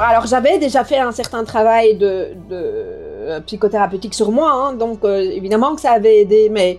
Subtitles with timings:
[0.00, 5.74] Alors j'avais déjà fait un certain travail de, de psychothérapeutique sur moi, hein, donc évidemment
[5.74, 6.78] que ça avait aidé, mais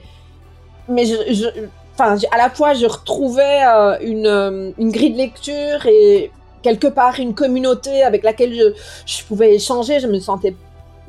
[1.99, 3.61] à la fois je retrouvais
[4.01, 8.73] une, une grille de lecture et quelque part une communauté avec laquelle je,
[9.05, 10.55] je pouvais échanger, je me sentais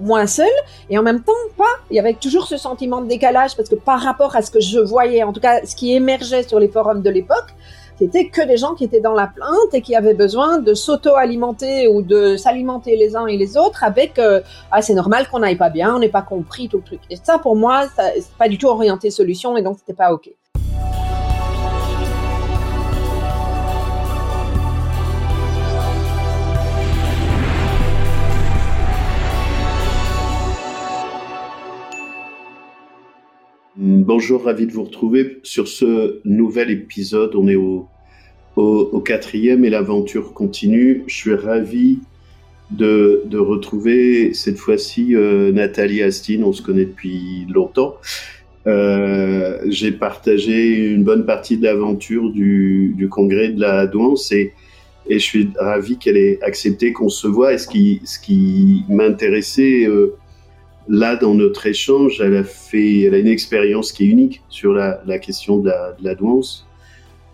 [0.01, 0.47] moins seule.
[0.89, 3.77] Et en même temps pas il y avait toujours ce sentiment de décalage parce que
[3.77, 6.69] par rapport à ce que je voyais en tout cas ce qui émergeait sur les
[6.69, 7.55] forums de l'époque
[8.01, 11.87] c'était que des gens qui étaient dans la plainte et qui avaient besoin de s'auto-alimenter
[11.87, 14.41] ou de s'alimenter les uns et les autres avec euh,
[14.71, 17.01] ah c'est normal qu'on n'aille pas bien on n'est pas compris tout le truc.
[17.11, 20.31] Et ça pour moi c'est pas du tout orienté solution et donc c'était pas ok
[33.83, 37.35] Bonjour, ravi de vous retrouver sur ce nouvel épisode.
[37.35, 37.89] On est au,
[38.57, 41.03] au, quatrième et l'aventure continue.
[41.07, 42.01] Je suis ravi
[42.71, 46.45] de, de retrouver cette fois-ci euh, Nathalie Astine.
[46.45, 47.97] On se connaît depuis longtemps.
[48.67, 54.53] Euh, J'ai partagé une bonne partie de l'aventure du, du, congrès de la douance et,
[55.09, 57.55] et je suis ravi qu'elle ait accepté qu'on se voit.
[57.55, 60.19] Et ce qui, ce qui m'intéressait euh,
[60.91, 64.75] là, dans notre échange, elle a fait, elle a une expérience qui est unique sur
[64.75, 66.67] la, la question de la, de la douance.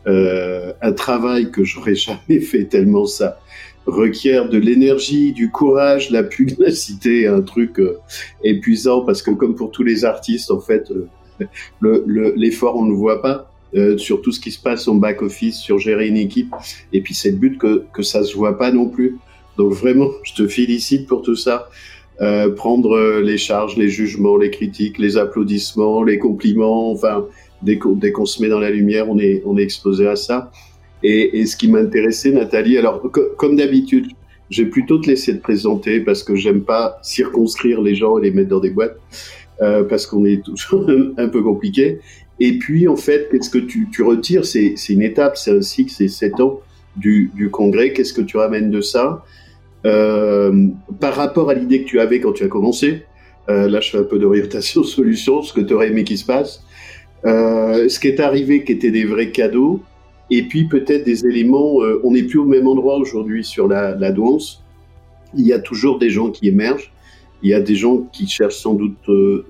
[0.07, 3.41] Euh, un travail que j'aurais jamais fait tellement ça
[3.87, 7.99] requiert de l'énergie, du courage, la pugnacité, un truc euh,
[8.43, 12.91] épuisant parce que comme pour tous les artistes, en fait, euh, l'effort le, on ne
[12.91, 13.51] le voit pas.
[13.75, 16.55] Euh, sur tout ce qui se passe en back office, sur gérer une équipe,
[16.93, 19.19] et puis c'est le but que, que ça se voit pas non plus.
[19.59, 21.69] Donc vraiment, je te félicite pour tout ça.
[22.23, 26.91] Euh, prendre euh, les charges, les jugements, les critiques, les applaudissements, les compliments.
[26.91, 27.27] Enfin,
[27.63, 30.51] dès qu'on se met dans la lumière, on est, on est exposé à ça.
[31.03, 33.03] Et, et ce qui m'intéressait, Nathalie, alors
[33.37, 34.07] comme d'habitude,
[34.49, 38.31] j'ai plutôt te laisser te présenter parce que j'aime pas circonscrire les gens et les
[38.31, 38.97] mettre dans des boîtes
[39.61, 40.89] euh, parce qu'on est toujours
[41.19, 41.99] un peu compliqué.
[42.39, 44.45] Et puis, en fait, qu'est-ce que tu, tu retires?
[44.45, 46.61] C'est une étape, c'est un cycle, c'est sept ans
[46.97, 47.93] du, du congrès.
[47.93, 49.25] Qu'est-ce que tu ramènes de ça?
[51.01, 53.05] Par rapport à l'idée que tu avais quand tu as commencé,
[53.49, 56.25] euh, là je fais un peu d'orientation solution, ce que tu aurais aimé qu'il se
[56.25, 56.63] passe,
[57.25, 59.81] euh, ce qui est arrivé qui était des vrais cadeaux,
[60.31, 64.11] et puis peut-être des éléments, on n'est plus au même endroit aujourd'hui sur la, la
[64.11, 64.65] douance,
[65.37, 66.93] il y a toujours des gens qui émergent,
[67.43, 68.97] il y a des gens qui cherchent sans doute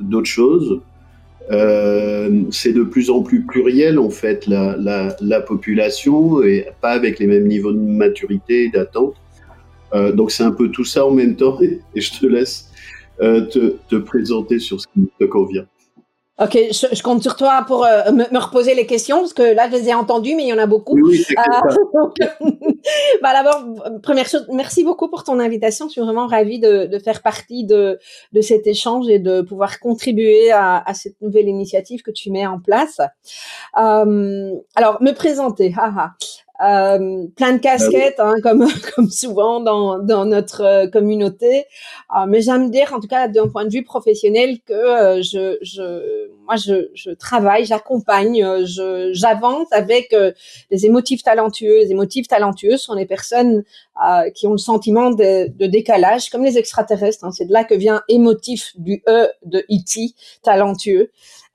[0.00, 0.82] d'autres choses,
[1.50, 4.76] euh, c'est de plus en plus pluriel en fait la,
[5.20, 9.14] la, population et pas avec les mêmes niveaux de maturité et d'attente.
[9.96, 12.70] Euh, donc c'est un peu tout ça en même temps et, je te laisse
[13.20, 15.66] euh, te, te, présenter sur ce qui te convient.
[16.38, 19.54] Ok, je, je compte sur toi pour euh, me, me, reposer les questions parce que
[19.54, 21.00] là je les ai entendues, mais il y en a beaucoup.
[21.00, 21.24] Oui,
[23.22, 23.64] bah d'abord,
[24.02, 25.86] première chose, merci beaucoup pour ton invitation.
[25.86, 27.98] Je suis vraiment ravie de, de faire partie de,
[28.34, 32.46] de, cet échange et de pouvoir contribuer à, à, cette nouvelle initiative que tu mets
[32.46, 33.00] en place.
[33.72, 35.72] Alors, me présenter.
[35.74, 36.16] Haha.
[36.64, 41.66] Euh, plein de casquettes, hein, comme comme souvent dans dans notre euh, communauté.
[42.16, 45.58] Euh, mais j'aime dire, en tout cas d'un point de vue professionnel, que euh, je
[45.60, 50.14] je moi je je travaille, j'accompagne, je j'avance avec
[50.70, 51.78] des émotifs talentueux.
[51.80, 53.64] Les émotifs talentueux sont les personnes
[54.34, 57.24] qui ont le sentiment de, de décalage, comme les extraterrestres.
[57.24, 57.32] Hein.
[57.32, 60.14] C'est de là que vient émotif du E de E.T.
[60.42, 61.10] talentueux.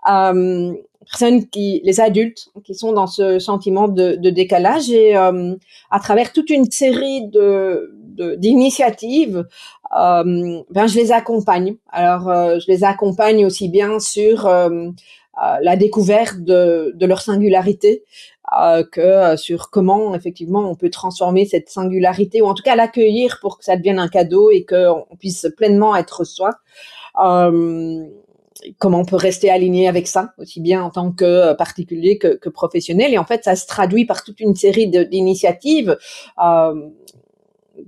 [0.09, 0.73] Euh,
[1.19, 5.55] les adultes, qui sont dans ce sentiment de, décalage et euh,
[5.89, 7.95] à travers toute une série de
[8.38, 9.47] d'initiatives,
[9.97, 11.75] euh, ben je les accompagne.
[11.89, 14.49] Alors euh, je les accompagne aussi bien sur
[15.61, 18.03] la découverte de, leur singularité
[18.91, 23.57] que sur comment effectivement on peut transformer cette singularité ou en tout cas l'accueillir pour
[23.57, 26.51] que ça devienne un cadeau et qu'on puisse pleinement être soi.
[28.77, 32.49] Comment on peut rester aligné avec ça, aussi bien en tant que euh, particulier que,
[32.49, 33.13] professionnel.
[33.13, 35.97] Et en fait, ça se traduit par toute une série d'initiatives.
[36.44, 36.89] Euh,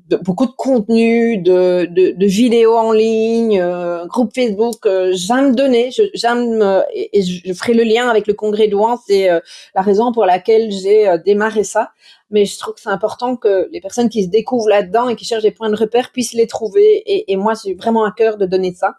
[0.10, 4.86] de, beaucoup de contenu, de, de, de vidéos en ligne, euh, groupe Facebook.
[4.86, 8.98] Euh, j'aime donner, j'aime euh, et, je ferai le lien avec le congrès d'Ouan.
[9.08, 9.40] C'est euh,
[9.76, 11.92] la raison pour laquelle j'ai démarré ça
[12.30, 15.26] mais je trouve que c'est important que les personnes qui se découvrent là-dedans et qui
[15.26, 17.04] cherchent des points de repère puissent les trouver.
[17.32, 18.96] Et, moi, j'ai vraiment à cœur de donner ça.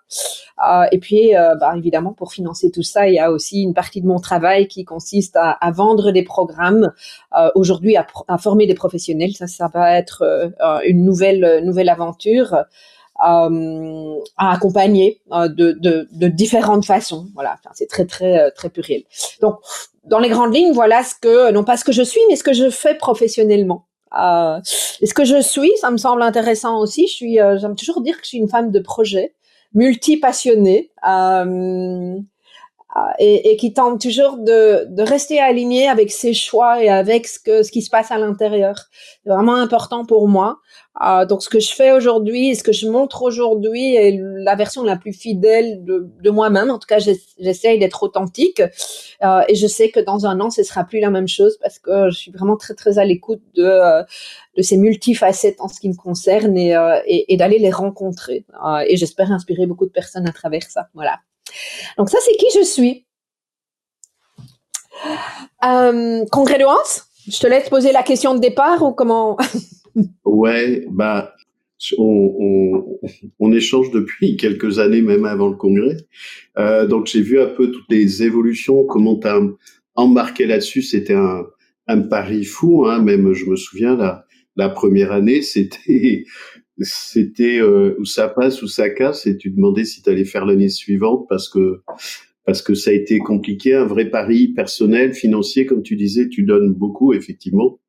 [0.64, 3.74] Euh, et puis, euh, bah, évidemment, pour financer tout ça, il y a aussi une
[3.74, 6.92] partie de mon travail qui consiste à, vendre des programmes.
[7.36, 11.88] Euh, Aujourd'hui, à, à, former des professionnels, ça, ça va être euh, une nouvelle nouvelle
[11.88, 12.56] aventure.
[13.24, 17.28] Euh, à accompagner euh, de, de, de, différentes façons.
[17.34, 19.04] Voilà, enfin, c'est très très euh, très pluriel.
[19.40, 19.60] Donc,
[20.04, 22.42] dans les grandes lignes, voilà ce que non pas ce que je suis, mais ce
[22.42, 23.86] que je fais professionnellement.
[24.18, 24.60] Euh,
[25.00, 27.06] et ce que je suis, ça me semble intéressant aussi.
[27.06, 29.34] Je suis, euh, j'aime toujours dire que je suis une femme de projet,
[29.74, 30.90] multi-passionnée.
[31.08, 32.16] Euh,
[33.18, 37.40] et, et, qui tente toujours de, de, rester aligné avec ses choix et avec ce,
[37.40, 38.76] que, ce qui se passe à l'intérieur.
[39.24, 40.58] C'est vraiment important pour moi.
[41.04, 44.84] Euh, donc ce que je fais aujourd'hui, ce que je montre aujourd'hui est la version
[44.84, 46.70] la plus fidèle de, de moi-même.
[46.70, 48.62] En tout cas, j'essaye d'être authentique.
[49.24, 51.80] Euh, et je sais que dans un an, ce sera plus la même chose parce
[51.80, 54.04] que je suis vraiment très très à l'écoute de, euh,
[54.56, 58.44] de ces multifacettes en ce qui me concerne et, euh, et, d'aller les rencontrer.
[58.64, 60.88] Euh, et j'espère inspirer beaucoup de personnes à travers ça.
[60.94, 61.18] Voilà.
[61.98, 63.06] Donc ça, c'est qui je suis.
[65.64, 66.64] Euh, congrès de
[67.28, 69.36] je te laisse poser la question de départ ou comment?
[70.24, 71.32] Ouais, bah,
[71.98, 75.96] on, échange depuis quelques années, même avant le congrès.
[76.58, 79.40] Euh, donc j'ai vu un peu toutes les évolutions, comment tu as
[79.94, 80.82] embarqué là-dessus.
[80.82, 83.96] C'était un, pari fou, hein, même je me souviens,
[84.56, 86.24] la première année, c'était
[86.78, 90.44] c'était euh, où ça passe, où ça casse, et tu demandais si tu allais faire
[90.44, 91.80] l'année suivante parce que
[92.44, 96.42] parce que ça a été compliqué, un vrai pari personnel, financier, comme tu disais, tu
[96.42, 97.80] donnes beaucoup, effectivement,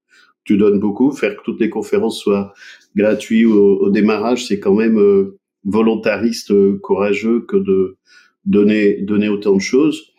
[0.46, 1.12] tu donnes beaucoup.
[1.12, 2.54] Faire que toutes les conférences soient
[2.96, 7.98] gratuites au, au démarrage, c'est quand même euh, volontariste, euh, courageux que de
[8.46, 10.15] donner donner autant de choses.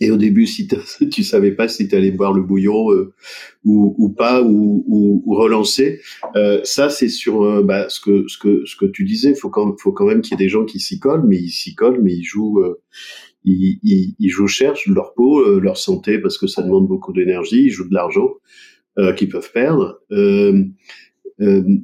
[0.00, 0.68] Et au début, si
[1.10, 3.14] tu savais pas si tu allais boire le bouillon euh,
[3.64, 6.00] ou, ou, pas, ou, ou, ou relancer,
[6.36, 9.34] euh, ça c'est sur euh, bah, ce que ce que ce que tu disais.
[9.34, 11.50] Faut quand faut quand même qu'il y ait des gens qui s'y collent, mais ils
[11.50, 12.80] s'y collent, mais ils jouent euh,
[13.44, 17.12] ils, ils, ils, jouent cherchent leur peau, euh, leur santé parce que ça demande beaucoup
[17.12, 17.64] d'énergie.
[17.64, 18.30] Ils jouent de l'argent
[19.18, 20.00] qu'ils peuvent perdre.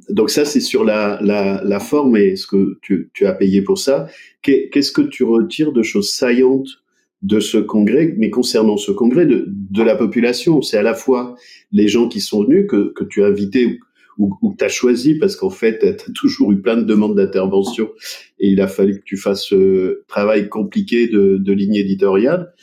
[0.09, 3.61] donc ça c'est sur la, la, la forme et ce que tu, tu as payé
[3.61, 4.07] pour ça.
[4.41, 6.82] Qu'est-ce que tu retires de choses saillantes
[7.23, 10.61] de ce congrès, mais concernant ce congrès de, de la population.
[10.61, 11.35] C'est à la fois
[11.71, 13.79] les gens qui sont venus, que, que tu as invités
[14.19, 16.83] ou, ou que tu as choisi, parce qu'en fait, tu as toujours eu plein de
[16.83, 17.89] demandes d'intervention
[18.39, 22.53] et il a fallu que tu fasses ce travail compliqué de, de ligne éditoriale.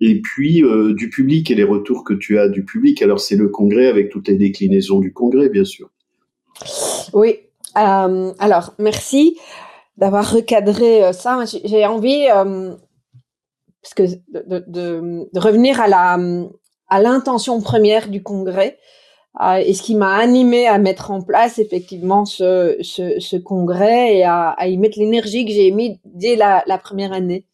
[0.00, 3.02] Et puis euh, du public et les retours que tu as du public.
[3.02, 5.90] Alors c'est le congrès avec toutes les déclinaisons du congrès, bien sûr.
[7.12, 7.34] Oui.
[7.76, 9.36] Euh, alors merci
[9.96, 11.42] d'avoir recadré euh, ça.
[11.64, 12.74] J'ai envie euh,
[13.82, 16.18] parce que de, de, de, revenir à la
[16.88, 18.78] à l'intention première du congrès
[19.40, 24.16] euh, et ce qui m'a animé à mettre en place effectivement ce, ce, ce congrès
[24.16, 27.44] et à, à y mettre l'énergie que j'ai mis dès la, la première année.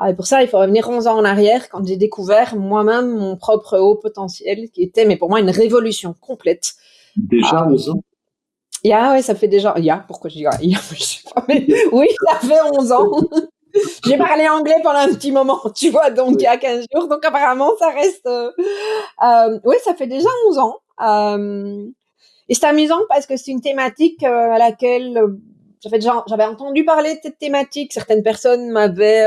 [0.00, 3.16] Euh, et pour ça, il faut revenir 11 ans en arrière quand j'ai découvert moi-même
[3.16, 6.74] mon propre haut potentiel qui était, mais pour moi, une révolution complète.
[7.16, 8.04] Déjà 11 euh, ans?
[8.84, 10.74] Il y a, ouais, ça fait déjà, il y a, pourquoi je dis, il y
[10.74, 13.10] a, je sais pas, mais oui, ça fait 11 ans.
[14.04, 17.08] J'ai parlé anglais pendant un petit moment, tu vois, donc il y a 15 jours.
[17.08, 18.26] Donc apparemment, ça reste...
[18.26, 18.50] Euh,
[19.24, 20.76] euh, oui, ça fait déjà 11 ans.
[21.02, 21.86] Euh,
[22.48, 25.20] et c'est amusant parce que c'est une thématique à laquelle
[25.82, 27.92] j'avais entendu parler de cette thématique.
[27.92, 29.26] Certaines personnes m'avaient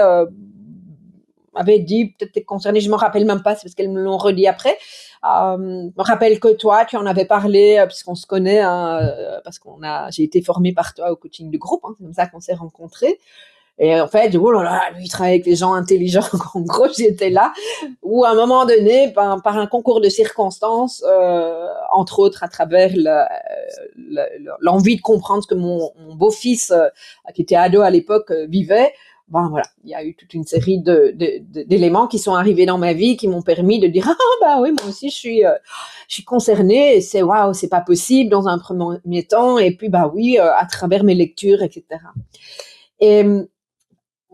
[1.79, 4.77] dit, peut-être concerné, je me rappelle même pas, c'est parce qu'elles me l'ont redit après.
[5.23, 8.99] Euh, je me rappelle que toi, tu en avais parlé, puisqu'on se connaît, hein,
[9.45, 12.13] parce qu'on a, j'ai été formée par toi au coaching de groupe, hein, c'est comme
[12.13, 13.19] ça qu'on s'est rencontrés.
[13.79, 16.21] Et en fait, oh là là, lui, il travaille avec des gens intelligents.
[16.53, 17.53] en gros, j'étais là.
[18.01, 22.47] Ou à un moment donné, par, par un concours de circonstances, euh, entre autres à
[22.47, 22.91] travers
[24.59, 26.87] l'envie de comprendre ce que mon, beau-fils, euh,
[27.33, 28.93] qui était ado à l'époque, euh, vivait,
[29.27, 32.93] bon voilà, il y a eu toute une série d'éléments qui sont arrivés dans ma
[32.93, 35.53] vie qui m'ont permis de dire ah bah oui moi aussi je suis euh,
[36.07, 40.11] je suis concernée c'est waouh c'est pas possible dans un premier temps et puis bah
[40.13, 41.83] oui euh, à travers mes lectures etc.
[42.99, 43.25] Et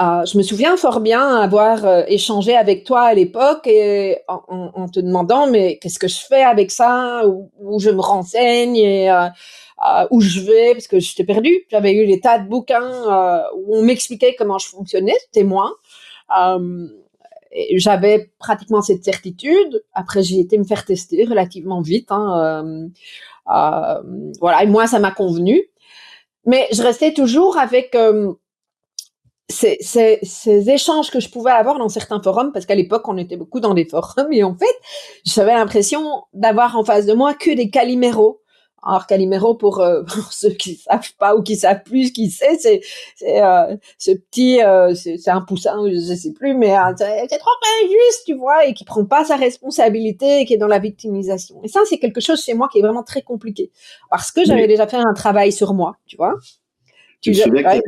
[0.01, 4.87] euh, je me souviens fort bien avoir euh, échangé avec toi à l'époque et en,
[4.87, 7.23] te demandant mais qu'est-ce que je fais avec ça?
[7.27, 9.25] Où, je me renseigne et euh,
[9.85, 10.71] euh où je vais?
[10.71, 11.65] Parce que j'étais perdue.
[11.69, 12.89] J'avais eu des tas de bouquins
[13.57, 15.73] où on m'expliquait comment je fonctionnais, c'était moi.
[17.75, 19.83] J'avais pratiquement cette certitude.
[19.93, 22.09] Après, j'ai été me faire tester relativement vite.
[22.11, 22.89] Hein,
[23.45, 25.61] voilà, et moi, ça m'a convenu.
[26.45, 27.95] Mais je restais toujours avec
[29.49, 33.17] ces, ces, ces, échanges que je pouvais avoir dans certains forums, parce qu'à l'époque, on
[33.17, 34.65] était beaucoup dans des forums, et en fait,
[35.25, 38.41] j'avais l'impression d'avoir en face de moi que des caliméros.
[38.81, 42.57] Alors Calimero, pour, euh, pour, ceux qui savent pas ou qui savent plus, qui sait,
[42.57, 42.81] c'est
[43.15, 47.51] c'est euh, ce petit, euh, c'est un poussin, je sais plus, mais euh, c'est trop
[47.83, 51.59] injuste, tu vois, et qui prend pas sa responsabilité, et qui est dans la victimisation.
[51.63, 53.71] Et ça, c'est quelque chose chez moi qui est vraiment très compliqué,
[54.09, 56.35] parce que j'avais déjà fait un travail sur moi, tu vois.
[57.21, 57.81] Tu sais ouais.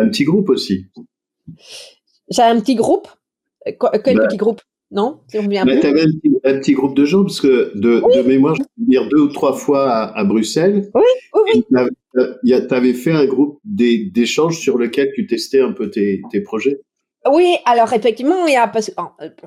[0.00, 0.86] un petit groupe aussi.
[2.30, 3.08] J'ai un petit groupe?
[3.64, 5.20] Quel bah, petit groupe non?
[5.28, 9.22] Tu avais un, petit groupe de gens, parce que de, mémoire, je peux dire deux
[9.22, 10.90] ou trois fois à, Bruxelles.
[10.94, 11.02] Oui,
[11.54, 11.64] oui.
[12.46, 16.80] Tu avais fait un groupe d'échanges sur lequel tu testais un peu tes, tes projets?
[17.26, 18.70] Oui, alors effectivement, il y a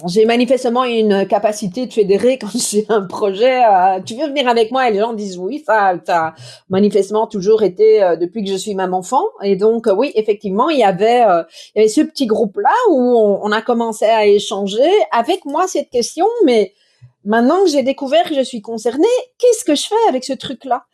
[0.07, 3.63] j'ai manifestement une capacité de fédérer quand j'ai un projet.
[3.63, 4.89] Euh, tu veux venir avec moi?
[4.89, 5.63] Et les gens disent oui.
[5.65, 6.33] Ça, ça
[6.69, 9.23] manifestement toujours été euh, depuis que je suis même enfant.
[9.43, 11.21] Et donc euh, oui, effectivement, il y avait
[11.75, 15.45] il y avait ce petit groupe là où on, on, a commencé à échanger avec
[15.45, 16.27] moi cette question.
[16.45, 16.73] Mais
[17.25, 19.05] maintenant que j'ai découvert que je suis concernée,
[19.37, 20.85] qu'est-ce que je fais avec ce truc là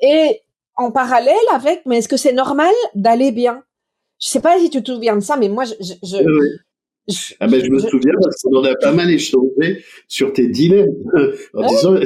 [0.00, 0.42] Et
[0.76, 3.62] en parallèle avec, mais est-ce que c'est normal d'aller bien?
[4.18, 5.74] Je sais pas si tu te souviens de ça, mais moi, je.
[5.82, 10.32] je, je ah ben, je me souviens parce qu'on en a pas mal échangé sur
[10.32, 10.94] tes dilemmes.
[11.54, 11.96] en disant,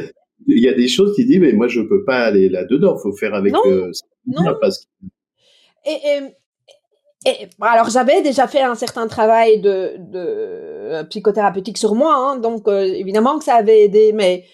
[0.46, 2.98] il y a des choses qui disent, mais moi, je peux pas aller là-dedans.
[2.98, 3.52] Faut faire avec.
[3.52, 3.90] Non, euh,
[4.26, 4.54] non.
[4.60, 4.86] Parce
[5.86, 12.14] et, et, et, alors, j'avais déjà fait un certain travail de, de psychothérapeutique sur moi,
[12.14, 14.44] hein, donc euh, évidemment que ça avait aidé, mais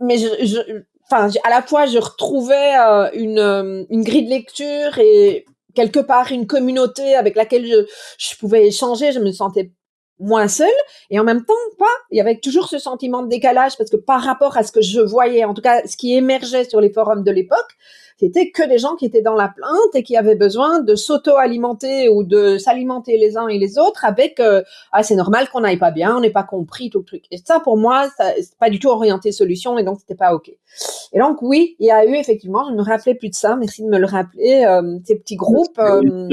[0.00, 4.98] mais je, je enfin, à la fois, je retrouvais euh, une, une grille de lecture
[4.98, 7.86] et quelque part une communauté avec laquelle je,
[8.18, 9.72] je pouvais échanger, je me sentais
[10.18, 10.68] moins seule.
[11.10, 13.96] Et en même temps pas il y avait toujours ce sentiment de décalage parce que
[13.96, 16.90] par rapport à ce que je voyais en tout cas ce qui émergeait sur les
[16.92, 17.76] forums de l'époque
[18.20, 22.10] c'était que des gens qui étaient dans la plainte et qui avaient besoin de s'auto-alimenter
[22.10, 24.62] ou de s'alimenter les uns et les autres avec euh,
[24.92, 27.24] ah c'est normal qu'on n'aille pas bien, on n'est pas compris tout le truc.
[27.30, 30.50] Et ça pour moi, c'est pas du tout orienté solution et donc c'était pas ok.
[30.50, 33.56] Et donc oui, il y a eu effectivement, je ne me rappelais plus de ça,
[33.56, 35.78] merci de me le rappeler, euh, ces petits groupes.
[35.78, 36.28] Euh,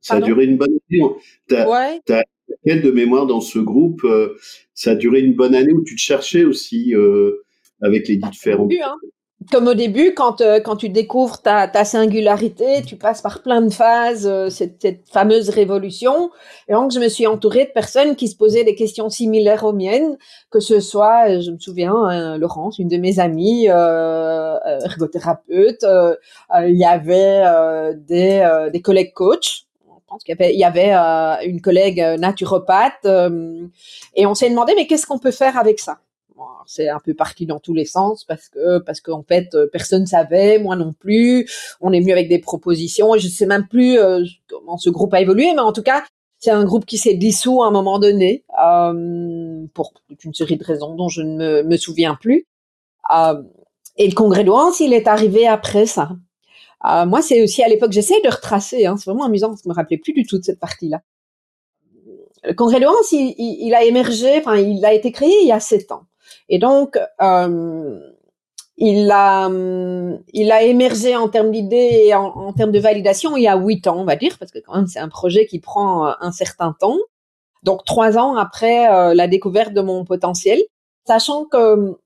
[0.00, 1.02] ça a duré une bonne année.
[1.46, 2.00] T'as, ouais.
[2.64, 4.00] quelle de mémoire dans ce groupe
[4.72, 6.94] Ça a duré une bonne année où tu te cherchais aussi
[7.82, 8.68] avec les différents.
[8.82, 8.96] Hein
[9.50, 13.62] comme au début, quand, euh, quand tu découvres ta, ta singularité, tu passes par plein
[13.62, 16.30] de phases, euh, cette, cette, fameuse révolution.
[16.68, 19.72] Et donc, je me suis entourée de personnes qui se posaient des questions similaires aux
[19.72, 20.18] miennes,
[20.50, 25.86] que ce soit, euh, je me souviens, Laurence, une de mes amies, ergothérapeute,
[26.54, 27.42] il y avait
[27.96, 29.64] des, des collègues coachs.
[30.06, 30.92] Pense qu'il y avait, il y avait
[31.46, 33.06] une collègue naturopathe.
[34.14, 35.98] et on s'est demandé, mais qu'est-ce qu'on peut faire avec ça?
[36.66, 40.06] C'est un peu parti dans tous les sens parce que parce qu'en fait euh, personne
[40.06, 41.48] savait, moi non plus.
[41.80, 45.12] On est venu avec des propositions et je sais même plus euh, comment ce groupe
[45.14, 46.04] a évolué, mais en tout cas
[46.38, 49.92] c'est un groupe qui s'est dissous à un moment donné euh, pour
[50.24, 52.46] une série de raisons dont je ne me, souviens plus.
[53.96, 56.10] et le congrès de il est arrivé après ça.
[56.82, 59.68] moi, c'est aussi à l'époque, j'essaie de retracer, hein, c'est vraiment amusant parce que je
[59.68, 61.02] me rappelais plus du tout de cette partie-là.
[62.42, 65.60] Le congrès de il, il, a émergé, enfin, il a été créé il y a
[65.60, 66.06] sept ans.
[66.48, 68.00] Et donc, euh,
[68.76, 69.48] il a,
[70.32, 73.86] il a émergé en termes d'idées et en, termes de validation il y a huit
[73.86, 76.32] ans, on va dire, parce que quand même c'est un projet qui prend euh, un
[76.32, 76.98] certain temps.
[77.62, 80.58] Donc trois ans après euh, la découverte de mon potentiel,
[81.06, 81.98] sachant que,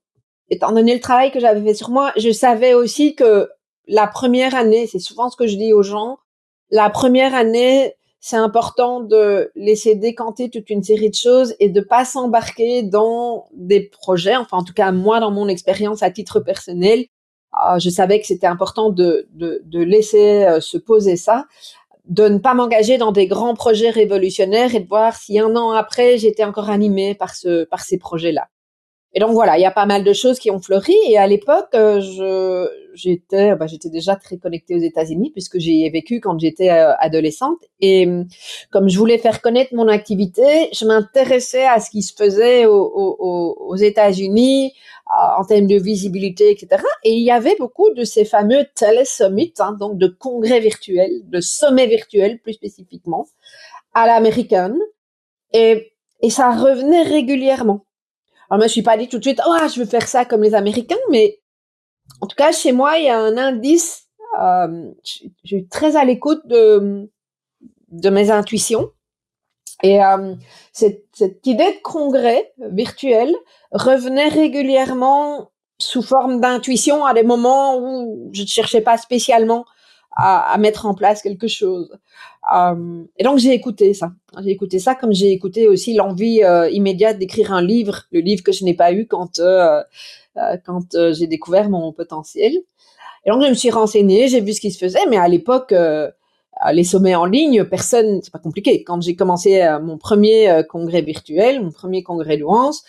[0.49, 3.49] étant donné le travail que j'avais fait sur moi, je savais aussi que
[3.87, 6.17] la première année, c'est souvent ce que je dis aux gens,
[6.71, 7.95] la première année,
[8.27, 13.45] c'est important de laisser décanter toute une série de choses et de pas s'embarquer dans
[13.53, 14.35] des projets.
[14.35, 17.05] Enfin, en tout cas, moi, dans mon expérience à titre personnel,
[17.53, 21.45] euh, je savais que c'était important de, de, de laisser euh, se poser ça,
[22.05, 25.69] de ne pas m'engager dans des grands projets révolutionnaires et de voir si un an
[25.69, 28.47] après, j'étais encore animée par ce, par ces projets-là.
[29.15, 30.95] Et donc voilà, il y a pas mal de choses qui ont fleuri.
[31.07, 36.19] Et à l'époque, euh, j'étais bah, déjà très connectée aux États-Unis puisque j'y ai vécu
[36.19, 37.59] quand j'étais euh, adolescente.
[37.79, 38.27] Et hum,
[38.71, 43.75] comme je voulais faire connaître mon activité, je m'intéressais à ce qui se faisait aux
[43.77, 44.73] États-Unis
[45.07, 46.83] en termes de visibilité, etc.
[47.03, 51.39] Et il y avait beaucoup de ces fameux telesummits, hein, donc de congrès virtuels, de
[51.41, 53.27] sommets virtuels plus spécifiquement,
[53.93, 54.77] à l'américaine.
[55.53, 57.85] Et, et ça revenait régulièrement.
[58.49, 60.43] Alors moi, je suis pas dit tout de suite, oh, je veux faire ça comme
[60.43, 61.39] les Américains, mais
[62.21, 64.07] en tout cas, chez moi, il y a un indice.
[64.41, 67.09] Euh, je, suis très à l'écoute de,
[67.89, 68.91] de mes intuitions.
[69.83, 70.35] Et euh,
[70.71, 73.35] cette, cette, idée de congrès virtuel
[73.71, 79.65] revenait régulièrement sous forme d'intuition à des moments où je ne cherchais pas spécialement
[80.15, 81.97] à, mettre en place quelque chose.
[82.55, 84.11] Euh, et donc j'ai écouté ça.
[84.43, 88.43] J'ai écouté ça comme j'ai écouté aussi l'envie euh, immédiate d'écrire un livre, le livre
[88.43, 89.81] que je n'ai pas eu quand euh,
[90.65, 92.53] quand j'ai découvert mon potentiel.
[93.25, 95.73] Et donc je me suis renseignée, j'ai vu ce qui se faisait, mais à l'époque
[96.71, 98.83] les sommets en ligne, personne, c'est pas compliqué.
[98.83, 102.83] Quand j'ai commencé mon premier congrès virtuel, mon premier congrès Louance,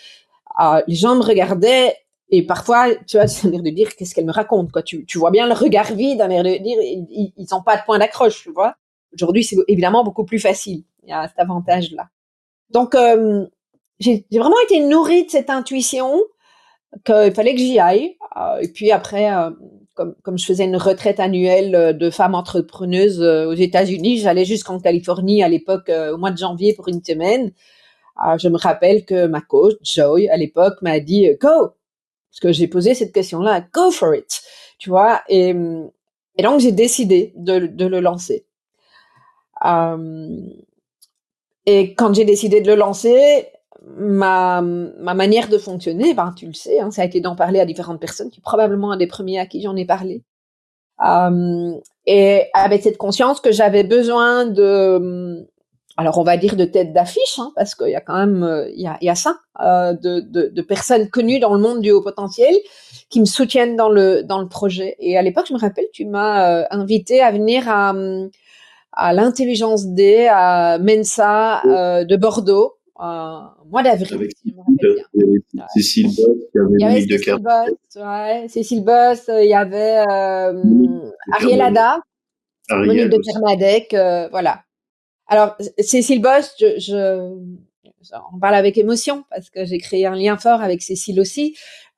[0.86, 1.96] les gens me regardaient
[2.30, 4.82] et parfois, tu vois, c'est un air de dire qu'est-ce qu'elle me raconte, quoi.
[4.82, 7.82] Tu, vois bien le regard vide, un air de dire ils, ils ont pas de
[7.84, 8.74] point d'accroche, tu vois.
[9.14, 10.82] Aujourd'hui, c'est évidemment beaucoup plus facile.
[11.04, 12.08] Il y a cet avantage-là.
[12.70, 13.46] Donc, euh,
[14.00, 16.20] j'ai vraiment été nourrie de cette intuition
[17.04, 18.16] qu'il fallait que j'y aille.
[18.36, 19.50] Euh, et puis après, euh,
[19.94, 25.42] comme, comme, je faisais une retraite annuelle de femmes entrepreneuses aux États-Unis, j'allais jusqu'en Californie
[25.42, 27.52] à l'époque au mois de janvier pour une semaine.
[28.38, 31.70] je me rappelle que ma coach, Joy, à l'époque, m'a dit «Go!»
[32.30, 34.42] Parce que j'ai posé cette question-là, «Go for it!»
[34.78, 37.54] Tu vois et, donc, j'ai décidé de,
[37.86, 38.44] le lancer.
[41.66, 43.48] Et quand j'ai décidé de le lancer,
[43.96, 47.58] ma, ma manière de fonctionner, ben, tu le sais, hein, ça a été d'en parler
[47.58, 48.30] à différentes personnes.
[48.30, 50.22] Tu es probablement un des premiers à qui j'en ai parlé.
[52.06, 55.48] Et avec cette conscience que j'avais besoin de,
[55.96, 58.68] alors on va dire de tête d'affiche, hein, parce qu'il y a quand même, euh,
[58.70, 61.80] il y, a, y a ça, euh, de, de, de, personnes connues dans le monde
[61.80, 62.54] du haut potentiel
[63.08, 64.96] qui me soutiennent dans le dans le projet.
[64.98, 67.94] Et à l'époque, je me rappelle, tu m'as euh, invité à venir à
[68.92, 74.28] à l'intelligence D à Mensa euh, de Bordeaux euh, mois d'avril.
[74.30, 76.16] Si il Cécile Boss,
[76.54, 81.60] il y avait, Monique de Cécile Boss, ouais, Cécile Boss, il y avait euh, Ariel
[81.60, 82.00] Ada,
[82.70, 84.62] Monique de Kermadec, euh, voilà.
[85.28, 87.36] Alors Cécile Boss, je, je,
[88.32, 91.56] on parle avec émotion parce que j'ai créé un lien fort avec Cécile aussi.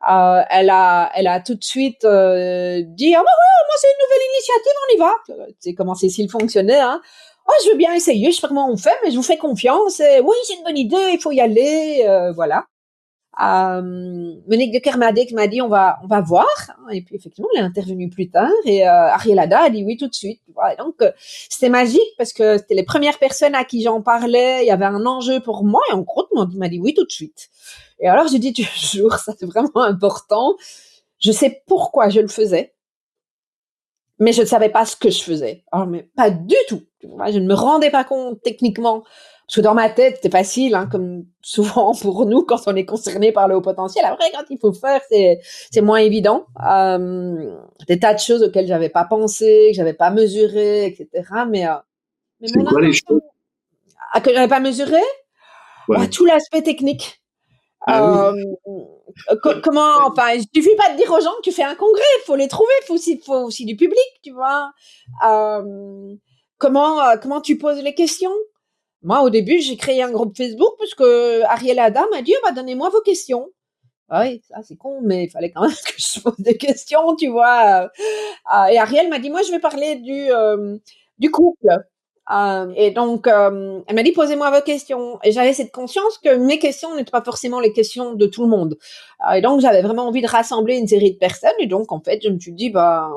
[0.08, 4.26] Euh, elle a, elle a tout de suite euh, dit ouais, moi c'est une nouvelle
[4.34, 5.54] initiative, on y va.
[5.58, 6.80] C'est comment Cécile fonctionnait.
[6.80, 7.00] Hein.
[7.46, 9.38] Oh, je veux bien essayer, je sais pas comment on fait, mais je vous fais
[9.38, 10.00] confiance.
[10.00, 12.66] Et, oui, c'est une bonne idée, il faut y aller, euh, voilà.
[13.40, 16.48] Euh, Monique de Kermadec m'a dit on va on va voir.
[16.92, 18.50] Et puis effectivement elle est intervenue plus tard.
[18.64, 20.40] Et euh, Ariel Ada a dit oui tout de suite.
[20.78, 21.12] Donc euh,
[21.48, 24.64] c'était magique parce que c'était les premières personnes à qui j'en parlais.
[24.64, 25.80] Il y avait un enjeu pour moi.
[25.90, 27.48] Et en gros m'a dit oui tout de suite.
[28.00, 30.56] Et alors j'ai dit toujours ça c'est vraiment important.
[31.20, 32.74] Je sais pourquoi je le faisais.
[34.20, 35.62] Mais je ne savais pas ce que je faisais.
[35.72, 36.82] Oh, mais pas du tout.
[37.02, 39.04] Je ne me rendais pas compte techniquement
[39.48, 42.84] parce que dans ma tête, c'est facile, hein, comme souvent pour nous quand on est
[42.84, 44.04] concerné par le haut potentiel.
[44.04, 45.40] Après, quand il faut faire, c'est
[45.72, 46.46] c'est moins évident.
[46.70, 47.56] Euh,
[47.88, 51.46] des tas de choses auxquelles j'avais pas pensé, que j'avais pas mesuré, etc.
[51.48, 51.74] Mais, euh,
[52.40, 53.20] mais mon quoi les choses?
[54.12, 55.00] Ah, que j'avais pas mesuré?
[55.88, 55.98] Ouais.
[56.00, 57.22] ah, Tout l'aspect technique.
[57.86, 58.44] Ah, oui.
[59.30, 62.02] euh, comment enfin il suffit pas de dire aux gens que tu fais un congrès
[62.20, 64.72] il faut les trouver il faut aussi faut aussi du public tu vois
[65.26, 66.14] euh,
[66.58, 68.32] comment euh, comment tu poses les questions?
[69.02, 72.52] Moi, au début, j'ai créé un groupe Facebook parce que Ariel Adam m'a dit, bah,
[72.52, 73.48] donnez-moi vos questions.
[74.10, 77.14] Ah oui, ça c'est con, mais il fallait quand même que je pose des questions,
[77.16, 77.90] tu vois.
[78.54, 80.78] Euh, et Ariel m'a dit, moi, je vais parler du euh,
[81.32, 81.68] couple.
[82.30, 85.18] Euh, et donc, euh, elle m'a dit, posez-moi vos questions.
[85.24, 88.48] Et j'avais cette conscience que mes questions n'étaient pas forcément les questions de tout le
[88.48, 88.78] monde.
[89.34, 91.50] Et donc, j'avais vraiment envie de rassembler une série de personnes.
[91.58, 93.10] Et donc, en fait, je me suis dit, bah,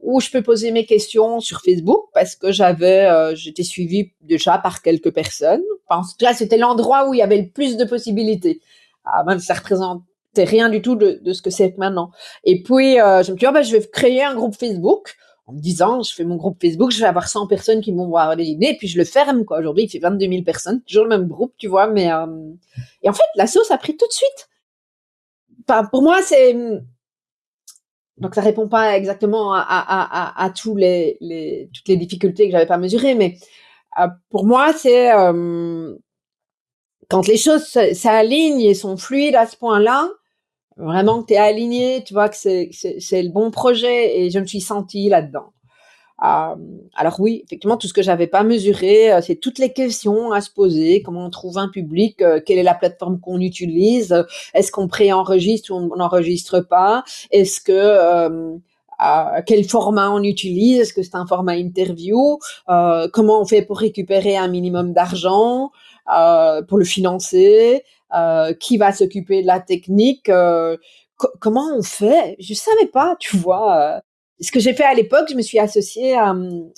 [0.00, 4.58] où je peux poser mes questions sur Facebook parce que j'avais, euh, j'étais suivie déjà
[4.58, 5.62] par quelques personnes.
[5.88, 8.60] Enfin, là, c'était l'endroit où il y avait le plus de possibilités.
[9.04, 10.04] Ah, même ça représentait
[10.36, 12.10] rien du tout de, de ce que c'est maintenant.
[12.44, 15.16] Et puis, euh, je me suis dit, oh, ben, je vais créer un groupe Facebook
[15.48, 18.06] en me disant, je fais mon groupe Facebook, je vais avoir 100 personnes qui vont
[18.06, 19.58] voir les idées, et puis je le ferme, quoi.
[19.58, 22.26] Aujourd'hui, il fait 22 000 personnes, toujours le même groupe, tu vois, mais, euh...
[23.02, 24.50] et en fait, la sauce a pris tout de suite.
[25.66, 26.54] Enfin, pour moi, c'est,
[28.20, 32.52] donc ça répond pas exactement à, à, à, à les, les, toutes les difficultés que
[32.52, 33.36] j'avais pas mesurées, mais
[34.00, 35.94] euh, pour moi c'est euh,
[37.08, 40.08] quand les choses s'alignent et sont fluides à ce point-là,
[40.76, 44.38] vraiment que tu es aligné, tu vois que c'est c'est le bon projet et je
[44.38, 45.52] me suis sentie là-dedans.
[46.22, 46.56] Euh,
[46.94, 50.40] alors oui, effectivement, tout ce que j'avais pas mesuré, euh, c'est toutes les questions à
[50.40, 51.02] se poser.
[51.02, 55.72] Comment on trouve un public euh, Quelle est la plateforme qu'on utilise Est-ce qu'on préenregistre
[55.72, 58.56] ou on n'enregistre pas Est-ce que euh,
[59.46, 64.36] quel format on utilise Est-ce que c'est un format interview Comment on fait pour récupérer
[64.36, 65.70] un minimum d'argent
[66.66, 67.84] pour le financer
[68.58, 70.28] Qui va s'occuper de la technique
[71.38, 72.34] Comment on fait?
[72.40, 74.02] Je savais pas, tu vois
[74.40, 76.34] ce que j'ai fait à l'époque, je me suis associée à,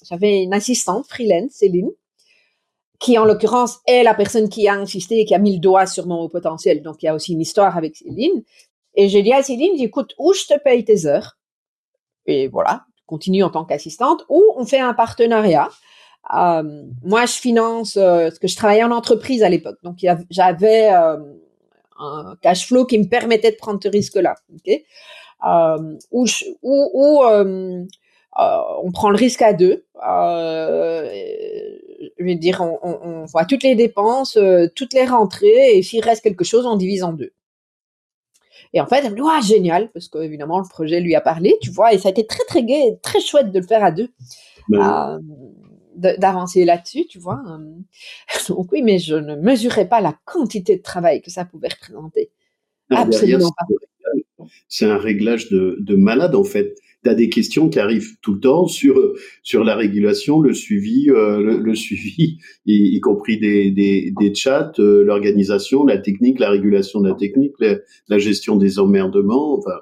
[0.09, 1.91] j'avais une assistante freelance, Céline,
[2.99, 5.87] qui en l'occurrence est la personne qui a insisté et qui a mis le doigt
[5.87, 6.83] sur mon haut potentiel.
[6.83, 8.43] Donc il y a aussi une histoire avec Céline.
[8.95, 11.39] Et j'ai dit à Céline, écoute, où je te paye tes heures?
[12.27, 15.69] Et voilà, continue en tant qu'assistante, ou on fait un partenariat.
[16.35, 19.97] Euh, moi, je finance, euh, parce que je travaillais en entreprise à l'époque, donc
[20.31, 21.17] j'avais euh,
[21.99, 24.35] un cash flow qui me permettait de prendre ce risque-là.
[25.47, 26.27] Euh, où,
[26.63, 27.85] où, où euh,
[28.39, 29.85] euh, on prend le risque à deux.
[32.19, 34.39] je veux dire, on, on, on, voit toutes les dépenses,
[34.75, 37.33] toutes les rentrées, et s'il reste quelque chose, on divise en deux.
[38.73, 41.57] Et en fait, elle me dit, ouais, génial, parce qu'évidemment, le projet lui a parlé,
[41.61, 43.91] tu vois, et ça a été très, très gai, très chouette de le faire à
[43.91, 44.11] deux.
[44.75, 45.19] Euh,
[45.97, 47.43] d'avancer là-dessus, tu vois.
[48.49, 52.31] Donc oui, mais je ne mesurais pas la quantité de travail que ça pouvait représenter.
[52.91, 53.67] Absolument pas.
[54.69, 58.35] C'est un réglage de, de malade en fait tu as des questions qui arrivent tout
[58.35, 64.13] le temps sur sur la régulation, le suivi, euh, le, suivi, y, compris des, des,
[64.19, 69.55] des chats, euh, l'organisation, la technique, la régulation de la technique, la, gestion des emmerdements.
[69.55, 69.81] Enfin.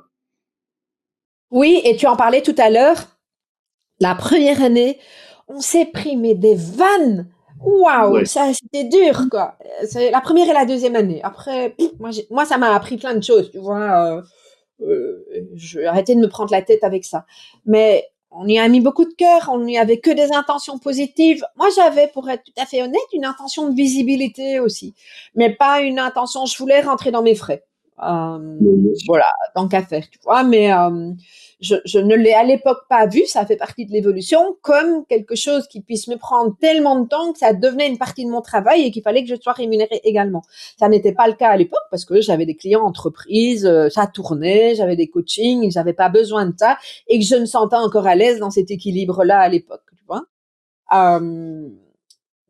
[1.51, 2.97] Oui, et tu en parlais tout à l'heure.
[4.01, 4.99] La première année,
[5.49, 7.29] on s'est pris mais des vannes.
[7.61, 9.57] Waouh, ça c'était dur quoi.
[9.85, 11.21] C'est la première et la deuxième année.
[11.25, 14.19] Après, moi, moi ça m'a appris plein de choses, tu vois.
[14.19, 14.23] Euh,
[14.81, 17.27] je vais arrêter de me prendre la tête avec ça.
[17.67, 21.45] Mais on y a mis beaucoup de cœur, on n'y avait que des intentions positives.
[21.57, 24.95] Moi, j'avais, pour être tout à fait honnête, une intention de visibilité aussi,
[25.35, 26.45] mais pas une intention.
[26.47, 27.65] Je voulais rentrer dans mes frais.
[28.03, 28.59] Euh,
[29.07, 30.45] voilà, tant qu'à faire, tu vois.
[30.45, 31.13] Mais euh,
[31.61, 35.35] je, je ne l'ai à l'époque pas vu, ça fait partie de l'évolution, comme quelque
[35.35, 38.41] chose qui puisse me prendre tellement de temps que ça devenait une partie de mon
[38.41, 40.43] travail et qu'il fallait que je sois rémunérée également.
[40.79, 44.07] Ça n'était pas le cas à l'époque parce que j'avais des clients entreprises, euh, ça
[44.07, 48.07] tournait, j'avais des coachings, j'avais pas besoin de ça et que je me sentais encore
[48.07, 50.23] à l'aise dans cet équilibre-là à l'époque, tu vois.
[50.93, 51.69] Euh,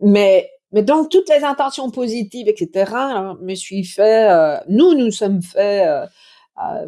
[0.00, 2.92] mais mais donc toutes les intentions positives, etc.
[3.40, 6.06] Me suis fait, euh, nous nous sommes fait euh,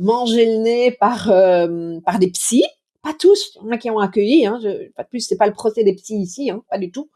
[0.00, 2.64] manger le nez par euh, par des psys,
[3.02, 5.36] pas tous, il y en a qui ont accueilli, hein, je, pas de plus, c'est
[5.36, 7.08] pas le procès des psys ici, hein, pas du tout.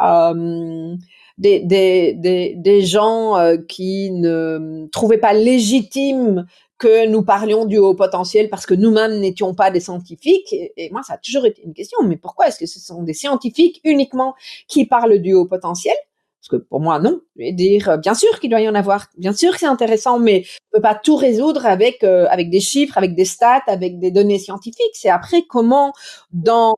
[0.00, 0.94] Euh,
[1.38, 3.36] des, des, des, des, gens
[3.68, 6.46] qui ne trouvaient pas légitime
[6.78, 10.52] que nous parlions du haut potentiel parce que nous-mêmes n'étions pas des scientifiques.
[10.52, 11.98] Et, moi, ça a toujours été une question.
[12.04, 14.34] Mais pourquoi est-ce que ce sont des scientifiques uniquement
[14.68, 15.96] qui parlent du haut potentiel?
[16.40, 17.20] Parce que pour moi, non.
[17.36, 19.66] Je vais dire, euh, bien sûr qu'il doit y en avoir, bien sûr que c'est
[19.66, 23.64] intéressant, mais on peut pas tout résoudre avec euh, avec des chiffres, avec des stats,
[23.66, 24.94] avec des données scientifiques.
[24.94, 25.92] C'est après comment
[26.32, 26.76] dans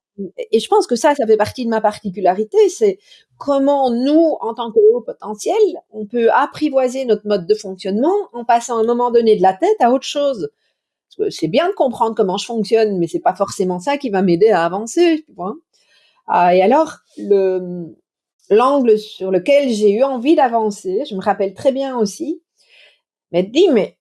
[0.50, 2.98] et je pense que ça, ça fait partie de ma particularité, c'est
[3.38, 5.56] comment nous, en tant que haut potentiel,
[5.90, 9.54] on peut apprivoiser notre mode de fonctionnement en passant à un moment donné de la
[9.54, 10.50] tête à autre chose.
[11.30, 14.50] C'est bien de comprendre comment je fonctionne, mais c'est pas forcément ça qui va m'aider
[14.50, 15.54] à avancer, tu vois.
[16.26, 17.96] Ah, et alors, le,
[18.50, 22.42] l'angle sur lequel j'ai eu envie d'avancer, je me rappelle très bien aussi,
[23.32, 23.96] mais dit, mais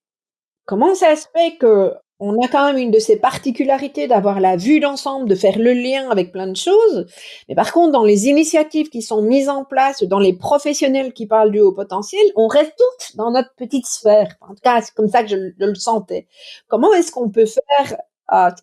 [0.65, 4.57] comment ça se fait que on a quand même une de ces particularités d'avoir la
[4.57, 7.07] vue d'ensemble, de faire le lien avec plein de choses?
[7.47, 11.27] Mais par contre, dans les initiatives qui sont mises en place, dans les professionnels qui
[11.27, 14.35] parlent du haut potentiel, on reste toutes dans notre petite sphère.
[14.41, 16.27] En tout cas, c'est comme ça que je, je le sentais.
[16.67, 17.97] Comment est-ce qu'on peut faire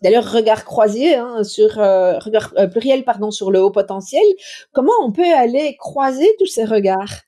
[0.01, 4.23] d'ailleurs regard croisé hein, sur euh, regard euh, pluriel pardon sur le haut potentiel.
[4.71, 7.21] Comment on peut aller croiser tous ces regards?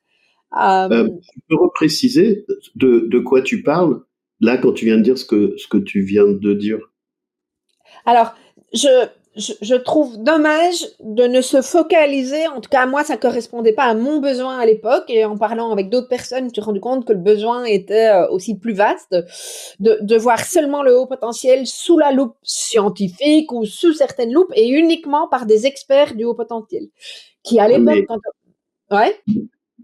[0.60, 4.02] Euh, Tu peux repréciser de, de quoi tu parles
[4.39, 6.80] là quand tu viens de dire ce que ce que tu viens de dire?
[8.06, 8.34] Alors
[8.73, 9.08] je
[9.39, 13.93] je, trouve dommage de ne se focaliser, en tout cas moi ça correspondait pas à
[13.93, 17.06] mon besoin à l'époque et en parlant avec d'autres personnes, je me suis rendu compte
[17.06, 19.15] que le besoin était euh, aussi plus vaste,
[19.80, 24.52] de, de voir seulement le haut potentiel sous la loupe scientifique ou sous certaines loupes
[24.56, 26.88] et uniquement par des experts du haut potentiel,
[27.43, 28.06] qui à l'époque...
[28.91, 29.15] Ouais?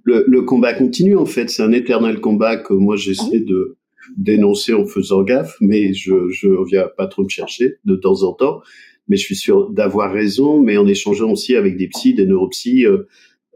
[0.03, 3.77] Le, le, combat continue en fait, c'est un éternel combat que moi j'essaie de
[4.17, 8.33] dénoncer en faisant gaffe, mais je je viens pas trop me chercher de temps en
[8.33, 8.61] temps
[9.07, 12.85] mais je suis sûr d'avoir raison, mais en échangeant aussi avec des psys, des neuropsys.
[12.85, 13.07] Euh,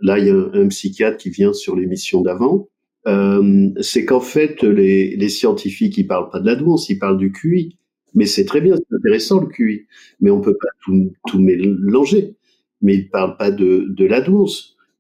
[0.01, 2.69] là, il y a un, psychiatre qui vient sur l'émission d'avant.
[3.07, 7.17] Euh, c'est qu'en fait, les, les scientifiques, ils parlent pas de la douance, ils parlent
[7.17, 7.77] du QI.
[8.13, 9.85] Mais c'est très bien, c'est intéressant le QI.
[10.19, 12.35] Mais on peut pas tout, tout mélanger.
[12.81, 14.07] Mais ils parlent pas de, de.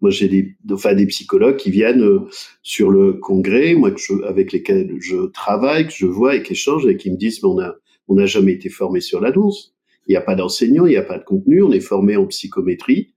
[0.01, 2.21] Moi, j'ai des, enfin, des psychologues qui viennent euh,
[2.63, 6.53] sur le congrès, moi, que je, avec lesquels je travaille, que je vois et qui
[6.53, 7.75] échangent et qui me disent, mais on a,
[8.07, 9.33] on n'a jamais été formé sur la.
[10.09, 12.25] Il n'y a pas d'enseignant, il n'y a pas de contenu, on est formé en
[12.25, 13.13] psychométrie.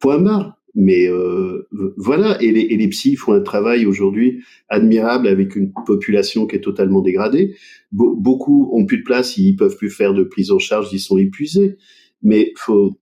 [0.00, 0.60] Point barre.
[0.78, 1.66] Mais euh,
[1.96, 6.60] voilà, et les, et psys font un travail aujourd'hui admirable avec une population qui est
[6.60, 7.56] totalement dégradée.
[7.92, 11.16] beaucoup ont plus de place, ils peuvent plus faire de prise en charge, ils sont
[11.16, 11.78] épuisés.
[12.22, 13.00] Mais faut,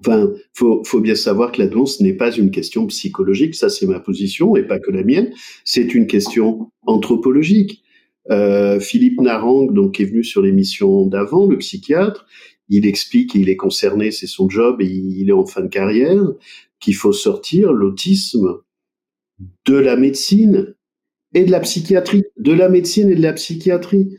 [0.00, 3.86] enfin, faut, faut bien savoir que la danse n'est pas une question psychologique, ça c'est
[3.86, 5.32] ma position et pas que la mienne.
[5.64, 7.81] C'est une question anthropologique.
[8.30, 12.26] Euh, Philippe Narang, donc, est venu sur l'émission d'avant, le psychiatre,
[12.68, 16.22] il explique, il est concerné, c'est son job, et il est en fin de carrière,
[16.80, 18.60] qu'il faut sortir l'autisme
[19.66, 20.74] de la médecine
[21.34, 24.18] et de la psychiatrie, de la médecine et de la psychiatrie.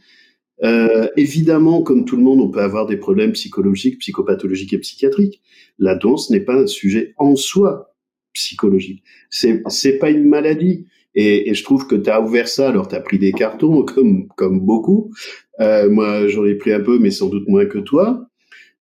[0.63, 5.41] Euh, évidemment, comme tout le monde, on peut avoir des problèmes psychologiques, psychopathologiques et psychiatriques.
[5.77, 7.95] La danse n'est pas un sujet en soi
[8.33, 9.03] psychologique.
[9.29, 10.87] C'est c'est pas une maladie.
[11.15, 13.83] Et, et je trouve que tu as ouvert ça, alors tu as pris des cartons
[13.85, 15.11] comme, comme beaucoup.
[15.59, 18.27] Euh, moi, j'en ai pris un peu, mais sans doute moins que toi.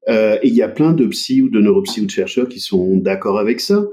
[0.08, 2.60] Euh, et il y a plein de psy ou de neuropsy ou de chercheurs qui
[2.60, 3.86] sont d'accord avec ça.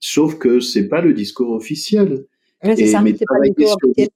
[0.00, 2.24] Sauf que c'est pas le discours officiel.
[2.64, 4.08] Ouais, c'est ça, mais c'est pas le discours officiel.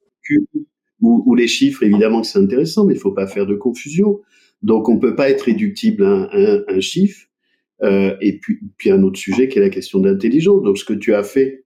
[1.02, 4.20] Ou, ou, les chiffres, évidemment que c'est intéressant, mais il faut pas faire de confusion.
[4.62, 7.26] Donc on peut pas être réductible à un, un, un chiffre.
[7.82, 10.62] Euh, et puis, puis un autre sujet qui est la question d'intelligence.
[10.62, 11.65] Donc ce que tu as fait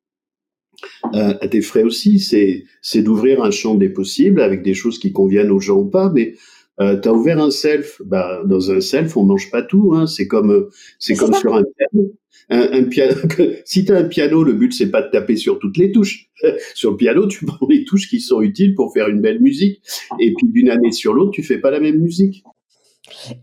[1.14, 4.98] euh, à tes frais aussi, c'est c'est d'ouvrir un champ des possibles avec des choses
[4.98, 6.34] qui conviennent aux gens ou pas, mais
[6.80, 9.92] euh, tu as ouvert un self, bah, dans un self, on mange pas tout.
[9.94, 10.06] Hein.
[10.06, 12.12] C'est comme, euh, c'est comme sur un piano.
[12.48, 13.14] Un, un piano.
[13.64, 16.30] si tu as un piano, le but c'est pas de taper sur toutes les touches.
[16.74, 19.82] sur le piano, tu prends les touches qui sont utiles pour faire une belle musique.
[20.18, 22.42] Et puis d'une année sur l'autre, tu fais pas la même musique.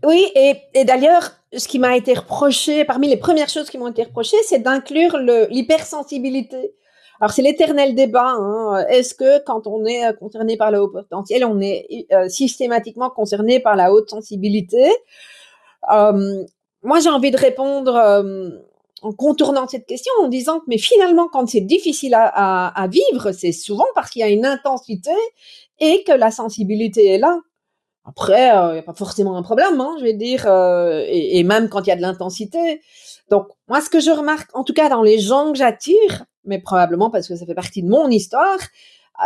[0.04, 3.88] Oui, et, et d'ailleurs, ce qui m'a été reproché, parmi les premières choses qui m'ont
[3.88, 5.18] été reprochées, c'est d'inclure
[5.50, 6.72] l'hypersensibilité
[7.20, 8.34] alors c'est l'éternel débat.
[8.38, 8.84] Hein.
[8.88, 13.10] Est-ce que quand on est euh, concerné par le haut potentiel, on est euh, systématiquement
[13.10, 14.88] concerné par la haute sensibilité?
[15.92, 16.44] Euh,
[16.82, 18.50] Moi, j'ai envie de répondre euh,
[19.02, 23.52] en contournant cette question en disant que mais finalement, quand c'est difficile à, vivre, c'est
[23.52, 25.10] souvent parce qu'il y a une intensité
[25.80, 27.40] et que la sensibilité est là.
[28.04, 31.42] Après, il euh, n'y a pas forcément un problème, hein, je vais dire, et, et
[31.42, 32.80] même quand il y a de l'intensité.
[33.28, 36.58] Donc, moi, ce que je remarque, en tout cas dans les gens que j'attire, mais
[36.58, 38.58] probablement parce que ça fait partie de mon histoire,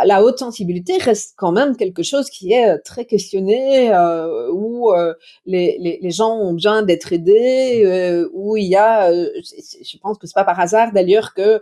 [0.05, 4.91] la haute sensibilité reste quand même quelque chose qui est euh, très questionné, euh, où
[4.91, 5.13] euh,
[5.45, 10.33] les, les, gens ont besoin d'être aidés, où il y a, je pense que c'est
[10.33, 11.61] pas par hasard d'ailleurs que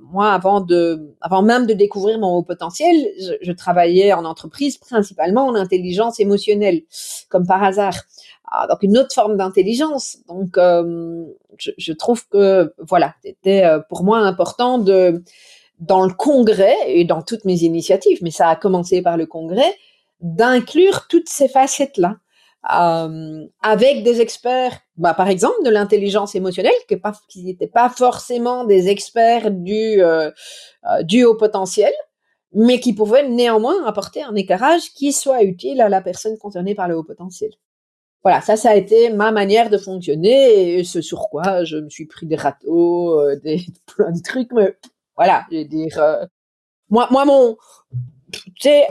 [0.00, 2.94] moi, avant de, avant même de découvrir mon haut potentiel,
[3.42, 6.82] je, travaillais en entreprise principalement en intelligence émotionnelle,
[7.28, 7.94] comme par hasard.
[8.54, 10.18] Ah, donc une autre forme d'intelligence.
[10.28, 17.22] Donc je, je, trouve que voilà, c'était pour moi important dans le congrès et dans
[17.22, 19.74] toutes mes initiatives, mais ça a commencé par le congrès,
[20.20, 22.16] d'inclure toutes ces facettes-là.
[22.72, 26.94] Euh, avec des experts, bah, par exemple, de l'intelligence émotionnelle, que
[27.28, 30.30] qui n'étaient pas forcément des experts du, euh,
[30.88, 31.92] euh, du haut potentiel,
[32.54, 36.86] mais qui pouvaient néanmoins apporter un éclairage qui soit utile à la personne concernée par
[36.86, 37.50] le haut potentiel.
[38.22, 41.90] Voilà, ça, ça a été ma manière de fonctionner et ce sur quoi je me
[41.90, 44.76] suis pris des râteaux, euh, des plein de trucs, mais
[45.16, 46.24] voilà, je veux dire, euh,
[46.90, 47.56] moi, moi, mon,
[48.60, 48.86] c'est,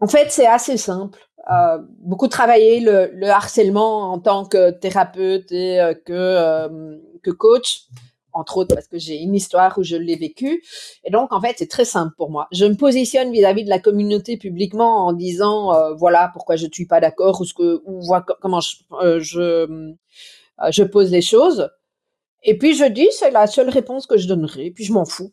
[0.00, 1.18] en fait, c'est assez simple.
[1.50, 6.68] Euh, beaucoup travaillé le, le, harcèlement en tant que thérapeute et que
[7.22, 7.86] que coach,
[8.38, 10.62] entre autres parce que j'ai une histoire où je l'ai vécu.
[11.04, 12.48] Et donc, en fait, c'est très simple pour moi.
[12.52, 16.66] Je me positionne vis-à-vis -vis de la communauté publiquement en disant, euh, voilà, pourquoi je
[16.66, 18.76] ne suis pas d'accord ou ce que, ou voit comment je,
[19.18, 19.92] je,
[20.70, 21.68] je pose les choses.
[22.42, 24.70] Et puis je dis, c'est la seule réponse que je donnerai.
[24.70, 25.32] Puis je m'en fous.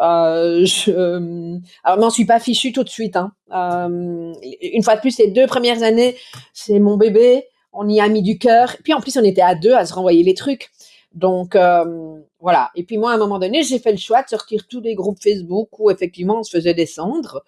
[0.00, 3.16] Euh, je, euh, m'en suis pas fichu tout de suite.
[3.16, 3.32] Hein.
[3.52, 6.16] Euh, une fois de plus, les deux premières années,
[6.52, 7.44] c'est mon bébé.
[7.72, 8.76] On y a mis du cœur.
[8.82, 10.70] Puis en plus, on était à deux à se renvoyer les trucs.
[11.16, 12.70] Donc euh, voilà.
[12.74, 14.94] Et puis moi, à un moment donné, j'ai fait le choix de sortir tous les
[14.94, 17.42] groupes Facebook où effectivement on se faisait descendre.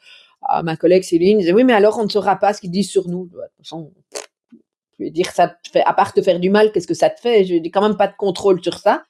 [0.54, 2.90] Euh, ma collègue Céline disait oui, mais alors on ne saura pas ce qu'ils disent
[2.90, 3.26] sur nous.
[3.26, 3.92] De toute façon,
[4.98, 7.10] je vais dire, ça te fait, à part te faire du mal, qu'est-ce que ça
[7.10, 7.44] te fait?
[7.44, 9.04] Je n'ai quand même pas de contrôle sur ça.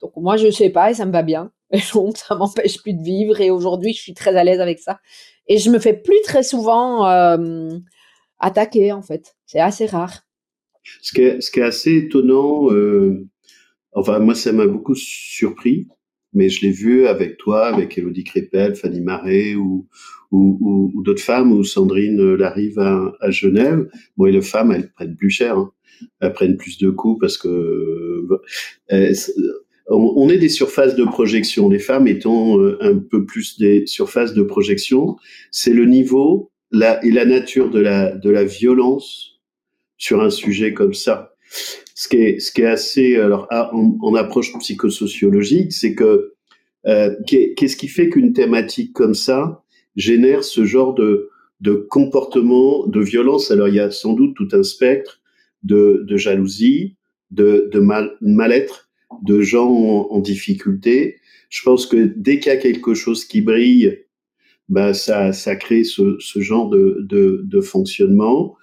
[0.00, 1.52] Donc moi, je sais pas et ça me va bien.
[1.70, 3.42] Et donc, ça m'empêche plus de vivre.
[3.42, 5.00] Et aujourd'hui, je suis très à l'aise avec ça.
[5.48, 7.68] Et je me fais plus très souvent euh,
[8.38, 9.36] attaquer, en fait.
[9.44, 10.22] C'est assez rare.
[11.02, 13.28] Ce qui est, ce qui est assez étonnant, euh,
[13.92, 15.88] enfin, moi, ça m'a beaucoup surpris
[16.32, 19.86] mais je l'ai vu avec toi, avec Elodie Crépel, Fanny Marais ou,
[20.30, 23.88] ou, ou, d'autres femmes, ou Sandrine euh, l'arrive à, à, Genève.
[24.16, 25.72] Bon, et les femmes, elles prennent plus cher, hein.
[26.20, 28.40] elles prennent plus de coups parce que euh,
[28.92, 29.12] euh
[29.90, 31.70] on est des surfaces de projection.
[31.70, 35.16] Les femmes étant un peu plus des surfaces de projection,
[35.50, 39.40] c'est le niveau la, et la nature de la, de la violence
[39.96, 41.32] sur un sujet comme ça
[41.98, 46.34] ce qui est, ce qui est assez, alors, en, approche psychosociologique, c'est que
[46.86, 49.64] euh, qu'est-ce qui fait qu'une thématique comme ça
[49.96, 51.28] génère ce genre de,
[51.60, 53.50] de comportement, de violence?
[53.50, 55.20] Alors, il y a sans doute tout un spectre
[55.64, 56.94] de, de jalousie,
[57.32, 58.88] de, de mal, mal-être,
[59.24, 61.16] de gens en, en, difficulté.
[61.50, 64.04] Je pense que dès qu'il y a quelque chose qui brille,
[64.68, 68.54] bah ça, ça crée ce, ce genre de, de, de fonctionnement.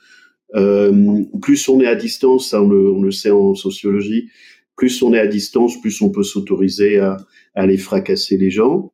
[0.53, 4.29] Euh, plus on est à distance, ça on le, on le, sait en sociologie,
[4.77, 7.17] plus on est à distance, plus on peut s'autoriser à,
[7.55, 8.93] à aller fracasser les gens.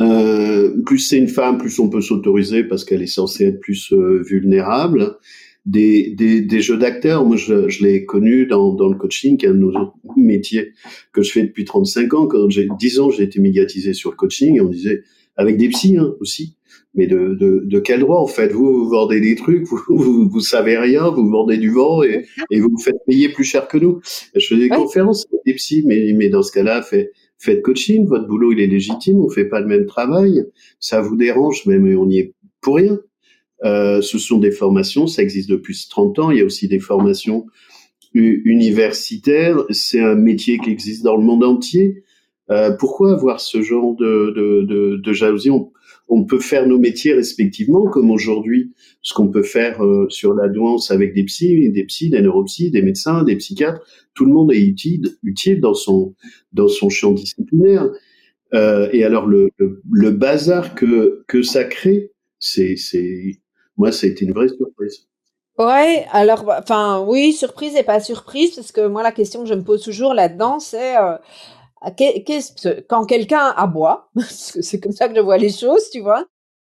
[0.00, 3.92] Euh, plus c'est une femme, plus on peut s'autoriser parce qu'elle est censée être plus
[3.92, 5.18] euh, vulnérable.
[5.66, 9.44] Des, des, des jeux d'acteurs, moi je, je l'ai connu dans, dans le coaching, qui
[9.44, 10.72] est un de nos métiers
[11.12, 12.26] que je fais depuis 35 ans.
[12.26, 15.02] Quand j'ai 10 ans, j'ai été médiatisé sur le coaching et on disait,
[15.36, 16.56] avec des psys hein, aussi,
[16.94, 18.48] mais de, de, de, quel droit en fait?
[18.48, 22.26] Vous, vous vendez des trucs, vous, vous, vous, savez rien, vous vendez du vent et,
[22.50, 24.00] et vous vous faites payer plus cher que nous.
[24.34, 28.06] Je fais des conférences avec des psys, mais, mais dans ce cas-là, fait, faites coaching,
[28.06, 30.44] votre boulot il est légitime, on fait pas le même travail,
[30.78, 32.98] ça vous dérange, même on y est pour rien.
[33.64, 36.30] Euh, ce sont des formations, ça existe depuis 30 ans.
[36.30, 37.46] Il y a aussi des formations
[38.14, 39.58] universitaires.
[39.70, 42.04] C'est un métier qui existe dans le monde entier.
[42.50, 45.50] Euh, pourquoi avoir ce genre de, de, de, de jalousie?
[45.50, 45.70] On,
[46.10, 50.48] on, peut faire nos métiers respectivement, comme aujourd'hui, ce qu'on peut faire euh, sur la
[50.48, 53.80] douance avec des psys, des psys, des neuropsies, des médecins, des psychiatres.
[54.14, 56.14] Tout le monde est utile, dans son
[56.52, 57.88] dans son champ disciplinaire.
[58.52, 63.40] Euh, et alors le, le, bazar que que ça crée, c'est c'est
[63.76, 65.06] moi, ça a été une vraie surprise.
[65.58, 69.54] Ouais, alors, enfin, oui, surprise et pas surprise, parce que moi, la question que je
[69.54, 71.16] me pose toujours là-dedans, c'est euh,
[72.88, 76.24] quand quelqu'un aboie, c'est comme ça que je vois les choses, tu vois,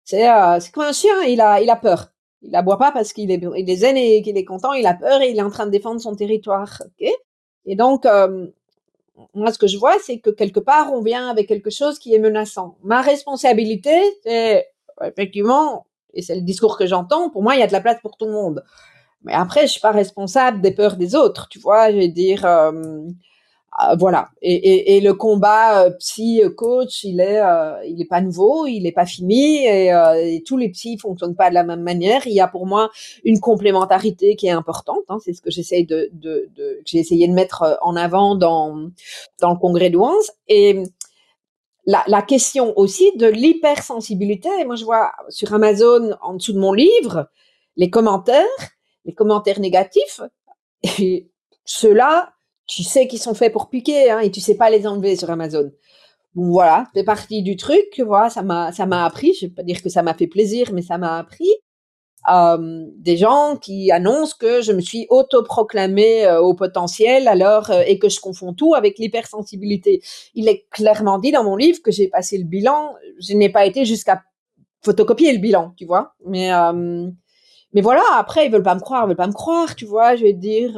[0.04, 2.12] c'est euh, comme un chien, il a, il a peur.
[2.42, 4.94] Il aboie pas parce qu'il est, il est zen et qu'il est content, il a
[4.94, 6.84] peur et il est en train de défendre son territoire.
[6.86, 7.10] ok?
[7.66, 8.48] Et donc, euh,
[9.34, 12.14] moi, ce que je vois, c'est que quelque part, on vient avec quelque chose qui
[12.14, 12.78] est menaçant.
[12.84, 14.68] Ma responsabilité, c'est
[15.04, 18.00] effectivement et c'est le discours que j'entends, pour moi, il y a de la place
[18.02, 18.64] pour tout le monde.
[19.24, 21.92] Mais après, je suis pas responsable des peurs des autres, tu vois.
[21.92, 23.04] Je veux dire, euh,
[24.00, 24.30] voilà.
[24.42, 28.66] Et, et, et, le combat euh, psy coach, il est, euh, il est pas nouveau,
[28.66, 32.26] il est pas fini, et, tous les psys fonctionnent pas de la même manière.
[32.26, 32.90] Il y a pour moi
[33.24, 35.04] une complémentarité qui est importante.
[35.10, 38.90] Hein, c'est ce que j'essaye de, de, de j'ai essayé de mettre en avant dans
[39.40, 39.98] dans le congrès de
[40.48, 40.82] Et
[41.86, 44.50] la, la, question aussi de l'hypersensibilité.
[44.66, 47.30] Moi, je vois sur Amazon, en dessous de mon livre,
[47.76, 48.44] les commentaires,
[49.06, 50.22] les commentaires négatifs.
[51.00, 51.30] Et
[51.64, 52.34] ceux-là,
[52.68, 55.30] tu sais qu'ils sont faits pour piquer, hein, et tu sais pas les enlever sur
[55.32, 55.72] Amazon.
[56.36, 58.02] Bon, voilà, c'est partie du truc.
[58.06, 59.34] Voilà, ça m'a, ça m'a appris.
[59.34, 61.50] Je vais pas dire que ça m'a fait plaisir, mais ça m'a appris.
[62.30, 67.84] Euh, des gens qui annoncent que je me suis autoproclamée euh, au potentiel alors euh,
[67.88, 70.02] et que je confonds tout avec l'hypersensibilité.
[70.36, 73.66] Il est clairement dit dans mon livre que j'ai passé le bilan, je n'ai pas
[73.66, 74.24] été jusqu'à
[74.82, 76.16] photocopier le bilan, tu vois.
[76.26, 76.50] Mais
[77.74, 80.16] mais voilà, après ils veulent pas me croire, ils veulent pas me croire, tu vois.
[80.16, 80.74] Je vais dire.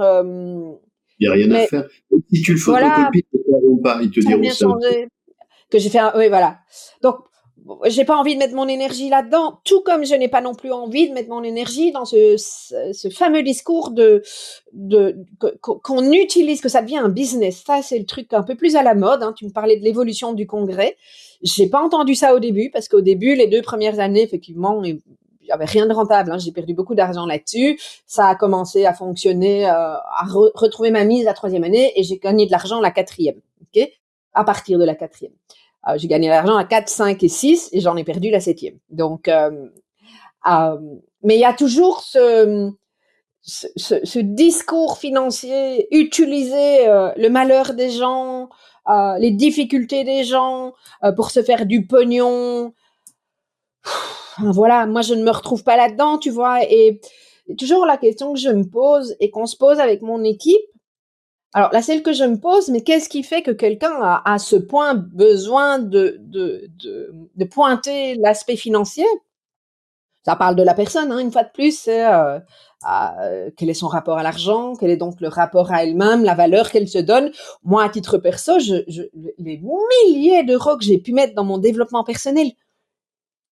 [1.20, 1.88] Il n'y a rien à faire.
[2.32, 4.68] Si tu le photocopies, voilà, ils te pas, ils te diront ça.
[5.70, 6.60] Que j'ai fait un, oui voilà.
[7.02, 7.16] Donc
[7.86, 10.72] j'ai pas envie de mettre mon énergie là-dedans, tout comme je n'ai pas non plus
[10.72, 14.24] envie de mettre mon énergie dans ce, ce, fameux discours de,
[14.74, 15.18] de
[15.62, 17.64] qu'on utilise, que ça devient un business.
[17.66, 19.24] Ça, c'est le truc un peu plus à la mode.
[19.24, 19.34] Hein.
[19.38, 20.96] Tu me parlais de l'évolution du congrès.
[21.42, 24.82] J'ai pas entendu ça au début parce qu'au début, les deux premières années, effectivement,
[25.52, 26.32] avait rien de rentable.
[26.32, 26.38] Hein.
[26.38, 27.80] J'ai perdu beaucoup d'argent là-dessus.
[28.06, 32.18] Ça a commencé à fonctionner, euh, à retrouver ma mise la troisième année et j'ai
[32.18, 33.40] gagné de l'argent la quatrième.
[33.62, 33.88] Ok,
[34.34, 35.34] à partir de la quatrième.
[35.88, 38.78] Euh, j'ai gagné l'argent à 4, 5 et 6 et j'en ai perdu la septième.
[38.90, 39.50] Donc, euh,
[41.24, 42.72] mais il y a toujours ce,
[43.42, 48.50] ce, ce, discours financier, utiliser le malheur des gens,
[49.20, 50.74] les difficultés des gens
[51.18, 52.74] pour se faire du pognon.
[54.42, 56.64] Voilà, moi je ne me retrouve pas là-dedans, tu vois.
[56.64, 57.02] Et
[57.58, 60.62] toujours la question que je me pose et qu'on se pose avec mon équipe,
[61.54, 64.38] alors, la celle que je me pose, mais qu'est-ce qui fait que quelqu'un a à
[64.38, 66.70] ce point besoin de, de,
[67.36, 69.06] de, pointer l'aspect financier?
[70.26, 72.40] Ça parle de la personne, hein, une fois de plus, euh,
[72.88, 76.36] euh, quel est son rapport à l'argent, quel est donc le rapport à elle-même, la
[76.36, 77.32] valeur qu'elle se donne.
[77.64, 78.60] Moi, à titre perso,
[79.40, 79.64] les
[80.08, 82.52] milliers d'euros que j'ai pu mettre dans mon développement personnel,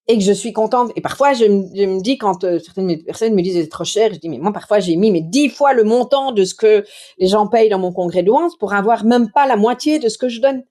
[0.07, 0.91] et que je suis contente.
[0.95, 4.19] Et parfois, je, me, dis, quand euh, certaines personnes me disent c'est trop cher, je
[4.19, 6.85] dis, mais moi, parfois, j'ai mis mais dix fois le montant de ce que
[7.17, 10.07] les gens payent dans mon congrès de douance pour avoir même pas la moitié de
[10.07, 10.63] ce que je donne.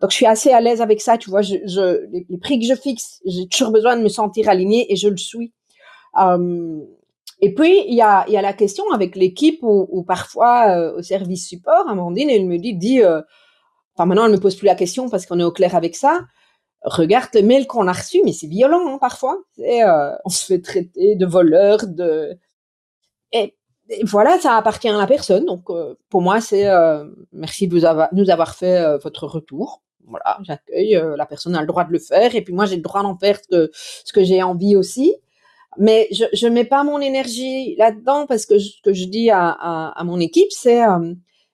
[0.00, 2.66] Donc, je suis assez à l'aise avec ça, tu vois, je, je les, prix que
[2.66, 5.52] je fixe, j'ai toujours besoin de me sentir alignée et je le suis.
[6.22, 6.80] Euh,
[7.40, 11.02] et puis, il y a, y a la question avec l'équipe ou, parfois euh, au
[11.02, 15.08] service support, Amandine, elle me dit, dit enfin maintenant, elle me pose plus la question
[15.08, 16.20] parce qu'on est au clair avec ça,
[16.82, 19.38] regarde le mail qu'on a reçu, mais c'est violent hein, parfois.
[19.60, 22.38] Euh, on se fait traiter de voleur, de
[23.32, 23.54] et,
[24.04, 25.46] voilà, ça appartient à la personne.
[25.46, 29.26] Donc euh, pour moi, c'est euh, merci de vous avoir, nous avoir fait euh, votre
[29.26, 29.82] retour.
[30.06, 30.98] Voilà, j'accueille.
[31.16, 33.18] la personne a le droit de le faire, et puis moi j'ai le droit d'en
[33.18, 35.14] faire ce que, ce que j'ai envie aussi.
[35.76, 39.50] Mais je je mets pas mon énergie là-dedans parce que ce que je dis à,
[39.50, 40.80] à, à mon équipe, c'est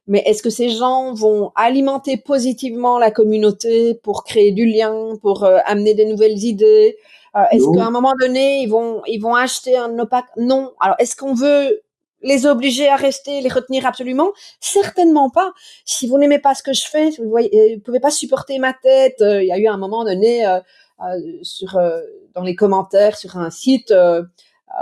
[0.06, 5.44] mais est-ce que ces gens vont alimenter positivement la communauté pour créer du lien, pour
[5.44, 6.98] euh, amener des nouvelles idées?
[7.36, 10.28] Euh, Est-ce qu'à un moment donné, ils vont, ils vont acheter un opaque?
[10.36, 10.72] Non.
[10.78, 11.82] Alors, est-ce qu'on veut
[12.22, 14.32] les obliger à rester, les retenir absolument?
[14.60, 15.52] Certainement pas.
[15.84, 18.74] Si vous n'aimez pas ce que je fais, vous voyez, vous pouvez pas supporter ma
[18.74, 19.20] tête.
[19.22, 20.46] Euh, il y a eu un moment donné,
[21.42, 21.78] sur
[22.34, 23.92] dans les commentaires sur un site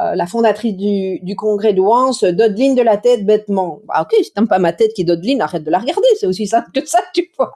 [0.00, 3.80] euh, la fondatrice du, du congrès de Wans dodeline de la tête bêtement.
[3.84, 6.06] Bah, ok, si t'aimes pas ma tête qui dodeline, arrête de la regarder.
[6.18, 7.54] C'est aussi simple que ça, tu vois.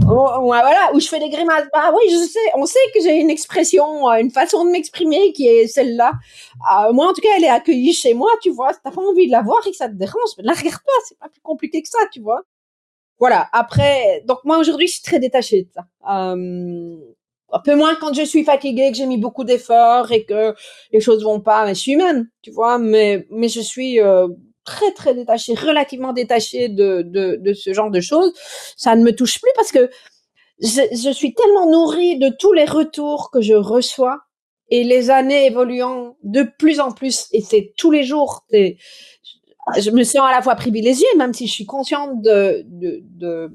[0.00, 1.66] voilà, où je fais des grimaces.
[1.72, 2.38] Bah oui, je sais.
[2.56, 6.12] On sait que j'ai une expression, euh, une façon de m'exprimer qui est celle-là.
[6.72, 8.72] Euh, moi, en tout cas, elle est accueillie chez moi, tu vois.
[8.72, 10.92] Si t'as pas envie de la voir et que ça te dérange, la regarde pas.
[11.08, 12.42] C'est pas plus compliqué que ça, tu vois.
[13.20, 13.48] Voilà.
[13.52, 15.84] Après, donc moi aujourd'hui, je suis très détachée de ça.
[17.52, 20.54] Un peu moins quand je suis fatiguée, que j'ai mis beaucoup d'efforts et que
[20.92, 21.64] les choses vont pas.
[21.64, 22.78] Mais je suis humaine, tu vois.
[22.78, 24.28] Mais mais je suis euh,
[24.64, 28.32] très très détachée, relativement détachée de, de de ce genre de choses.
[28.76, 29.90] Ça ne me touche plus parce que
[30.62, 34.20] je, je suis tellement nourrie de tous les retours que je reçois
[34.70, 38.44] et les années évoluant de plus en plus et c'est tous les jours.
[38.52, 43.50] Je me sens à la fois privilégiée, même si je suis consciente de, de, de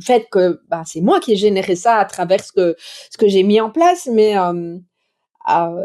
[0.00, 2.76] fait que bah, c'est moi qui ai généré ça à travers ce que,
[3.10, 4.78] ce que j'ai mis en place, mais euh,
[5.50, 5.84] euh,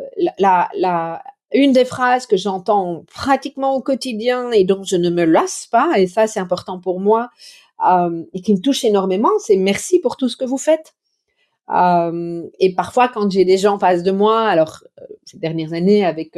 [1.52, 5.98] une des phrases que j'entends pratiquement au quotidien et dont je ne me lasse pas,
[5.98, 7.30] et ça c'est important pour moi,
[7.88, 10.94] euh, et qui me touche énormément, c'est merci pour tout ce que vous faites.
[11.72, 15.74] Euh, et parfois quand j'ai des gens en face de moi, alors euh, ces dernières
[15.74, 16.38] années avec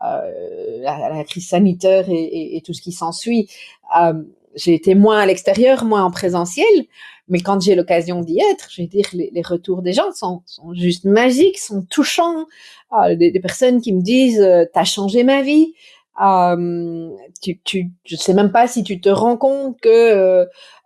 [0.00, 3.48] la, crise sanitaire et tout ce qui s'ensuit,
[4.54, 6.66] j'ai été moins à l'extérieur, moins en présentiel,
[7.28, 10.74] mais quand j'ai l'occasion d'y être, je vais dire, les, retours des gens sont, sont,
[10.74, 12.46] juste magiques, sont touchants.
[12.92, 15.74] Euh, des, des, personnes qui me disent, euh, t'as changé ma vie.
[16.20, 17.10] Euh,
[17.40, 19.88] tu, tu, je sais même pas si tu te rends compte que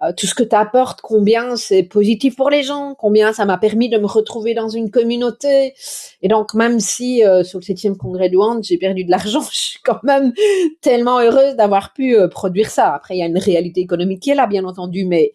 [0.04, 3.58] euh, tout ce que tu apportes, combien c'est positif pour les gens, combien ça m'a
[3.58, 5.74] permis de me retrouver dans une communauté.
[6.22, 9.40] Et donc, même si euh, sur le septième congrès de Wand, j'ai perdu de l'argent,
[9.50, 10.32] je suis quand même
[10.80, 12.94] tellement heureuse d'avoir pu euh, produire ça.
[12.94, 15.32] Après, il y a une réalité économique qui est là, bien entendu, mais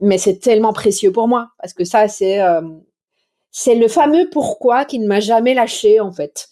[0.00, 2.38] mais c'est tellement précieux pour moi parce que ça, c'est
[3.50, 6.48] c'est le fameux pourquoi qui ne m'a jamais lâché en fait.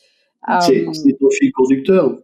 [0.61, 0.87] C'est
[1.21, 2.17] ton fil conducteur.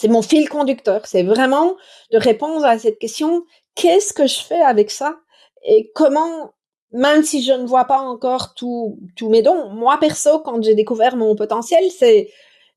[0.00, 1.06] C'est mon fil conducteur.
[1.06, 1.76] C'est vraiment
[2.12, 3.44] de répondre à cette question
[3.74, 5.16] qu'est-ce que je fais avec ça?
[5.64, 6.52] Et comment,
[6.92, 11.16] même si je ne vois pas encore tous mes dons, moi perso, quand j'ai découvert
[11.16, 12.30] mon potentiel, c'est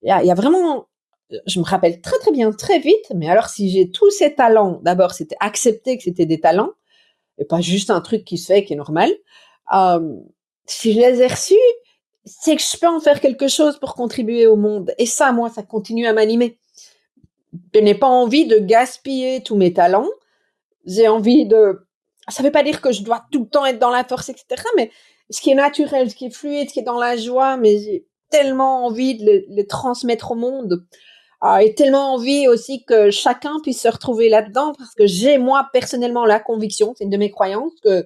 [0.03, 0.87] il y a, vraiment,
[1.45, 3.11] je me rappelle très très bien, très vite.
[3.15, 6.71] Mais alors, si j'ai tous ces talents, d'abord, c'était accepter que c'était des talents
[7.37, 9.11] et pas juste un truc qui se fait qui est normal.
[9.73, 10.15] Euh,
[10.65, 11.55] si je les ai reçus,
[12.25, 14.93] c'est que je peux en faire quelque chose pour contribuer au monde.
[14.97, 16.59] Et ça, moi, ça continue à m'animer
[17.73, 20.09] je n'ai pas envie de gaspiller tous mes talents.
[20.85, 21.85] J'ai envie de.
[22.27, 24.29] Ça ne veut pas dire que je dois tout le temps être dans la force,
[24.29, 24.63] etc.
[24.77, 24.91] Mais
[25.29, 27.77] ce qui est naturel, ce qui est fluide, ce qui est dans la joie, mais
[27.79, 30.85] j'ai tellement envie de le, le transmettre au monde.
[31.43, 35.67] Euh, et tellement envie aussi que chacun puisse se retrouver là-dedans parce que j'ai moi
[35.73, 38.05] personnellement la conviction, c'est une de mes croyances, que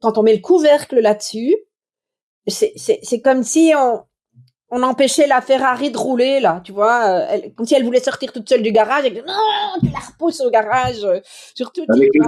[0.00, 1.56] quand on met le couvercle là-dessus,
[2.48, 4.02] c'est comme si on,
[4.70, 8.00] on empêchait la Ferrari de rouler là, tu vois, euh, elle, comme si elle voulait
[8.00, 9.34] sortir toute seule du garage, et non,
[9.80, 11.20] tu la repousses au garage, euh,
[11.54, 11.84] surtout.
[11.88, 12.20] Avec tu,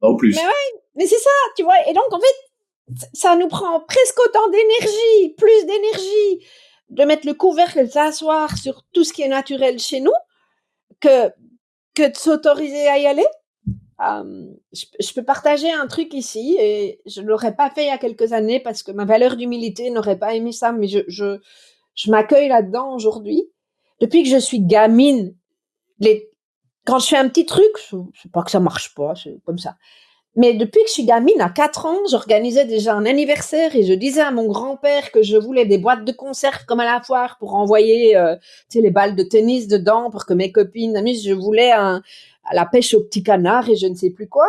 [0.00, 0.34] en plus.
[0.34, 4.18] Mais ouais, mais c'est ça, tu vois, et donc en fait, ça nous prend presque
[4.20, 6.46] autant d'énergie, plus d'énergie,
[6.90, 10.12] de mettre le couvercle, s'asseoir sur tout ce qui est naturel chez nous,
[11.00, 11.30] que
[11.94, 13.26] que de s'autoriser à y aller.
[14.72, 18.32] Je, peux partager un truc ici et je l'aurais pas fait il y a quelques
[18.32, 22.94] années parce que ma valeur d'humilité n'aurait pas aimé ça, mais je, je, m'accueille là-dedans
[22.94, 23.48] aujourd'hui.
[24.00, 25.36] Depuis que je suis gamine,
[26.00, 26.30] les,
[26.84, 29.76] quand je fais un petit truc, sais pas que ça marche pas, c'est comme ça.
[30.34, 33.92] Mais depuis que je suis gamine, à 4 ans, j'organisais déjà un anniversaire et je
[33.92, 37.36] disais à mon grand-père que je voulais des boîtes de conserve comme à la foire
[37.38, 38.34] pour envoyer euh,
[38.70, 41.22] tu sais, les balles de tennis dedans pour que mes copines amusent.
[41.22, 42.02] Je voulais un,
[42.52, 44.48] la pêche au petit canard et je ne sais plus quoi.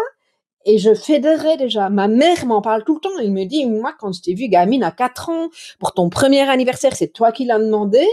[0.66, 1.90] Et je fédérais déjà.
[1.90, 3.20] Ma mère m'en parle tout le temps.
[3.20, 5.50] Elle me dit, moi, quand je t'ai vu gamine à 4 ans,
[5.80, 8.06] pour ton premier anniversaire, c'est toi qui l'as demandé.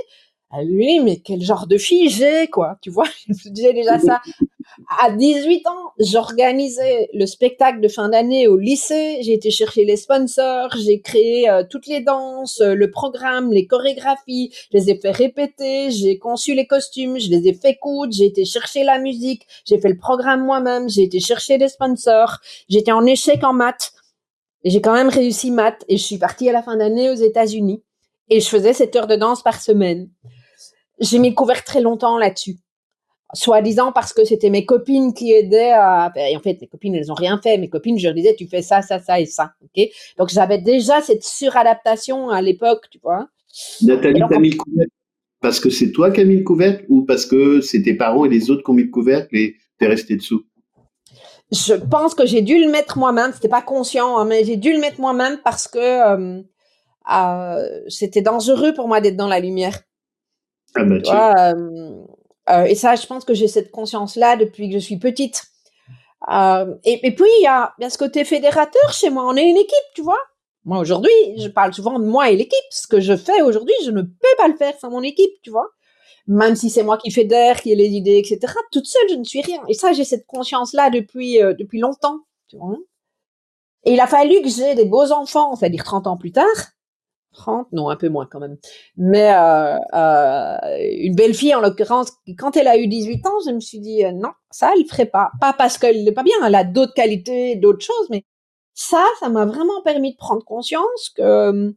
[0.52, 2.76] Elle lui mais quel genre de fille j'ai, quoi.
[2.82, 4.20] Tu vois, je disais déjà ça
[5.02, 9.18] à 18 ans, j'organisais le spectacle de fin d'année au lycée.
[9.22, 13.66] J'ai été chercher les sponsors, j'ai créé euh, toutes les danses, euh, le programme, les
[13.66, 14.52] chorégraphies.
[14.72, 18.26] Je les ai fait répéter, j'ai conçu les costumes, je les ai fait coudre, j'ai
[18.26, 22.38] été chercher la musique, j'ai fait le programme moi-même, j'ai été chercher des sponsors.
[22.68, 23.92] J'étais en échec en maths.
[24.64, 27.82] J'ai quand même réussi maths et je suis partie à la fin d'année aux États-Unis.
[28.28, 30.08] Et je faisais 7 heures de danse par semaine.
[31.00, 32.56] J'ai mis le couvert très longtemps là-dessus.
[33.32, 37.12] Soi-disant parce que c'était mes copines qui aidaient à et en fait mes copines elles
[37.12, 37.58] ont rien fait.
[37.58, 39.88] Mes copines je leur disais tu fais ça ça ça et ça ok?
[40.18, 43.28] Donc j'avais déjà cette suradaptation à l'époque tu vois?
[43.82, 44.92] Nathalie t'as mis le couvercle
[45.40, 48.24] parce que c'est toi qui as mis le couvercle ou parce que c'est tes parents
[48.24, 50.42] et les autres qui ont mis le couvercle et t'es resté dessous?
[51.52, 53.32] Je pense que j'ai dû le mettre moi-même.
[53.32, 56.42] C'était pas conscient, hein, mais j'ai dû le mettre moi-même parce que euh,
[57.12, 59.80] euh, c'était dangereux pour moi d'être dans la lumière.
[60.74, 61.54] Ah bah, tu vois,
[62.48, 65.44] euh, et ça, je pense que j'ai cette conscience-là depuis que je suis petite.
[66.30, 69.24] Et, et, puis il y a, y a ce côté fédérateur chez moi.
[69.26, 70.18] On est une équipe, tu vois.
[70.64, 72.58] Moi aujourd'hui, je parle souvent de moi et l'équipe.
[72.70, 75.50] Ce que je fais aujourd'hui, je ne peux pas le faire sans mon équipe, tu
[75.50, 75.68] vois
[76.26, 78.52] même si c'est moi qui fédère, qui ai les idées, etc.
[78.70, 79.60] Toute seule, je ne suis rien.
[79.68, 82.20] Et ça, j'ai cette conscience-là depuis euh, depuis longtemps.
[82.46, 82.76] Tu vois
[83.84, 86.44] et il a fallu que j'ai des beaux enfants, c'est-à-dire 30 ans plus tard.
[87.32, 88.56] 30, non, un peu moins quand même.
[88.96, 90.56] Mais euh, euh,
[90.98, 94.04] une belle fille, en l'occurrence, quand elle a eu 18 ans, je me suis dit,
[94.04, 95.30] euh, non, ça, elle ferait pas.
[95.40, 98.24] Pas parce qu'elle n'est pas bien, elle a d'autres qualités, d'autres choses, mais
[98.74, 101.74] ça, ça m'a vraiment permis de prendre conscience que,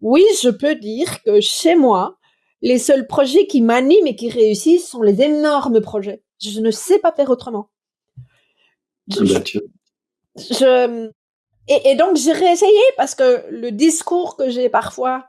[0.00, 2.18] oui, je peux dire que chez moi,
[2.60, 6.22] les seuls projets qui m'animent et qui réussissent sont les énormes projets.
[6.40, 7.70] Je ne sais pas faire autrement.
[9.08, 9.42] Je, bah,
[10.36, 11.10] je,
[11.68, 15.26] et, donc j'ai réessayé parce que le discours que j'ai parfois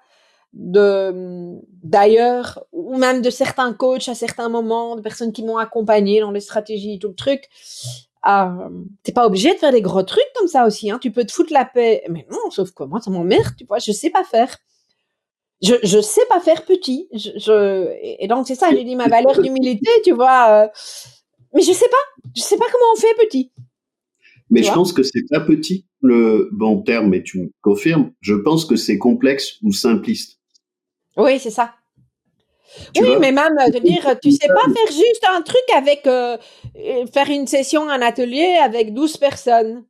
[0.54, 6.22] de d'ailleurs ou même de certains coachs à certains moments, de personnes qui m'ont accompagné
[6.22, 7.50] dans les stratégies, tout le truc.
[8.28, 8.70] Euh,
[9.04, 10.90] t'es pas obligé de faire des gros trucs comme ça aussi.
[10.90, 11.00] Hein.
[11.00, 13.54] Tu peux te foutre la paix, mais non, sauf que moi, ça m'emmerde.
[13.58, 14.56] Tu vois, je sais pas faire
[15.64, 17.08] je je sais pas faire petit.
[17.14, 20.66] Je et donc c'est ça, j'ai dit ma valeur d'humilité, tu vois.
[20.66, 20.68] Euh,
[21.54, 23.52] mais je sais pas, je sais pas comment on fait petit.
[24.54, 28.12] Mais je pense que c'est pas petit le bon terme, mais tu me confirmes.
[28.22, 30.40] Je pense que c'est complexe ou simpliste.
[31.18, 31.74] Oui, c'est ça.
[33.00, 36.38] oui, mais même de dire, tu sais pas faire juste un truc avec euh,
[37.12, 39.86] faire une session, un atelier avec 12 personnes.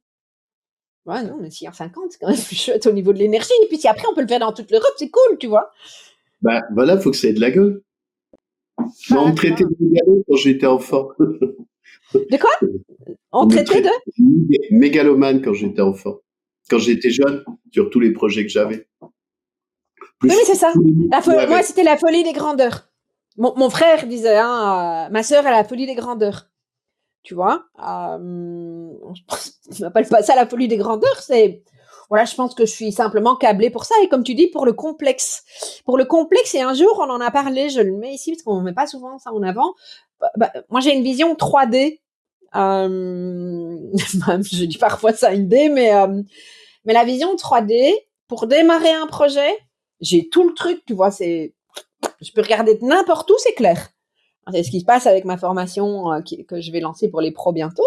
[1.05, 3.51] Ouais, non, mais si en 50, c'est quand même plus chouette au niveau de l'énergie.
[3.63, 5.71] Et puis si après on peut le faire dans toute l'Europe, c'est cool, tu vois.
[6.41, 7.81] Bah voilà, faut que ça ait de la gueule.
[9.11, 11.09] on me traitait de quand j'étais enfant.
[12.13, 12.51] De quoi?
[13.31, 13.89] On, traitait de?
[14.71, 16.17] Mégalomane quand j'étais enfant.
[16.69, 18.87] Quand j'étais jeune, sur tous les projets que j'avais.
[19.01, 20.71] Oui, mais c'est ça.
[20.75, 22.89] Moi, c'était la folie des grandeurs.
[23.37, 26.49] Mon, mon frère disait, hein, euh, ma sœur a la folie des grandeurs
[27.23, 27.65] tu vois.
[27.79, 28.91] Euh,
[29.71, 31.63] je m'appelle pas ça la folie des grandeurs, c'est
[32.09, 34.65] voilà, je pense que je suis simplement câblée pour ça et comme tu dis pour
[34.65, 35.81] le complexe.
[35.85, 38.43] Pour le complexe et un jour on en a parlé, je le mets ici parce
[38.43, 39.73] qu'on met pas souvent ça en avant.
[40.19, 42.01] Bah, bah, moi j'ai une vision 3D.
[42.55, 46.21] Euh, je dis parfois ça une D, mais euh,
[46.85, 47.93] mais la vision 3D
[48.27, 49.57] pour démarrer un projet,
[50.01, 51.53] j'ai tout le truc, tu vois, c'est
[52.21, 53.89] je peux regarder n'importe où, c'est clair.
[54.51, 57.31] C'est ce qui se passe avec ma formation euh, que je vais lancer pour les
[57.31, 57.85] pros bientôt.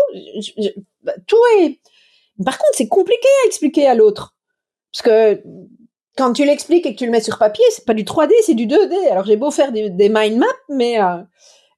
[1.03, 1.79] Bah, tout est.
[2.43, 4.35] Par contre, c'est compliqué à expliquer à l'autre.
[4.91, 5.43] Parce que
[6.17, 8.55] quand tu l'expliques et que tu le mets sur papier, c'est pas du 3D, c'est
[8.55, 8.95] du 2D.
[9.11, 10.99] Alors j'ai beau faire des, mind maps, mais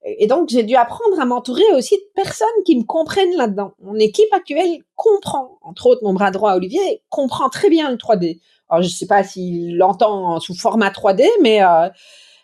[0.03, 3.73] et donc j'ai dû apprendre à m'entourer aussi de personnes qui me comprennent là-dedans.
[3.81, 8.39] Mon équipe actuelle comprend, entre autres mon bras droit Olivier comprend très bien le 3D.
[8.69, 11.89] Alors je sais pas s'il l'entend sous format 3D, mais euh,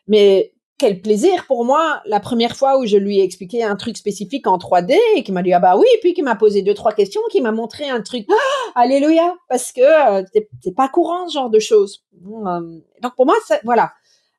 [0.07, 3.95] mais quel plaisir pour moi la première fois où je lui ai expliqué un truc
[3.95, 6.61] spécifique en 3D et qui m'a dit ah bah oui et puis qui m'a posé
[6.61, 8.25] deux trois questions qui m'a montré un truc.
[8.29, 9.35] Ah, alléluia!
[9.47, 10.23] Parce que euh,
[10.61, 12.03] c'est pas courant ce genre de choses.
[12.25, 13.93] Euh, donc pour moi voilà.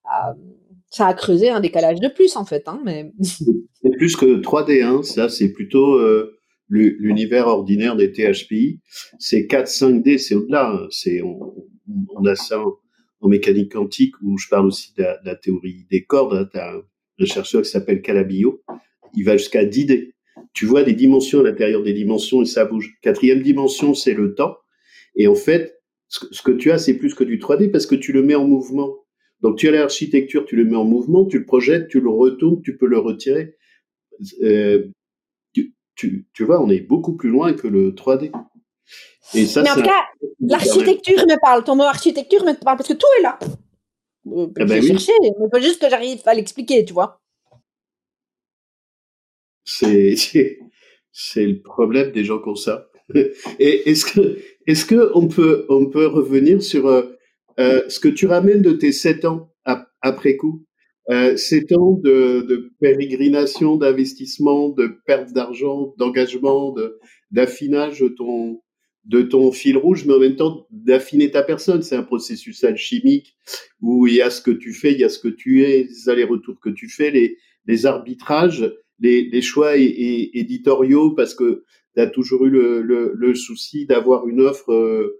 [0.06, 0.34] Euh,
[0.96, 4.82] ça a creusé un décalage de plus en fait hein, mais c'est plus que 3D
[4.82, 6.00] hein, ça c'est plutôt
[6.68, 8.80] l'univers ordinaire des THPI
[9.18, 10.86] c'est 4 5D c'est au-delà hein.
[10.90, 12.62] c'est on, a ça
[13.20, 16.34] en mécanique quantique, où je parle aussi de la, théorie des cordes.
[16.34, 18.62] Hein, tu as un, chercheur qui s'appelle Calabillo,
[19.14, 20.12] il va jusqu'à 10D.
[20.52, 22.94] Tu vois des dimensions à l'intérieur des dimensions et ça bouge.
[23.02, 24.56] Quatrième dimension, c'est le temps.
[25.14, 28.12] Et en fait, ce que tu as, c'est plus que du 3D parce que tu
[28.12, 28.94] le mets en mouvement.
[29.40, 32.62] Donc tu as l'architecture, tu le mets en mouvement, tu le projettes, tu le retournes,
[32.62, 33.56] tu peux le retirer.
[34.42, 34.88] Euh,
[35.52, 38.32] tu, tu, tu, vois, on est beaucoup plus loin que le 3D.
[39.34, 40.04] Et ça, Mais en tout cas,
[40.40, 41.64] l'architecture me parle.
[41.64, 43.38] Ton mot architecture me parle parce que tout est là.
[44.28, 47.20] Euh, eh ben chercher, il faut juste que j'arrive à l'expliquer, tu vois.
[49.64, 50.14] C'est
[51.12, 52.88] c'est le problème des gens comme ça.
[53.58, 56.88] Et est-ce que est-ce que on peut on peut revenir sur
[57.58, 59.52] euh, ce que tu ramènes de tes sept ans
[60.02, 60.64] après coup,
[61.10, 61.36] euh,
[61.74, 66.98] ans de, de pérégrination, d'investissement, de perte d'argent, d'engagement, de
[67.30, 68.60] d'affinage de ton
[69.04, 71.82] de ton fil rouge, mais en même temps d'affiner ta personne.
[71.82, 73.36] C'est un processus alchimique
[73.80, 75.84] où il y a ce que tu fais, il y a ce que tu es,
[75.84, 77.36] les allers-retours que tu fais, les,
[77.66, 83.34] les arbitrages, les, les choix éditoriaux, parce que tu as toujours eu le, le, le
[83.36, 85.18] souci d'avoir une offre euh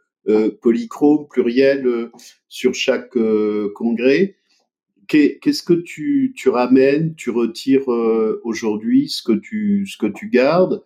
[0.60, 2.12] polychrome, plurielle, euh,
[2.48, 4.36] sur chaque euh, congrès.
[5.08, 7.86] Qu'est-ce que tu, tu ramènes, tu retires
[8.42, 10.82] aujourd'hui, ce que tu, ce que tu gardes?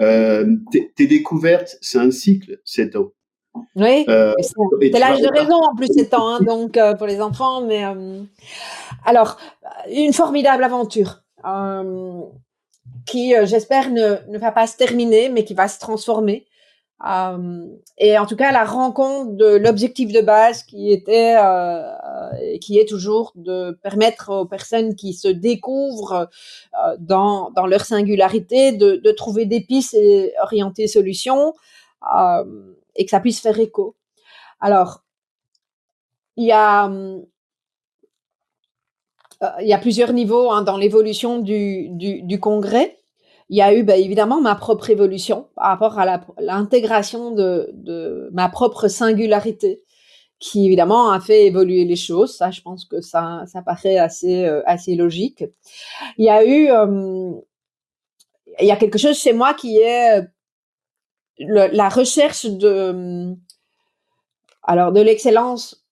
[0.00, 3.12] Tes, découvertes, c'est un cycle, 7 ans.
[3.76, 7.64] Oui, c'est l'âge de raison en plus, 7 ans, hein, donc pour les enfants.
[7.64, 7.84] Mais
[9.04, 9.36] alors,
[9.92, 11.22] une formidable aventure
[13.06, 16.48] qui, j'espère, ne, ne va pas se terminer, mais qui va se transformer.
[17.04, 17.66] Euh,
[17.98, 21.82] et en tout cas, la rencontre de l'objectif de base qui était, euh,
[22.60, 26.28] qui est toujours de permettre aux personnes qui se découvrent
[26.84, 31.54] euh, dans, dans leur singularité de, de trouver des pistes et orienter solutions
[32.16, 33.96] euh, et que ça puisse faire écho.
[34.60, 35.02] Alors,
[36.36, 36.90] il y a
[39.60, 42.96] il y a plusieurs niveaux hein, dans l'évolution du, du, du congrès
[43.52, 48.48] il y a eu bah, évidemment ma propre évolution par rapport à l'intégration de, ma
[48.48, 49.82] propre singularité
[50.38, 52.34] qui évidemment a fait évoluer les choses.
[52.34, 55.44] Ça, je pense que ça, paraît assez, euh, assez logique.
[56.16, 57.32] Il y a eu, euh,
[58.58, 60.26] il y a quelque chose chez moi qui est
[61.38, 63.34] la recherche de,
[64.62, 65.84] alors de l'excellence.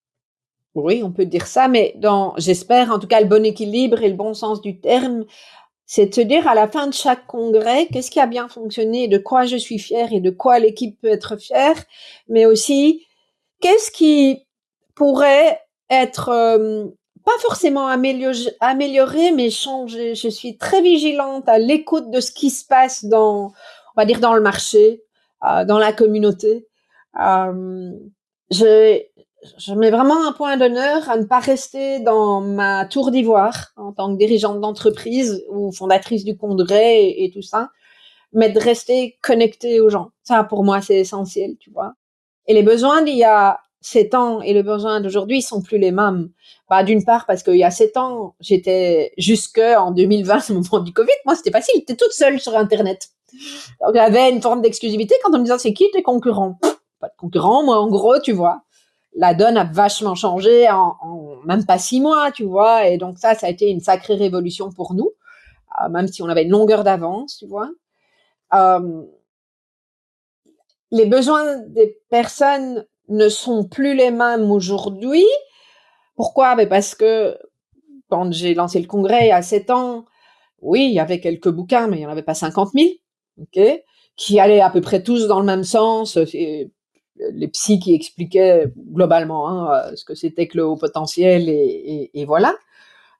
[0.74, 4.08] Oui, on peut dire ça, mais dans, j'espère en tout cas le bon équilibre et
[4.08, 5.26] le bon sens du terme
[5.92, 9.18] c'est se dire à la fin de chaque congrès qu'est-ce qui a bien fonctionné, de
[9.18, 11.74] quoi je suis fière et de quoi l'équipe peut être fière,
[12.28, 13.04] mais aussi
[13.60, 14.46] qu'est-ce qui
[14.94, 15.60] pourrait
[15.90, 16.86] être euh,
[17.24, 20.14] pas forcément amélioré, mais changé.
[20.14, 24.20] Je suis très vigilante à l'écoute de ce qui se passe dans, on va dire,
[24.20, 25.02] dans le marché,
[25.42, 26.68] euh, dans la communauté.
[27.20, 27.90] Euh,
[29.58, 33.92] je mets vraiment un point d'honneur à ne pas rester dans ma tour d'ivoire en
[33.92, 37.70] tant que dirigeante d'entreprise ou fondatrice du congrès et, tout ça,
[38.32, 40.10] mais de rester connectée aux gens.
[40.22, 41.94] Ça, pour moi, c'est essentiel, tu vois.
[42.46, 45.90] Et les besoins d'il y a sept ans et les besoins d'aujourd'hui sont plus les
[45.90, 46.30] mêmes.
[46.68, 50.84] Bah, d'une part, parce qu'il y a sept ans, j'étais jusque en 2020, au moment
[50.84, 51.76] du Covid, moi, c'était facile.
[51.76, 53.08] J'étais toute seule sur Internet.
[53.80, 56.58] Donc, j'avais une forme d'exclusivité quand on me disait, c'est qui tes concurrents?
[57.00, 58.62] Pas de concurrents, moi, en gros, tu vois
[59.14, 60.96] la donne a vachement changé en,
[61.44, 62.86] même pas six mois, tu vois.
[62.86, 65.10] Et donc ça, ça a été une sacrée révolution pour nous,
[65.82, 67.70] euh, même si on avait une longueur d'avance, tu vois.
[68.54, 69.02] Euh,
[70.90, 75.24] les besoins des personnes ne sont plus les mêmes aujourd'hui.
[76.16, 76.54] Pourquoi?
[76.56, 77.38] Ben Parce que
[78.08, 80.04] quand j'ai lancé le congrès il y a sept ans,
[80.60, 82.88] oui, il y avait quelques bouquins, mais il n'y en avait pas 50 000,
[83.40, 83.82] ok,
[84.16, 86.18] qui allaient à peu près tous dans le même sens
[87.32, 92.10] les psys qui expliquaient globalement hein, euh, ce que c'était que le haut potentiel et,
[92.14, 92.54] et, voilà.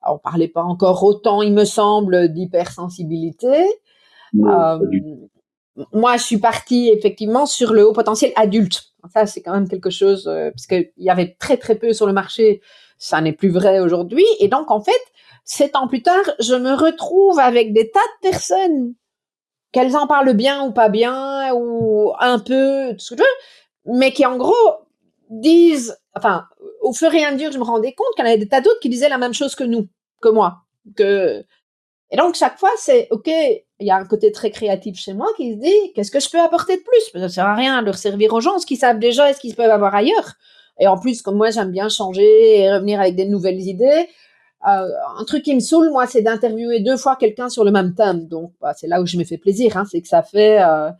[0.02, 3.66] Alors, on parlait pas encore autant, il me semble, d'hypersensibilité.
[4.38, 4.78] Euh,
[5.92, 8.92] moi, je suis partie effectivement sur le haut potentiel adulte.
[9.12, 12.06] Ça, c'est quand même quelque chose, euh, parce qu'il y avait très très peu sur
[12.06, 12.60] le marché.
[12.98, 14.24] Ça n'est plus vrai aujourd'hui.
[14.40, 15.00] Et donc, en fait,
[15.44, 18.94] sept ans plus tard, je me retrouve avec des tas de personnes,
[19.72, 23.28] qu'elles en parlent bien ou pas bien, ou un peu, tout ce que je veux,
[23.86, 24.54] mais qui en gros
[25.30, 26.44] disent, enfin,
[26.82, 28.60] au fur et à mesure, je me rendais compte qu'il y en avait des tas
[28.60, 29.88] d'autres qui disaient la même chose que nous,
[30.20, 30.62] que moi,
[30.96, 31.44] que
[32.12, 35.28] et donc chaque fois c'est ok, il y a un côté très créatif chez moi
[35.36, 37.10] qui se dit qu'est-ce que je peux apporter de plus?
[37.12, 39.34] Parce que sert à rien de leur servir aux gens ce qu'ils savent déjà et
[39.34, 40.34] ce qu'ils peuvent avoir ailleurs.
[40.80, 44.08] Et en plus, comme moi j'aime bien changer et revenir avec des nouvelles idées,
[44.68, 47.94] euh, un truc qui me saoule moi c'est d'interviewer deux fois quelqu'un sur le même
[47.94, 48.26] thème.
[48.26, 50.90] Donc bah, c'est là où je me fais plaisir, hein, c'est que ça fait euh,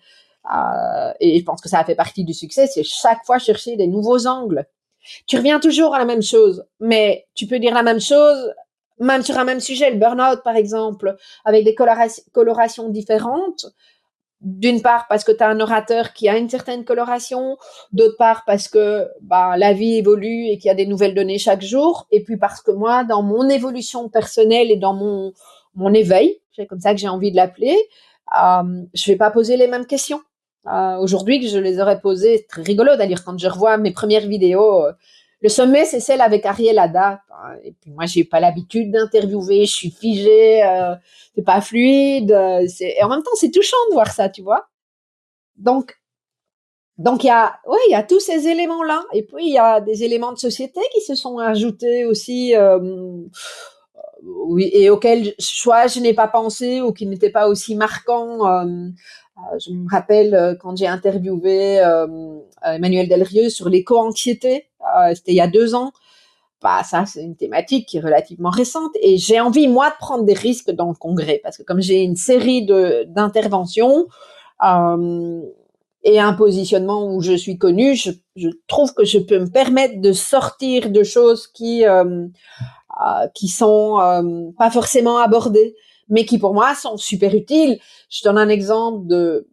[0.55, 3.77] euh, et je pense que ça a fait partie du succès, c'est chaque fois chercher
[3.77, 4.67] des nouveaux angles.
[5.27, 8.53] Tu reviens toujours à la même chose, mais tu peux dire la même chose
[9.01, 13.67] même sur un même sujet, le burn-out par exemple, avec des colorations différentes.
[14.43, 17.59] D'une part parce que tu as un orateur qui a une certaine coloration,
[17.93, 21.37] d'autre part parce que bah, la vie évolue et qu'il y a des nouvelles données
[21.37, 25.35] chaque jour, et puis parce que moi, dans mon évolution personnelle et dans mon,
[25.75, 27.77] mon éveil, c'est comme ça que j'ai envie de l'appeler,
[28.43, 30.23] euh, je vais pas poser les mêmes questions.
[30.67, 32.47] Euh, aujourd'hui que je les aurais posées.
[32.49, 34.85] Très rigolo d'ailleurs quand je revois mes premières vidéos.
[34.85, 34.93] Euh,
[35.43, 37.23] le sommet, c'est celle avec Ariel Ada.
[37.65, 39.65] Et puis moi, j'ai pas l'habitude d'interviewer.
[39.65, 40.63] Je suis figée.
[40.63, 40.95] Euh,
[41.35, 42.33] c'est pas fluide.
[42.33, 44.69] Euh, et en même temps, c'est touchant de voir ça, tu vois.
[45.57, 45.97] Donc,
[46.99, 49.05] donc il y a, oui, il y a tous ces éléments-là.
[49.15, 52.53] Et puis il y a des éléments de société qui se sont ajoutés aussi.
[54.59, 58.67] Et auxquels soit je n'ai pas pensé ou qui n'étaient pas aussi marquants.
[59.59, 64.69] Je me rappelle euh, quand j'ai interviewé euh, Emmanuel Delrieux sur l'éco-anxiété,
[65.15, 65.93] c'était il y a deux ans.
[66.63, 70.25] Bah, ça, c'est une thématique qui est relativement récente et j'ai envie, moi, de prendre
[70.25, 72.67] des risques dans le congrès parce que comme j'ai une série
[73.07, 74.09] d'interventions
[74.63, 75.41] euh,
[76.03, 78.11] et un positionnement où je suis connue, je,
[78.67, 82.27] trouve que je peux me permettre de sortir de choses qui, euh,
[83.01, 85.75] euh, qui sont pas forcément abordées
[86.11, 87.81] mais qui pour moi sont super utiles.
[88.11, 89.49] Je donne un exemple de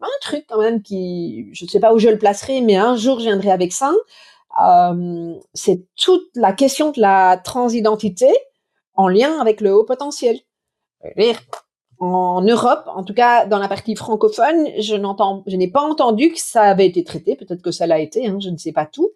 [0.00, 2.96] un truc quand même qui, je ne sais pas où je le placerai, mais un
[2.96, 3.92] jour je viendrai avec ça.
[4.62, 8.28] Euh, c'est toute la question de la transidentité
[8.94, 10.38] en lien avec le haut potentiel.
[11.98, 16.32] En Europe, en tout cas dans la partie francophone, je n'entends, je n'ai pas entendu
[16.32, 17.36] que ça avait été traité.
[17.36, 19.10] Peut-être que ça l'a été, hein, je ne sais pas tout.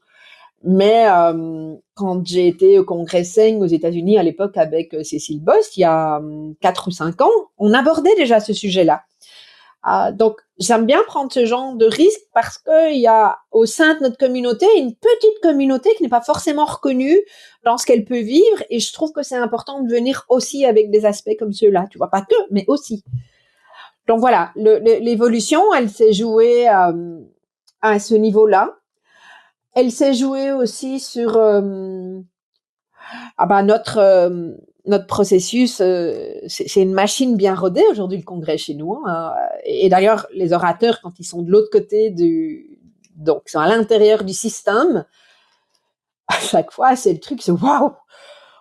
[0.66, 5.42] Mais euh, quand j'ai été au congrès Seng aux États-Unis à l'époque avec euh, Cécile
[5.42, 9.02] Bost, il y a hum, quatre ou cinq ans, on abordait déjà ce sujet-là.
[9.86, 13.94] Euh, donc, j'aime bien prendre ce genre de risque parce qu'il y a au sein
[13.94, 17.20] de notre communauté une petite communauté qui n'est pas forcément reconnue
[17.64, 18.62] dans ce qu'elle peut vivre.
[18.70, 21.86] Et je trouve que c'est important de venir aussi avec des aspects comme ceux-là.
[21.90, 23.04] Tu vois, pas que, mais aussi.
[24.06, 27.20] Donc voilà, l'évolution, elle s'est jouée euh,
[27.82, 28.76] à ce niveau-là.
[29.74, 32.20] Elle s'est jouée aussi sur euh,
[33.36, 34.52] ah bah notre euh,
[34.86, 38.94] notre processus, euh, c'est une machine bien rodée aujourd'hui le congrès chez nous.
[39.06, 39.32] Hein.
[39.64, 42.78] et d'ailleurs, les orateurs, quand ils sont de l'autre côté du,
[43.16, 45.06] donc sont à l'intérieur du système,
[46.28, 47.92] à chaque fois, c'est le truc, c'est waouh,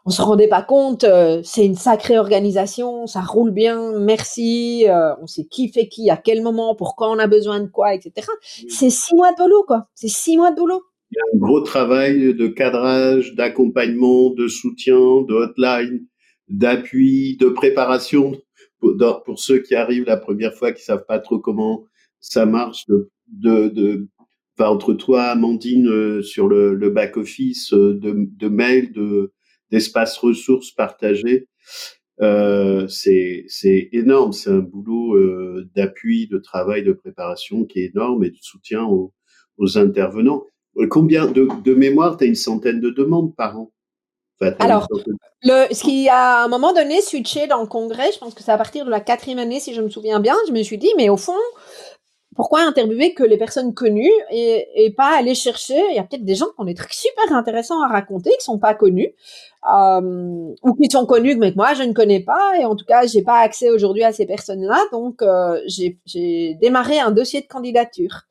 [0.05, 1.05] on se rendait pas compte,
[1.43, 4.85] c'est une sacrée organisation, ça roule bien, merci,
[5.21, 8.27] on sait qui fait qui, à quel moment, pourquoi on a besoin de quoi, etc.
[8.69, 9.87] C'est six mois de boulot, quoi.
[9.93, 10.83] C'est six mois de boulot.
[11.13, 16.07] Il y a un gros travail de cadrage, d'accompagnement, de soutien, de hotline,
[16.47, 18.41] d'appui, de préparation
[18.79, 21.85] pour, pour, ceux qui arrivent la première fois, qui savent pas trop comment
[22.19, 24.07] ça marche, de, de,
[24.57, 29.31] enfin, entre toi, Amandine, euh, sur le, le back office, euh, de, de mails, de
[29.69, 31.47] d'espaces ressources partagés.
[32.21, 37.91] Euh, c'est c'est énorme, c'est un boulot euh, d'appui, de travail, de préparation qui est
[37.91, 39.13] énorme et de soutien aux,
[39.57, 40.45] aux intervenants.
[40.89, 43.71] Combien de, de mémoire, tu as une centaine de demandes par an?
[44.59, 44.87] Alors,
[45.43, 48.43] le, ce qui a à un moment donné switché dans le congrès, je pense que
[48.43, 50.77] c'est à partir de la quatrième année, si je me souviens bien, je me suis
[50.77, 51.37] dit, mais au fond,
[52.35, 55.79] pourquoi interviewer que les personnes connues et, et pas aller chercher?
[55.91, 58.43] Il y a peut-être des gens qui ont des trucs super intéressants à raconter, qui
[58.43, 59.13] sont pas connus,
[59.71, 62.59] euh, ou qui sont connus mais que moi je ne connais pas.
[62.59, 66.99] Et en tout cas, j'ai pas accès aujourd'hui à ces personnes-là, donc euh, j'ai démarré
[66.99, 68.23] un dossier de candidature.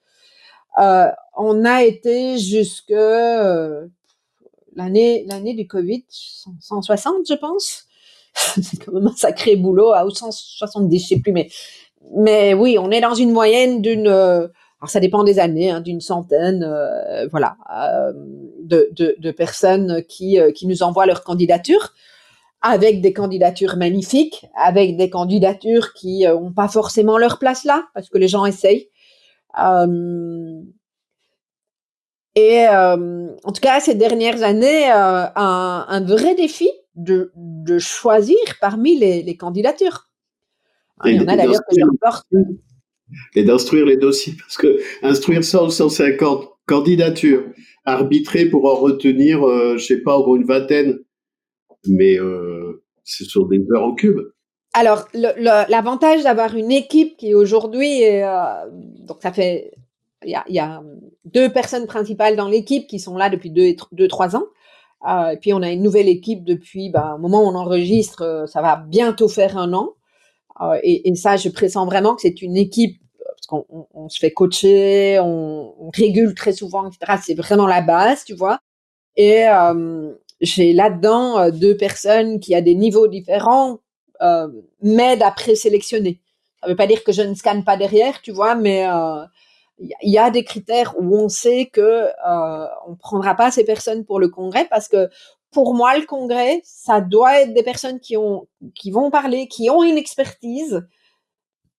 [0.78, 3.86] Euh, on a été jusque euh,
[4.74, 7.84] l'année l'année du Covid, 160 je pense.
[8.34, 11.48] c'est quand même un sacré boulot, à 170 je sais plus, mais
[12.16, 14.48] mais oui, on est dans une moyenne d'une euh,
[14.80, 16.68] alors ça dépend des années, hein, d'une centaine,
[17.30, 17.56] voilà,
[18.58, 21.92] de, de, personnes qui, qui nous envoient leur candidature,
[22.62, 28.08] avec des candidatures magnifiques, avec des candidatures qui n'ont pas forcément leur place là, parce
[28.08, 28.88] que les gens essayent.
[32.34, 37.78] Et euh, en tout cas, ces dernières années, euh, un, un, vrai défi de, de
[37.78, 40.08] choisir parmi les, les candidatures.
[41.04, 42.26] Il y en a d'ailleurs que je reporte.
[43.34, 47.44] Et d'instruire les dossiers, parce que instruire 100 150 candidatures,
[47.84, 50.98] arbitrer pour en retenir, euh, je sais pas, en gros une vingtaine,
[51.86, 54.18] mais euh, c'est sur des heures au cube.
[54.72, 58.00] Alors, l'avantage d'avoir une équipe qui aujourd'hui,
[59.06, 59.72] donc ça fait
[60.24, 60.82] il y a, a,
[61.24, 64.44] deux personnes principales dans l'équipe qui sont là depuis deux, deux trois ans.
[65.08, 68.22] Euh, et puis on a une nouvelle équipe depuis, bah, au moment où on enregistre,
[68.22, 69.94] euh, ça va bientôt faire un an.
[70.60, 74.18] Euh, et, ça, je pressens vraiment que c'est une équipe parce qu'on on, on se
[74.18, 77.20] fait coacher, on, on, régule très souvent, etc.
[77.22, 78.60] C'est vraiment la base, tu vois.
[79.16, 83.78] Et euh, j'ai là-dedans euh, deux personnes qui, à des niveaux différents,
[84.22, 84.48] euh,
[84.82, 86.20] m'aident à présélectionner.
[86.62, 88.86] Ça veut pas dire que je ne scanne pas derrière, tu vois, mais
[89.78, 94.04] il y a des critères où on sait que euh, on prendra pas ces personnes
[94.04, 95.08] pour le congrès parce que
[95.50, 99.70] pour moi le congrès ça doit être des personnes qui ont qui vont parler qui
[99.70, 100.82] ont une expertise.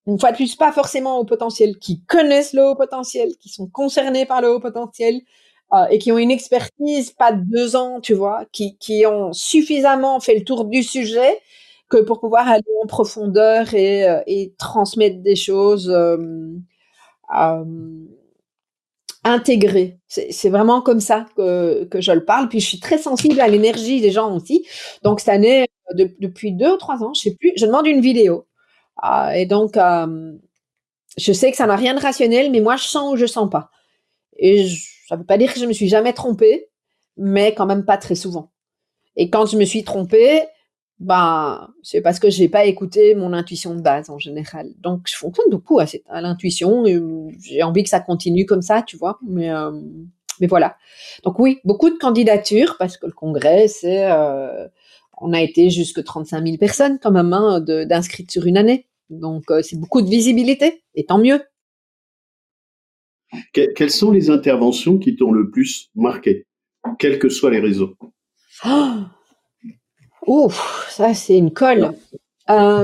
[0.05, 3.67] Une fois de plus pas forcément au potentiel qui connaissent le haut potentiel qui sont
[3.67, 5.21] concernés par le haut potentiel
[5.73, 9.31] euh, et qui ont une expertise pas de deux ans tu vois qui qui ont
[9.33, 11.39] suffisamment fait le tour du sujet
[11.89, 16.17] que pour pouvoir aller en profondeur et, euh, et transmettre des choses euh,
[19.23, 19.99] intégré.
[20.07, 22.49] C'est vraiment comme ça que, que je le parle.
[22.49, 24.67] Puis je suis très sensible à l'énergie des gens aussi.
[25.01, 28.01] Donc cette année, de, depuis deux ou trois ans, je sais plus, je demande une
[28.01, 28.47] vidéo.
[29.03, 30.33] Euh, et donc, euh,
[31.17, 33.49] je sais que ça n'a rien de rationnel, mais moi, je sens ou je sens
[33.49, 33.69] pas.
[34.37, 34.67] Et
[35.07, 36.69] ça veut pas dire que je me suis jamais trompée,
[37.17, 38.51] mais quand même pas très souvent.
[39.15, 40.43] Et quand je me suis trompée,
[41.03, 44.69] ben, c'est parce que j'ai pas écouté mon intuition de base en général.
[44.79, 46.85] Donc, je fonctionne beaucoup à, à l'intuition.
[47.41, 49.19] J'ai envie que ça continue comme ça, tu vois.
[49.21, 49.71] Mais, euh,
[50.39, 50.77] mais voilà.
[51.23, 54.65] Donc oui, beaucoup de candidatures parce que le congrès, c'est, euh,
[55.19, 58.87] on a été jusque 35 000 personnes quand même hein, d'inscrites sur une année.
[59.09, 61.41] Donc, euh, c'est beaucoup de visibilité et tant mieux.
[63.51, 66.45] quelles sont les interventions qui t'ont le plus marqué,
[66.97, 67.97] quels que soient les réseaux?
[68.65, 69.01] Oh
[70.27, 71.93] Ouf, ça c'est une colle.
[72.49, 72.83] Euh...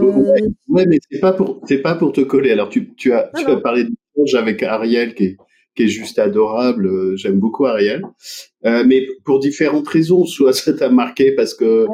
[0.67, 2.51] Ouais, mais c'est pas pour c'est pas pour te coller.
[2.51, 5.37] Alors tu, tu as tu as parlé d'échange avec Ariel qui est
[5.75, 6.87] qui est juste adorable.
[6.87, 8.03] Euh, j'aime beaucoup Ariel,
[8.65, 10.25] euh, mais pour différentes raisons.
[10.25, 11.87] Soit ça t'a marqué parce que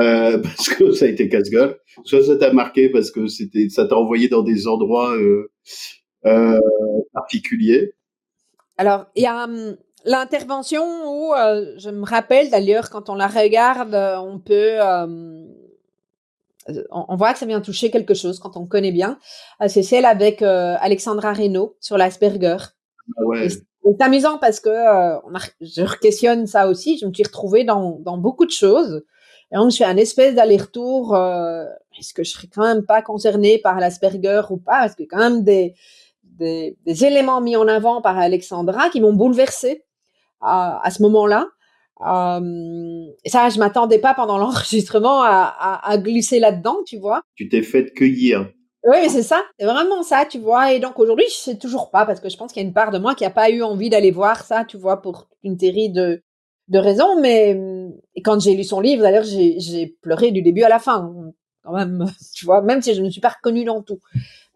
[0.00, 1.76] euh, parce que ça a été casse-gueule.
[2.04, 5.16] Soit ça t'a marqué parce que c'était ça t'a envoyé dans des endroits
[7.12, 7.92] particuliers.
[8.76, 13.26] Alors il y a hum, l'intervention où euh, je me rappelle d'ailleurs quand on la
[13.26, 15.48] regarde, on peut hum,
[16.90, 19.18] on, voit que ça vient toucher quelque chose quand on connaît bien.
[19.68, 22.56] c'est celle avec Alexandra Reynaud sur l'Asperger.
[23.18, 23.48] Ah ouais.
[23.48, 26.96] C'est amusant parce que on a, je questionne ça aussi.
[26.96, 29.04] Je me suis retrouvée dans, dans beaucoup de choses.
[29.52, 31.14] Et donc, je fais un espèce d'aller-retour.
[31.14, 31.64] Euh,
[31.98, 34.80] Est-ce que je serais quand même pas concernée par l'Asperger ou pas?
[34.80, 35.74] Parce que quand même des,
[36.24, 39.83] des, des, éléments mis en avant par Alexandra qui m'ont bouleversée
[40.44, 41.48] à, ce moment-là.
[42.00, 47.22] Euh, ça, je m'attendais pas pendant l'enregistrement à, à, à, glisser là-dedans, tu vois.
[47.34, 48.50] Tu t'es fait cueillir.
[48.86, 50.72] Oui, mais c'est ça, c'est vraiment ça, tu vois.
[50.72, 52.74] Et donc aujourd'hui, je sais toujours pas parce que je pense qu'il y a une
[52.74, 55.58] part de moi qui a pas eu envie d'aller voir ça, tu vois, pour une
[55.58, 56.22] série de
[56.68, 57.58] de raisons, mais
[58.24, 61.12] quand j'ai lu son livre, d'ailleurs, j'ai pleuré du début à la fin,
[61.64, 64.00] quand même, tu vois, même si je ne suis pas reconnue dans tout.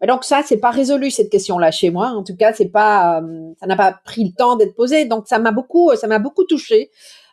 [0.07, 2.09] Donc ça, c'est pas résolu cette question-là chez moi.
[2.11, 3.21] En tout cas, c'est pas,
[3.59, 5.05] ça n'a pas pris le temps d'être posé.
[5.05, 6.89] Donc ça m'a beaucoup, ça m'a beaucoup touchée.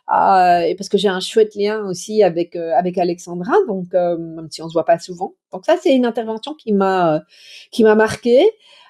[0.09, 4.47] Euh, parce que j'ai un chouette lien aussi avec euh, avec Alexandra, donc euh, même
[4.49, 5.33] si on se voit pas souvent.
[5.51, 7.23] Donc ça, c'est une intervention qui m'a
[7.71, 8.49] qui m'a marqué.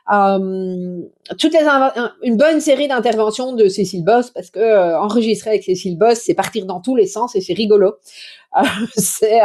[0.09, 1.01] Euh,
[1.37, 1.67] toutes les
[2.23, 6.33] une bonne série d'interventions de Cécile Boss parce que euh, enregistrer avec Cécile Boss, c'est
[6.33, 7.95] partir dans tous les sens et c'est rigolo.
[8.57, 8.61] Euh,
[8.95, 9.41] c'est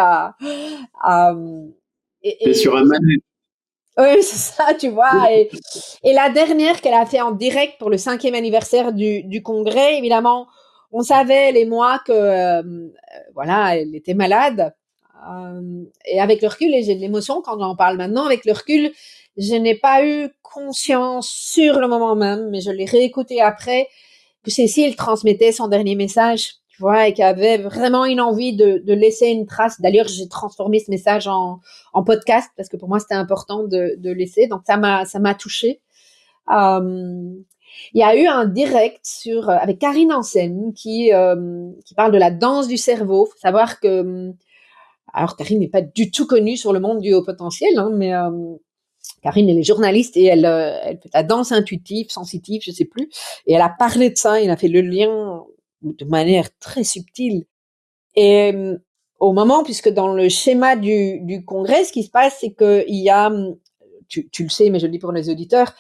[2.23, 3.19] et, sur un manège.
[3.99, 5.33] Oui, c'est ça, tu vois.
[5.33, 5.51] Et,
[6.05, 9.99] et la dernière qu'elle a fait en direct pour le cinquième anniversaire du, du congrès,
[9.99, 10.47] évidemment,
[10.93, 12.93] on savait les mois que
[13.35, 14.73] voilà, elle était malade.
[16.07, 18.93] et avec le recul, et j'ai de l'émotion quand j'en parle maintenant, avec le recul,
[19.37, 23.89] je n'ai pas eu conscience sur le moment même, mais je l'ai réécouté après,
[24.45, 28.83] que Cécile transmettait son dernier message, tu vois, et qu'elle avait vraiment une envie de,
[28.85, 29.81] de laisser une trace.
[29.81, 31.61] D'ailleurs, j'ai transformé ce message en,
[31.93, 34.47] en, podcast parce que pour moi, c'était important de, de, laisser.
[34.47, 35.81] Donc, ça m'a, ça m'a touché.
[36.51, 37.33] Euh,
[37.95, 42.19] il y a eu un direct sur avec Karine Ansen qui euh, qui parle de
[42.19, 43.27] la danse du cerveau.
[43.27, 44.33] Faut savoir que
[45.13, 48.15] alors Karine n'est pas du tout connue sur le monde du haut potentiel, hein, mais
[48.15, 48.31] euh,
[49.23, 52.85] Karine, elle est journaliste et elle, euh, elle fait la danse intuitive, sensitive, je sais
[52.85, 53.09] plus.
[53.47, 55.43] Et elle a parlé de ça, elle a fait le lien
[55.83, 57.45] de manière très subtile.
[58.17, 58.77] Et euh,
[59.21, 62.85] au moment, puisque dans le schéma du, du congrès, ce qui se passe, c'est qu'il
[62.89, 63.33] y a,
[64.09, 65.73] tu, tu, le sais, mais je le dis pour les auditeurs,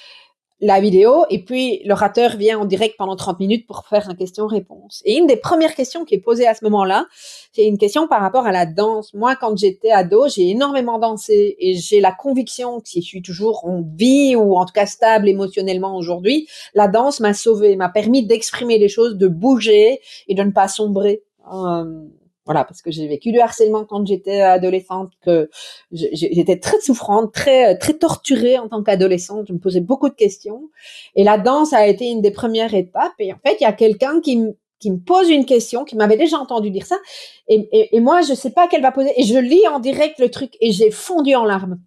[0.62, 5.02] la vidéo et puis l'orateur vient en direct pendant 30 minutes pour faire un question-réponse.
[5.04, 7.06] Et une des premières questions qui est posée à ce moment-là,
[7.52, 9.12] c'est une question par rapport à la danse.
[9.12, 13.22] Moi, quand j'étais ado, j'ai énormément dansé et j'ai la conviction que si je suis
[13.22, 17.88] toujours en vie ou en tout cas stable émotionnellement aujourd'hui, la danse m'a sauvé, m'a
[17.88, 21.24] permis d'exprimer les choses, de bouger et de ne pas sombrer.
[21.52, 22.04] Euh,
[22.44, 25.48] voilà, parce que j'ai vécu du harcèlement quand j'étais adolescente, que
[25.92, 29.46] j'étais très souffrante, très très torturée en tant qu'adolescente.
[29.46, 30.70] Je me posais beaucoup de questions,
[31.14, 33.12] et la danse a été une des premières étapes.
[33.20, 35.94] Et en fait, il y a quelqu'un qui me qui me pose une question, qui
[35.94, 36.98] m'avait déjà entendu dire ça,
[37.46, 40.28] et, et, moi je sais pas qu'elle va poser, et je lis en direct le
[40.28, 41.78] truc, et j'ai fondu en larmes.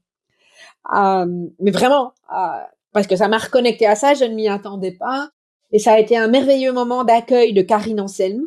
[0.96, 1.26] Euh,
[1.60, 5.30] mais vraiment, euh, parce que ça m'a reconnecté à ça, je ne m'y attendais pas,
[5.74, 8.46] et ça a été un merveilleux moment d'accueil de Karine Anselme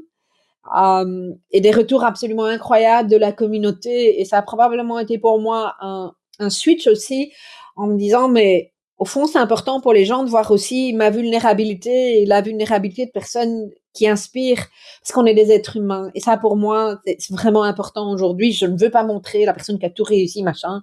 [0.76, 4.20] euh, et des retours absolument incroyables de la communauté.
[4.20, 6.12] Et ça a probablement été pour moi un,
[6.50, 7.32] switch aussi
[7.76, 11.10] en me disant, mais au fond, c'est important pour les gens de voir aussi ma
[11.10, 14.66] vulnérabilité et la vulnérabilité de personnes qui inspirent,
[15.00, 16.10] parce qu'on est des êtres humains.
[16.14, 18.52] Et ça, pour moi, c'est vraiment important aujourd'hui.
[18.52, 20.80] Je ne veux pas montrer la personne qui a tout réussi, machin.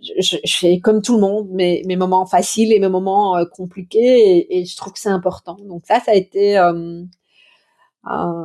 [0.00, 4.60] Je, fais comme tout le monde mes, moments faciles et mes moments euh, compliqués, et,
[4.60, 5.56] et, je trouve que c'est important.
[5.64, 7.02] Donc ça, ça a été euh,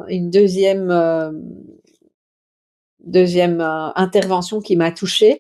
[0.07, 1.32] une deuxième euh,
[2.99, 5.39] deuxième euh, intervention qui m'a touchée.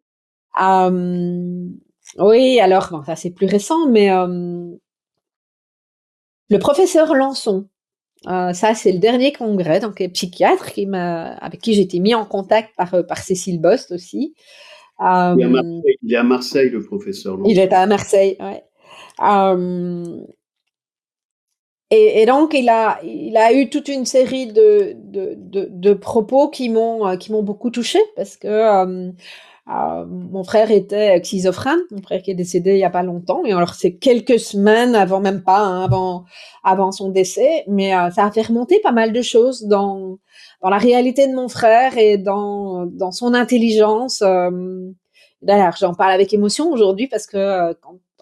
[0.61, 1.67] Euh,
[2.19, 4.09] oui, alors bon, ça c'est plus récent, mais
[6.49, 7.69] le professeur Lançon,
[8.25, 12.25] ça c'est le dernier congrès, donc psychiatre qui m'a avec qui j'ai été mis en
[12.25, 14.35] contact par par Cécile Bost aussi.
[14.99, 17.37] il, est à Marseille, il est à Marseille, le professeur.
[17.37, 17.49] Lançon.
[17.49, 18.63] Il est à Marseille, ouais.
[21.95, 25.93] Et, et, donc, il a, il a eu toute une série de, de, de, de
[25.93, 29.11] propos qui m'ont, euh, qui m'ont beaucoup touché parce que euh,
[29.69, 33.45] Euh, mon frère était schizophrène, mon frère qui est décédé il y a pas longtemps,
[33.45, 36.25] et alors c'est quelques semaines avant, même pas, hein, avant,
[36.65, 40.19] avant son décès, mais euh, ça a fait remonter pas mal de choses dans,
[40.61, 44.21] dans la réalité de mon frère et dans, dans son intelligence.
[44.21, 44.51] Euh,
[45.41, 47.73] D'ailleurs, j'en parle avec émotion aujourd'hui parce que euh,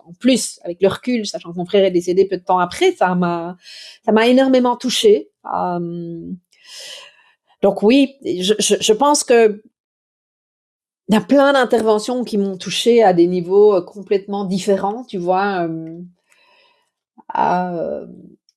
[0.07, 2.91] en plus, avec le recul, sachant que mon frère est décédé peu de temps après,
[2.91, 3.57] ça m'a,
[4.05, 5.29] ça m'a énormément touchée.
[7.61, 9.61] donc oui, je, pense que
[11.09, 15.17] il y a plein d'interventions qui m'ont touché à des niveaux euh, complètement différents, tu
[15.17, 15.67] vois.
[15.67, 15.99] Euh,
[17.37, 18.05] euh,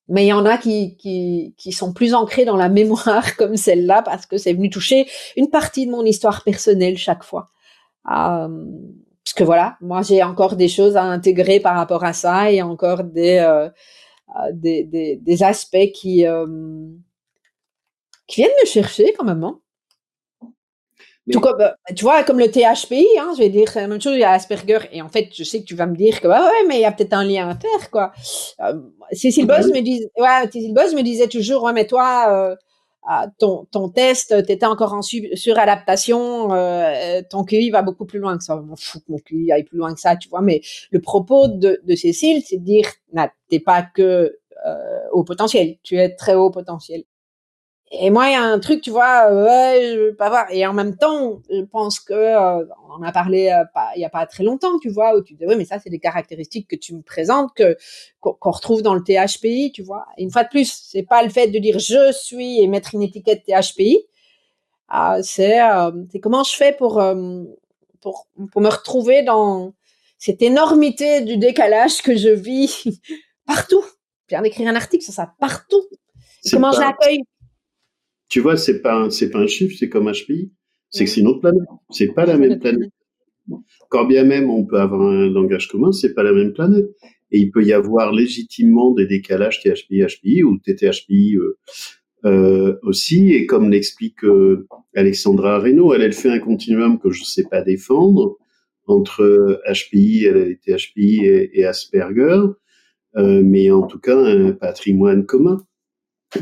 [0.09, 4.03] mais il y en a qui, qui, sont plus ancrés dans la mémoire comme celle-là
[4.03, 7.51] parce que c'est venu toucher une partie de mon histoire personnelle chaque fois.
[8.11, 8.66] Euh,
[9.25, 12.62] parce que voilà, moi j'ai encore des choses à intégrer par rapport à ça et
[12.62, 13.68] encore des, euh,
[14.53, 16.25] des, des, des, aspects qui,
[18.27, 19.45] qui viennent me chercher quand même.
[19.45, 19.61] Hein.
[21.33, 24.14] Tout comme, bah, tu vois, comme le THPI, hein, je vais dire la même chose,
[24.14, 26.29] il y a Asperger, et en fait, je sais que tu vas me dire que,
[26.29, 28.12] bah ouais, mais il y a peut-être un lien à faire, quoi.
[28.61, 28.75] Euh,
[29.12, 32.57] Cécile Boss me disait, ouais, Cécile Boss me disait toujours, ouais, mais toi, euh,
[33.07, 38.38] ah, ton, ton test, t'étais encore en suradaptation, euh, ton QI va beaucoup plus loin
[38.38, 38.57] que ça.
[38.57, 41.00] Je m'en fous que mon QI aille plus loin que ça, tu vois, mais le
[41.00, 42.86] propos de, de Cécile, c'est de dire,
[43.50, 47.05] t'es pas que euh, au potentiel, tu es très haut potentiel.
[48.01, 50.47] Et moi, il y a un truc, tu vois, euh, ouais, je veux pas voir.
[50.51, 54.01] Et en même temps, je pense que euh, on en a parlé euh, pas, il
[54.01, 55.99] y a pas très longtemps, tu vois, où tu dis oui, mais ça, c'est des
[55.99, 57.76] caractéristiques que tu me présentes, que
[58.20, 60.07] qu'on retrouve dans le THPI, tu vois.
[60.16, 62.95] Et une fois de plus, c'est pas le fait de dire je suis et mettre
[62.95, 64.05] une étiquette THPI.
[64.88, 65.59] Ah, c'est
[66.11, 67.03] c'est comment je fais pour
[68.01, 69.74] pour pour me retrouver dans
[70.18, 73.01] cette énormité du décalage que je vis
[73.47, 73.84] partout.
[74.26, 75.82] Je viens d'écrire un article sur ça partout.
[76.51, 77.24] Comment je l'accueille?
[78.35, 80.51] Tu vois, c'est pas c'est pas un chiffre, c'est comme HPI,
[80.91, 82.91] c'est que c'est une autre planète, c'est pas la même planète.
[83.91, 86.87] Quand bien même on peut avoir un langage commun, c'est pas la même planète.
[87.30, 91.59] Et il peut y avoir légitimement des décalages THPI, HPI ou TTHPI euh,
[92.24, 93.32] euh, aussi.
[93.35, 94.66] Et comme l'explique euh,
[94.97, 98.37] Alexandra Reynaud, elle, elle fait un continuum que je ne sais pas défendre
[98.89, 100.26] entre HPI,
[100.66, 102.41] THPI et, et Asperger,
[103.16, 105.64] euh, mais en tout cas un patrimoine commun.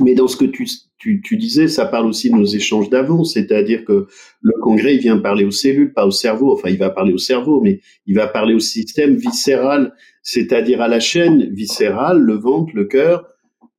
[0.01, 0.67] Mais dans ce que tu,
[0.99, 4.07] tu, tu, disais, ça parle aussi de nos échanges d'avant, c'est-à-dire que
[4.41, 6.53] le congrès, il vient parler aux cellules, pas au cerveau.
[6.53, 10.89] Enfin, il va parler au cerveau, mais il va parler au système viscéral, c'est-à-dire à
[10.89, 13.27] la chaîne viscérale, le ventre, le cœur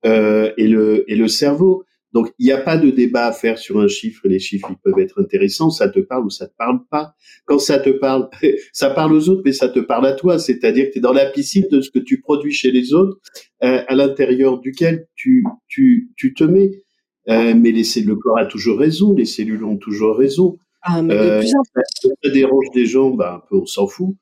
[0.06, 1.86] euh, et, le, et le cerveau.
[2.14, 4.22] Donc, il n'y a pas de débat à faire sur un chiffre.
[4.26, 5.70] Les chiffres, ils peuvent être intéressants.
[5.70, 7.16] Ça te parle ou ça te parle pas.
[7.46, 8.30] Quand ça te parle,
[8.74, 10.40] ça parle aux autres, mais ça te parle à toi.
[10.40, 13.20] C'est-à-dire que tu es dans la piscine de ce que tu produis chez les autres,
[13.64, 16.84] euh, à l'intérieur duquel tu, tu, tu te mets.
[17.30, 20.58] Euh, mais les, le corps a toujours raison, les cellules ont toujours raison.
[20.86, 24.16] Ah, mais euh, ça dérange des gens, bah, un peu, on s'en fout,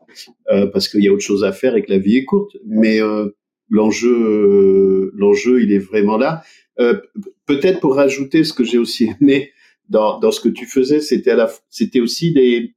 [0.52, 2.56] euh, parce qu'il y a autre chose à faire et que la vie est courte.
[2.68, 3.30] Mais euh,
[3.72, 6.44] l'enjeu, euh, l'enjeu, il est vraiment là.
[6.80, 7.00] Euh,
[7.48, 9.52] peut-être pour rajouter ce que j'ai aussi aimé
[9.90, 12.76] dans, dans ce que tu faisais, c'était à la, c'était aussi les,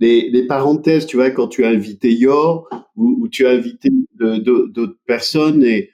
[0.00, 4.98] les, parenthèses, tu vois, quand tu as invité Yor ou, ou tu as invité d'autres
[5.06, 5.90] personnes et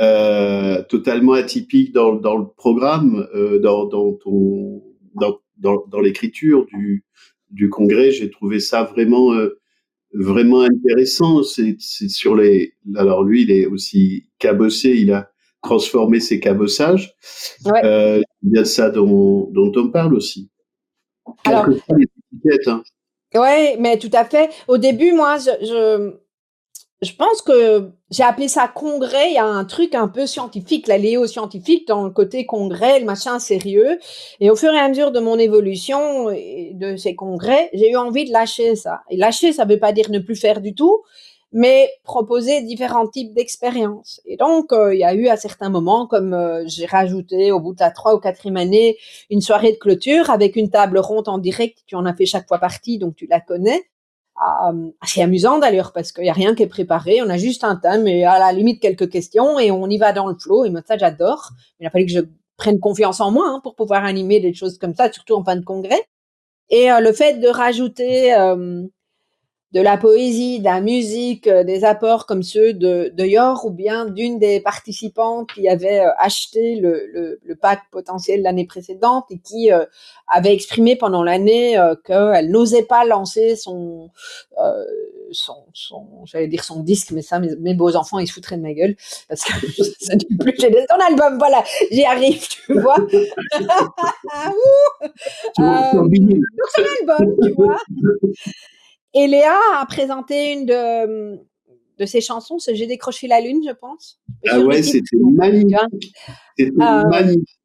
[0.00, 4.82] euh, totalement atypiques dans, dans le programme, euh, dans, dans ton,
[5.14, 7.04] dans, dans, dans l'écriture du,
[7.50, 9.57] du congrès, j'ai trouvé ça vraiment euh,
[10.12, 11.42] vraiment intéressant.
[11.42, 12.74] C'est sur les.
[12.96, 14.90] Alors lui, il est aussi cabossé.
[14.90, 15.30] Il a
[15.62, 17.14] transformer ses cabossages.
[17.64, 17.84] Ouais.
[17.84, 20.50] Euh, il y a ça dont, dont on parle aussi.
[21.44, 22.82] Alors, les étiquettes, hein.
[23.34, 24.50] Ouais, mais tout à fait.
[24.68, 26.14] Au début, moi, je, je,
[27.00, 29.30] je pense que j'ai appelé ça congrès.
[29.30, 32.98] Il y a un truc un peu scientifique, la léo scientifique dans le côté congrès,
[32.98, 33.98] le machin sérieux.
[34.40, 37.96] Et au fur et à mesure de mon évolution et de ces congrès, j'ai eu
[37.96, 39.02] envie de lâcher ça.
[39.10, 41.02] Et lâcher, ça veut pas dire ne plus faire du tout,
[41.52, 44.20] mais proposer différents types d'expériences.
[44.26, 47.60] Et donc, euh, il y a eu à certains moments, comme euh, j'ai rajouté au
[47.60, 48.98] bout de la trois ou quatrième année,
[49.30, 51.78] une soirée de clôture avec une table ronde en direct.
[51.86, 53.84] Tu en as fait chaque fois partie, donc tu la connais.
[54.40, 57.64] Euh, assez amusant d'ailleurs parce qu'il y a rien qui est préparé, on a juste
[57.64, 60.64] un thème et à la limite quelques questions et on y va dans le flow.
[60.64, 61.50] Et moi ça j'adore.
[61.80, 62.20] Il a fallu que je
[62.56, 65.56] prenne confiance en moi hein, pour pouvoir animer des choses comme ça, surtout en fin
[65.56, 66.02] de congrès.
[66.70, 68.34] Et le fait de rajouter
[69.72, 73.70] de la poésie, de la musique, euh, des apports comme ceux de, de Yor ou
[73.70, 79.26] bien d'une des participantes qui avait euh, acheté le, le, le pack potentiel l'année précédente
[79.30, 79.84] et qui euh,
[80.26, 84.10] avait exprimé pendant l'année qu'elle n'osait pas lancer son,
[85.32, 88.62] son, son j'allais dire son disque, mais ça, mes, beaux enfants, ils se foutraient de
[88.62, 88.96] ma gueule
[89.28, 89.52] parce que
[90.00, 92.96] ça dit plus j'ai ton album, voilà, j'y arrive, tu vois.
[95.58, 96.12] donc
[96.74, 97.78] son album, tu vois.
[99.18, 101.40] Et Léa a présenté une de,
[101.98, 104.20] de ses chansons, ce J'ai décroché la lune, je pense.
[104.48, 105.74] Ah ouais, c'était magnifique.
[106.56, 107.58] C'était euh, magnifique.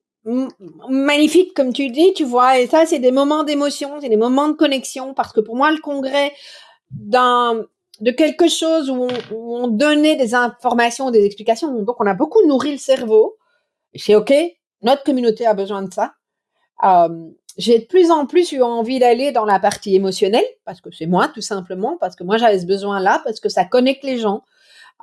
[0.90, 2.60] Magnifique, comme tu dis, tu vois.
[2.60, 5.72] Et ça, c'est des moments d'émotion, c'est des moments de connexion, parce que pour moi,
[5.72, 6.34] le congrès
[6.90, 7.66] d'un
[8.02, 12.16] de quelque chose où on, où on, donnait des informations, des explications, donc on a
[12.16, 13.38] beaucoup nourri le cerveau.
[13.94, 14.34] C'est ok,
[14.82, 16.16] notre communauté a besoin de ça.
[16.84, 20.90] Euh, j'ai de plus en plus eu envie d'aller dans la partie émotionnelle, parce que
[20.92, 24.18] c'est moi tout simplement, parce que moi j'avais ce besoin-là, parce que ça connecte les
[24.18, 24.44] gens,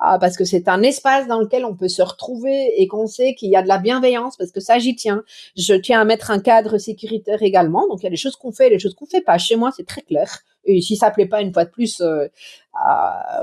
[0.03, 3.35] euh, parce que c'est un espace dans lequel on peut se retrouver et qu'on sait
[3.35, 5.23] qu'il y a de la bienveillance, parce que ça j'y tiens.
[5.55, 8.51] Je tiens à mettre un cadre sécuritaire également, donc il y a des choses qu'on
[8.51, 9.37] fait, et des choses qu'on fait pas.
[9.37, 10.39] Chez moi c'est très clair.
[10.65, 12.27] Et si ça plaît pas une fois de plus, euh, euh,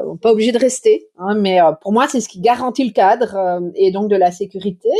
[0.07, 1.09] on n'est pas obligé de rester.
[1.19, 4.31] Hein, mais euh, pour moi c'est ce qui garantit le cadre et donc de la
[4.33, 4.91] sécurité.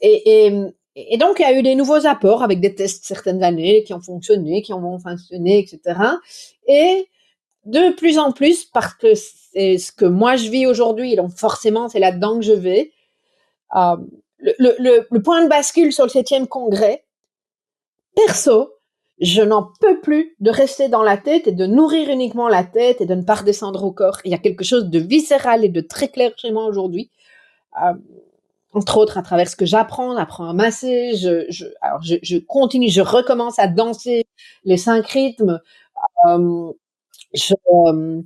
[0.00, 0.52] et
[0.98, 3.92] et donc, il y a eu des nouveaux apports avec des tests certaines années qui
[3.92, 6.00] ont fonctionné, qui ont fonctionné, etc.
[6.66, 7.06] Et
[7.66, 11.88] de plus en plus, parce que c'est ce que moi je vis aujourd'hui, donc forcément
[11.88, 12.92] c'est là-dedans que je vais,
[13.76, 13.96] euh,
[14.38, 17.04] le, point de bascule sur le septième congrès,
[18.14, 18.72] perso,
[19.20, 23.00] je n'en peux plus de rester dans la tête et de nourrir uniquement la tête
[23.00, 24.18] et de ne pas redescendre au corps.
[24.24, 27.10] Il y a quelque chose de viscéral et de très clair chez moi aujourd'hui.
[27.82, 27.94] Euh,
[28.76, 33.00] entre autres à travers ce que j'apprends, j'apprends à masser, je, alors je, continue, je
[33.00, 34.26] recommence à danser
[34.64, 35.60] les cinq rythmes.
[36.26, 36.72] Euh,
[37.32, 38.20] je, euh,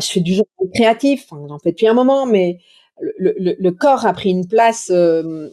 [0.00, 0.44] je, fais du jeu
[0.74, 2.60] créatif, enfin, j'en fais depuis un moment, mais
[3.00, 5.50] le, corps a pris une place, euh,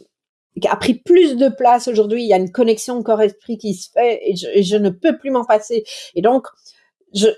[0.70, 2.22] a pris plus de place aujourd'hui.
[2.22, 5.44] Il y a une connexion corps-esprit qui se fait et je, ne peux plus m'en
[5.44, 5.82] passer.
[6.14, 6.46] Et donc,
[7.12, 7.28] je,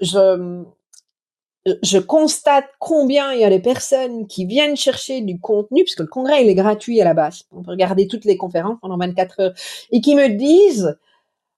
[1.83, 6.07] je constate combien il y a des personnes qui viennent chercher du contenu, puisque le
[6.07, 7.43] congrès, il est gratuit à la base.
[7.53, 9.53] On peut regarder toutes les conférences pendant 24 heures,
[9.91, 10.97] et qui me disent,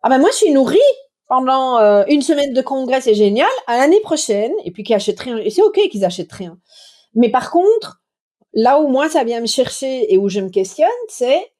[0.02, 0.78] ah ben moi, je suis nourrie
[1.28, 5.20] pendant euh, une semaine de congrès, c'est génial, à l'année prochaine, et puis qui achètent
[5.20, 5.36] rien.
[5.36, 6.58] Et c'est OK qu'ils achètent rien.
[7.14, 8.00] Mais par contre,
[8.54, 11.52] là où moi, ça vient me chercher et où je me questionne, c'est,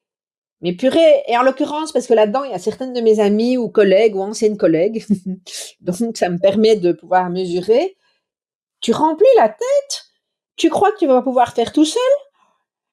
[0.61, 3.57] mais purée, et en l'occurrence, parce que là-dedans, il y a certaines de mes amies
[3.57, 5.05] ou collègues ou anciennes collègues,
[5.81, 7.95] donc ça me permet de pouvoir mesurer,
[8.81, 10.05] tu remplis la tête,
[10.55, 12.01] tu crois que tu vas pouvoir faire tout seul,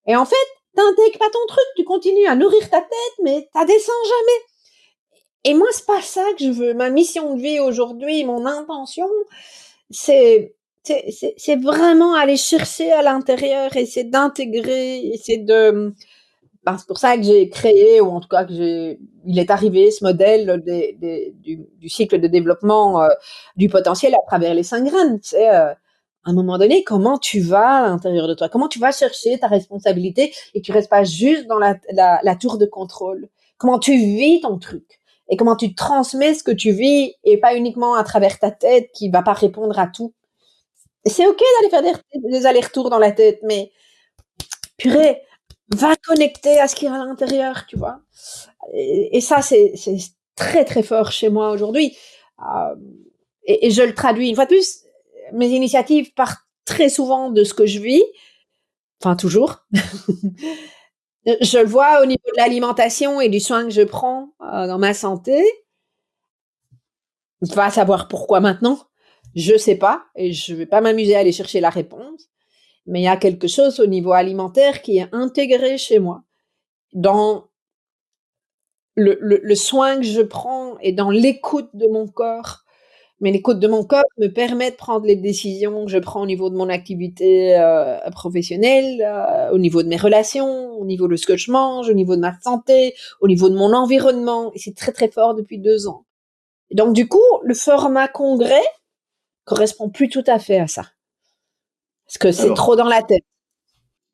[0.06, 0.36] et en fait,
[0.76, 4.42] t'intègres pas ton truc, tu continues à nourrir ta tête, mais ça descend jamais.
[5.44, 6.74] Et moi, c'est pas ça que je veux.
[6.74, 9.08] Ma mission de vie aujourd'hui, mon intention,
[9.90, 15.92] c'est c'est vraiment aller chercher à l'intérieur et c'est d'intégrer et c'est de
[16.66, 19.50] ben, c'est pour ça que j'ai créé ou en tout cas que j'ai il est
[19.50, 23.08] arrivé ce modèle du, cycle de développement euh,
[23.54, 25.20] du potentiel à travers les cinq graines.
[25.22, 25.76] C'est euh, à
[26.24, 29.46] un moment donné comment tu vas à l'intérieur de toi, comment tu vas chercher ta
[29.46, 33.28] responsabilité et tu restes pas juste dans la, tour de contrôle?
[33.58, 35.00] Comment tu vis ton truc?
[35.28, 38.90] Et comment tu transmets ce que tu vis et pas uniquement à travers ta tête
[38.92, 40.14] qui va pas répondre à tout?
[41.04, 43.70] C'est ok d'aller faire des, des allers-retours dans la tête, mais
[44.76, 45.22] purée,
[45.74, 48.00] va connecter à ce qu'il y a à l'intérieur, tu vois.
[48.72, 49.74] Et, ça, c'est
[50.34, 51.96] très très fort chez moi aujourd'hui.
[52.40, 52.74] Euh,
[53.44, 54.84] et, je le traduis une fois de plus.
[55.32, 58.02] Mes initiatives partent très souvent de ce que je vis,
[59.00, 59.66] enfin toujours.
[61.26, 64.78] je le vois au niveau de l'alimentation et du soin que je prends euh, dans
[64.78, 65.42] ma santé.
[67.40, 68.78] Va savoir pourquoi maintenant.
[69.34, 72.30] Je sais pas et je vais pas m'amuser à aller chercher la réponse
[72.86, 76.22] mais il y a quelque chose au niveau alimentaire qui est intégré chez moi
[76.92, 77.48] dans
[78.96, 82.62] le, soin que je prends et dans l'écoute de mon corps.
[83.20, 86.26] Mais l'écoute de mon corps me permet de prendre les décisions que je prends au
[86.26, 91.16] niveau de mon activité euh, professionnelle, euh, au niveau de mes relations, au niveau de
[91.16, 94.52] ce que je mange, au niveau de ma santé, au niveau de mon environnement.
[94.54, 96.04] Et c'est très très fort depuis deux ans.
[96.70, 98.64] Et donc du coup, le format congrès
[99.44, 100.84] correspond plus tout à fait à ça.
[102.06, 103.24] Parce que c'est trop dans la tête.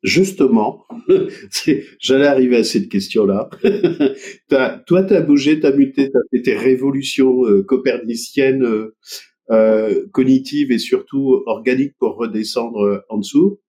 [0.03, 0.85] Justement,
[1.99, 3.49] j'allais arriver à cette question-là.
[4.85, 8.95] toi, tu as bougé, tu as muté, tu as fait tes révolutions euh, coperniciennes, euh,
[9.51, 13.61] euh, cognitives et surtout organiques pour redescendre en dessous.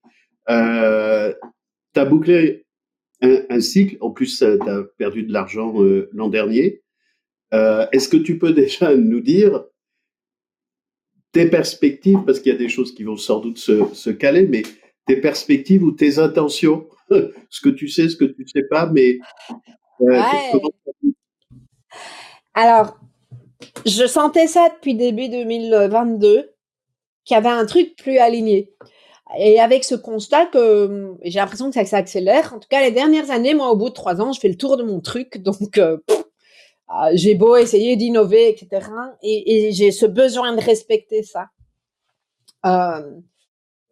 [0.50, 1.32] Euh,
[1.94, 2.66] tu as bouclé
[3.22, 5.72] un, un, cycle, en plus tu as perdu de l'argent
[6.12, 6.82] l'an dernier.
[7.52, 9.62] Est-ce que tu peux déjà nous dire
[11.34, 14.46] tes perspectives, parce qu'il y a des choses qui vont sans doute se, se caler,
[14.46, 14.62] mais
[15.06, 19.18] tes perspectives ou tes intentions, ce que tu sais, ce que tu sais pas, mais
[20.00, 20.22] euh,
[22.54, 22.96] alors,
[23.84, 26.52] je sentais ça depuis début 2022,
[27.24, 28.72] qu'il y avait un truc plus aligné.
[29.38, 32.54] Et avec ce constat que j'ai l'impression que ça s'accélère.
[32.54, 34.56] En tout cas, les dernières années, moi, au bout de trois ans, je fais le
[34.56, 35.38] tour de mon truc.
[35.38, 35.96] Donc, euh,
[36.88, 38.86] ah, j'ai beau essayer d'innover, etc.
[39.22, 41.48] Et, j'ai ce besoin de respecter ça.
[42.66, 43.20] Euh,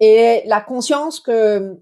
[0.00, 1.78] et la conscience que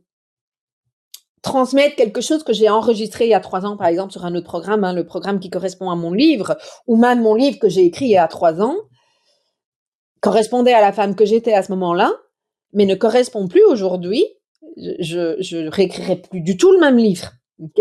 [1.43, 4.35] transmettre quelque chose que j'ai enregistré il y a trois ans, par exemple, sur un
[4.35, 6.57] autre programme, hein, le programme qui correspond à mon livre,
[6.87, 8.77] ou même mon livre que j'ai écrit il y a trois ans,
[10.21, 12.13] correspondait à la femme que j'étais à ce moment-là,
[12.73, 14.25] mais ne correspond plus aujourd'hui.
[14.77, 17.33] Je, je, réécrirai plus du tout le même livre.
[17.63, 17.81] ok?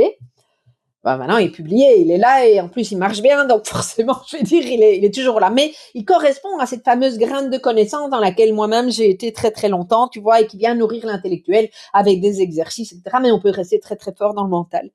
[1.04, 3.46] Bah, maintenant, il est publié, il est là et en plus, il marche bien.
[3.46, 5.50] Donc, forcément, je vais dire, il est, toujours là.
[5.50, 9.52] Mais il correspond à cette fameuse graine de connaissance dans laquelle moi-même j'ai été très,
[9.52, 13.18] très longtemps, tu vois, et qui vient nourrir l'intellectuel avec des exercices, etc.
[13.22, 14.92] Mais on peut rester très, très fort dans le mental.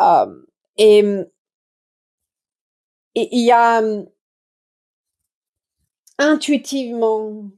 [0.00, 0.44] Euh,
[0.78, 1.04] et,
[3.14, 3.82] il y a
[6.18, 7.50] intuitivement,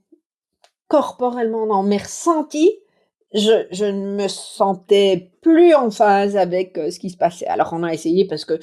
[0.89, 2.73] corporellement, dans mes ressentis,
[3.35, 7.47] je, je ne me sentais plus en phase avec euh, ce qui se passait.
[7.47, 8.59] Alors on a essayé parce que euh,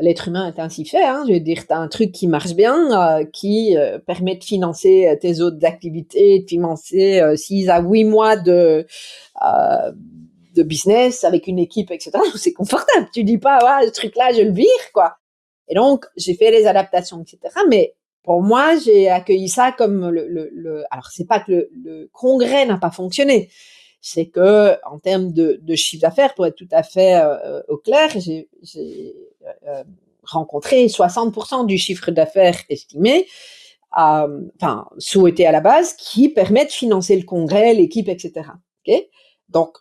[0.00, 1.04] l'être humain est ainsi fait.
[1.04, 3.76] Hein, je veux dire, tu as un truc qui marche bien, euh, qui
[4.06, 8.86] permet de financer tes autres activités, de financer 6 à 8 mois de
[10.52, 12.10] de business avec une équipe, etc.
[12.34, 13.08] C'est confortable.
[13.14, 15.14] Tu dis pas, ouais, ce truc-là, je le vire, quoi.
[15.68, 17.38] Et donc, j'ai fait les adaptations, etc.
[17.68, 20.84] Mais pour moi, j'ai accueilli ça comme le, le, le...
[20.90, 23.48] alors c'est pas que le, le congrès n'a pas fonctionné,
[24.00, 28.10] c'est que en termes de, chiffre d'affaires, pour être tout à fait euh, au clair,
[28.18, 28.48] j'ai
[29.66, 29.84] euh,
[30.24, 33.26] rencontré 60% du chiffre d'affaires estimé,
[33.98, 38.48] euh, enfin souhaité à la base, qui permet de financer le congrès, l'équipe, etc.
[38.82, 39.10] Okay
[39.48, 39.76] Donc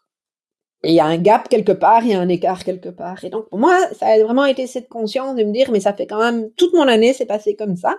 [0.83, 3.23] il y a un gap quelque part, il y a un écart quelque part.
[3.25, 5.93] Et donc, pour moi, ça a vraiment été cette conscience de me dire, mais ça
[5.93, 7.97] fait quand même toute mon année, c'est passé comme ça.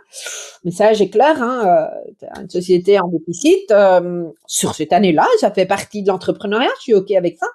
[0.65, 1.91] Mais ça, j'ai clair, hein,
[2.23, 3.71] euh, une société en déficit.
[3.71, 7.47] Euh, sur cette année-là, ça fait partie de l'entrepreneuriat, je suis OK avec ça.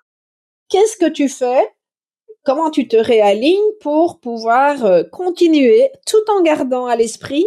[0.70, 1.68] Qu'est-ce que tu fais?
[2.44, 7.46] Comment tu te réalignes pour pouvoir euh, continuer tout en gardant à l'esprit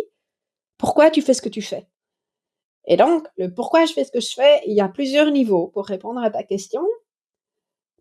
[0.79, 1.87] pourquoi tu fais ce que tu fais?
[2.89, 5.69] Et donc, le pourquoi je fais ce que je fais, il y a plusieurs niveaux
[5.69, 6.83] pour répondre à ta question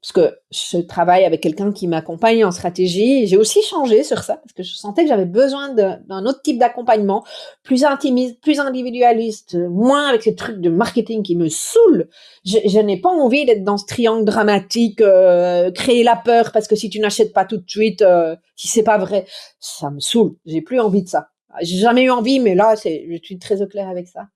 [0.01, 3.25] parce que je travaille avec quelqu'un qui m'accompagne en stratégie.
[3.25, 6.59] J'ai aussi changé sur ça parce que je sentais que j'avais besoin d'un autre type
[6.59, 7.25] d'accompagnement,
[7.63, 12.09] plus intimiste, plus individualiste, moins avec ces trucs de marketing qui me saoulent.
[12.45, 16.75] Je, n'ai pas envie d'être dans ce triangle dramatique, euh, créer la peur parce que
[16.75, 19.25] si tu n'achètes pas tout de suite, euh, si c'est pas vrai,
[19.59, 20.35] ça me saoule.
[20.45, 21.29] J'ai plus envie de ça.
[21.61, 24.27] J'ai jamais eu envie, mais là, je suis très au clair avec ça.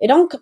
[0.00, 0.36] Et donc,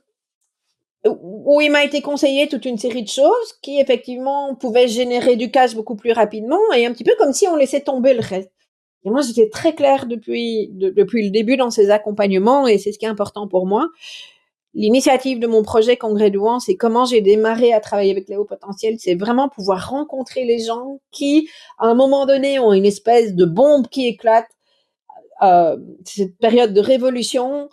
[1.06, 5.50] où il m'a été conseillé toute une série de choses qui effectivement pouvaient générer du
[5.50, 8.50] cash beaucoup plus rapidement et un petit peu comme si on laissait tomber le reste.
[9.04, 12.98] Et moi, j'étais très claire depuis, depuis le début dans ces accompagnements et c'est ce
[12.98, 13.88] qui est important pour moi.
[14.74, 18.44] L'initiative de mon projet Congrès Douan, c'est comment j'ai démarré à travailler avec les hauts
[18.44, 18.96] potentiels.
[18.98, 21.48] C'est vraiment pouvoir rencontrer les gens qui,
[21.78, 24.46] à un moment donné, ont une espèce de bombe qui éclate.
[25.42, 27.70] Euh, cette période de révolution,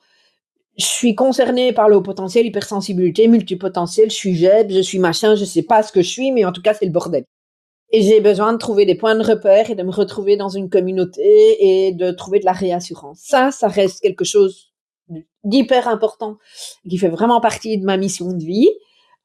[0.78, 5.36] je suis concernée par le haut potentiel, hypersensibilité, multipotentiel, je suis JEB, je suis machin,
[5.36, 7.26] je sais pas ce que je suis, mais en tout cas, c'est le bordel.
[7.90, 10.70] Et j'ai besoin de trouver des points de repère et de me retrouver dans une
[10.70, 13.20] communauté et de trouver de la réassurance.
[13.24, 14.74] Ça, ça reste quelque chose
[15.44, 16.38] d'hyper important
[16.88, 18.70] qui fait vraiment partie de ma mission de vie.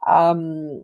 [0.09, 0.81] Euh,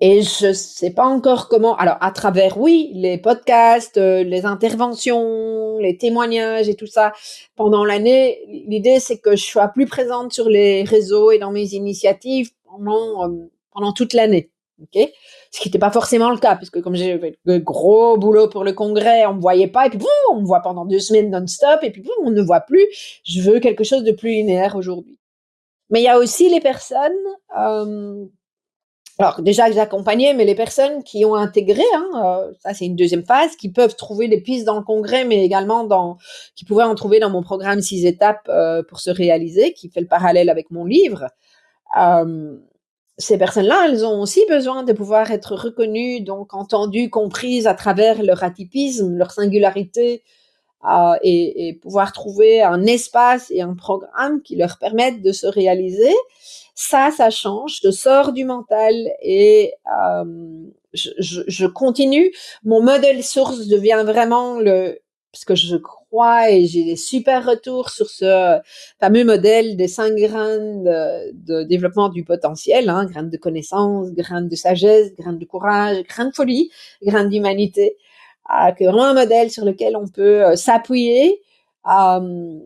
[0.00, 1.76] et je sais pas encore comment.
[1.76, 7.12] Alors, à travers, oui, les podcasts, euh, les interventions, les témoignages et tout ça
[7.56, 11.74] pendant l'année, l'idée c'est que je sois plus présente sur les réseaux et dans mes
[11.74, 14.50] initiatives pendant euh, pendant toute l'année.
[14.82, 15.10] Ok,
[15.50, 18.48] ce qui n'était pas forcément le cas, parce que comme j'ai fait le gros boulot
[18.48, 21.00] pour le congrès, on me voyait pas, et puis boum, on me voit pendant deux
[21.00, 22.86] semaines non-stop, et puis boum, on ne voit plus.
[23.24, 25.18] Je veux quelque chose de plus linéaire aujourd'hui.
[25.90, 27.12] Mais il y a aussi les personnes
[27.58, 28.24] euh,
[29.20, 32.96] alors déjà que j'accompagnais, mais les personnes qui ont intégré, hein, euh, ça c'est une
[32.96, 36.16] deuxième phase, qui peuvent trouver des pistes dans le congrès, mais également dans,
[36.56, 40.00] qui pouvaient en trouver dans mon programme six étapes euh, pour se réaliser, qui fait
[40.00, 41.26] le parallèle avec mon livre.
[41.98, 42.56] Euh,
[43.18, 48.22] ces personnes-là, elles ont aussi besoin de pouvoir être reconnues, donc entendues, comprises à travers
[48.22, 50.22] leur atypisme, leur singularité,
[51.22, 56.14] et, pouvoir trouver un espace et un programme qui leur permettent de se réaliser
[56.80, 57.80] ça, ça change.
[57.84, 61.10] Je sors du mental et euh, je,
[61.46, 62.32] je, continue.
[62.64, 64.98] Mon modèle source devient vraiment le,
[65.30, 68.58] parce que je crois et j'ai des super retours sur ce
[68.98, 70.84] fameux modèle des cinq graines
[71.34, 76.30] de, développement du potentiel, hein, graines de connaissance, graines de sagesse, graines de courage, graines
[76.30, 76.70] de folie,
[77.02, 77.98] graines d'humanité,
[78.50, 81.42] euh, vraiment un modèle sur lequel on peut euh, s'appuyer
[81.92, 82.58] euh,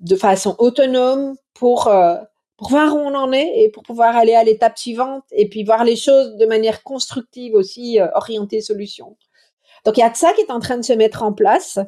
[0.00, 1.90] de façon autonome pour
[2.60, 5.64] pour voir où on en est et pour pouvoir aller à l'étape suivante et puis
[5.64, 9.16] voir les choses de manière constructive aussi, euh, orientée solution.
[9.86, 11.78] Donc il y a de ça qui est en train de se mettre en place.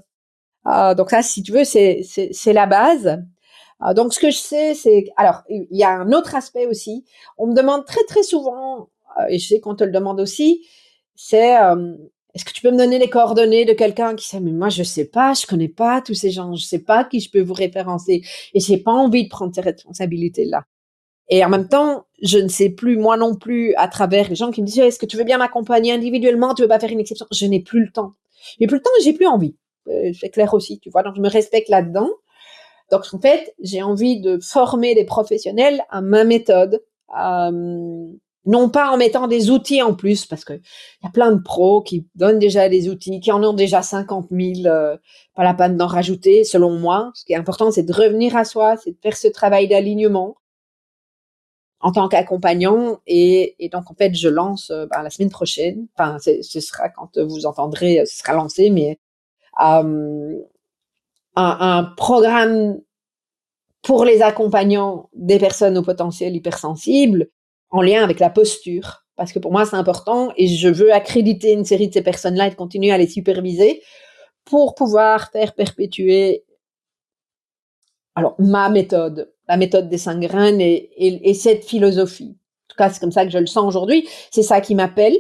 [0.66, 2.02] Euh, donc ça, si tu veux, c'est
[2.46, 3.22] la base.
[3.84, 7.04] Euh, donc ce que je sais, c'est alors il y a un autre aspect aussi.
[7.36, 8.88] On me demande très très souvent,
[9.18, 10.66] euh, et je sais qu'on te le demande aussi,
[11.14, 11.96] c'est euh,
[12.34, 14.82] est-ce que tu peux me donner les coordonnées de quelqu'un qui sait, mais moi, je
[14.82, 17.52] sais pas, je connais pas tous ces gens, je sais pas qui je peux vous
[17.54, 18.22] référencer
[18.54, 20.64] et j'ai pas envie de prendre ces responsabilités-là.
[21.28, 24.50] Et en même temps, je ne sais plus, moi non plus, à travers les gens
[24.50, 27.00] qui me disent, est-ce que tu veux bien m'accompagner individuellement, tu veux pas faire une
[27.00, 27.26] exception?
[27.30, 28.14] Je n'ai plus le temps.
[28.58, 29.56] J'ai plus le temps et j'ai plus envie.
[29.88, 31.02] Euh, c'est clair aussi, tu vois.
[31.02, 32.10] Donc, je me respecte là-dedans.
[32.90, 36.82] Donc, en fait, j'ai envie de former des professionnels à ma méthode,
[37.18, 38.06] euh,
[38.44, 41.82] non pas en mettant des outils en plus, parce que y a plein de pros
[41.82, 44.96] qui donnent déjà des outils, qui en ont déjà 50 000, euh,
[45.34, 47.12] pas la peine d'en rajouter, selon moi.
[47.14, 50.36] Ce qui est important, c'est de revenir à soi, c'est de faire ce travail d'alignement
[51.80, 53.00] en tant qu'accompagnant.
[53.06, 56.88] Et, et, donc, en fait, je lance euh, ben, la semaine prochaine, enfin, ce sera
[56.88, 58.98] quand vous entendrez, ce sera lancé, mais
[59.62, 60.38] euh,
[61.36, 62.80] un, un programme
[63.82, 67.28] pour les accompagnants des personnes au potentiel hypersensible
[67.72, 69.04] en lien avec la posture.
[69.16, 72.46] Parce que pour moi, c'est important et je veux accréditer une série de ces personnes-là
[72.48, 73.82] et continuer à les superviser
[74.44, 76.44] pour pouvoir faire perpétuer
[78.14, 82.36] alors ma méthode, la méthode des cinq graines et, et, cette philosophie.
[82.36, 84.08] En tout cas, c'est comme ça que je le sens aujourd'hui.
[84.30, 85.16] C'est ça qui m'appelle.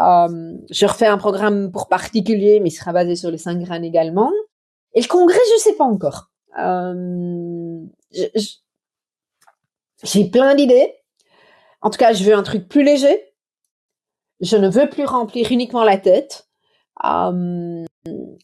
[0.00, 3.84] Euh, je refais un programme pour particulier, mais il sera basé sur les cinq graines
[3.84, 4.30] également.
[4.94, 6.30] Et le congrès, je sais pas encore.
[6.58, 7.80] Euh,
[10.02, 10.94] j'ai plein d'idées.
[11.80, 13.32] En tout cas, je veux un truc plus léger.
[14.40, 16.48] Je ne veux plus remplir uniquement la tête.
[17.04, 17.84] Euh,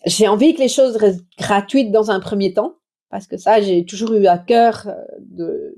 [0.04, 2.76] j'ai envie que les choses restent gratuites dans un premier temps,
[3.10, 4.88] parce que ça, j'ai toujours eu à cœur
[5.38, 5.70] euh.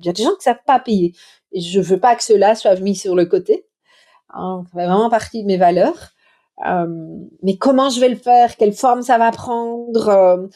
[0.00, 1.14] Il y a des gens qui savent pas payer,
[1.52, 3.66] et je veux pas que cela soit mis sur le côté.
[4.30, 6.10] Hein, ça fait vraiment partie de mes valeurs.
[6.66, 6.86] Euh,
[7.42, 8.56] mais comment je vais le faire?
[8.56, 10.08] Quelle forme ça va prendre?
[10.08, 10.46] Euh,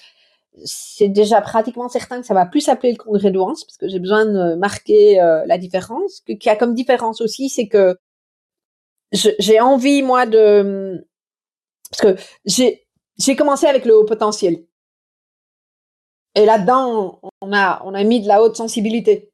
[0.64, 3.98] c'est déjà pratiquement certain que ça va plus s'appeler le congrès de parce que j'ai
[3.98, 6.22] besoin de marquer euh, la différence.
[6.26, 7.97] Ce qu'il y a comme différence aussi, c'est que
[9.12, 11.06] j'ai envie moi de
[11.90, 12.86] parce que j'ai
[13.18, 14.64] j'ai commencé avec le haut potentiel
[16.35, 19.32] et là-dedans on a on a mis de la haute sensibilité.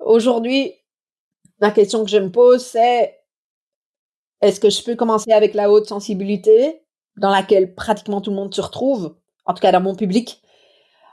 [0.00, 0.74] Aujourd'hui,
[1.60, 3.18] la question que je me pose c'est
[4.40, 6.82] est-ce que je peux commencer avec la haute sensibilité
[7.16, 9.16] dans laquelle pratiquement tout le monde se retrouve?
[9.48, 10.40] En tout cas dans mon public,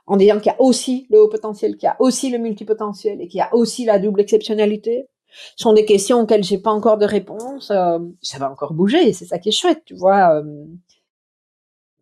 [0.06, 3.22] en disant qu'il y a aussi le haut potentiel, qu'il y a aussi le multipotentiel
[3.22, 5.08] et qu'il y a aussi la double exceptionnalité.
[5.56, 7.72] Ce sont des questions auxquelles j'ai pas encore de réponse.
[7.72, 10.36] Euh, ça va encore bouger, c'est ça qui est chouette, tu vois.
[10.36, 10.66] Euh.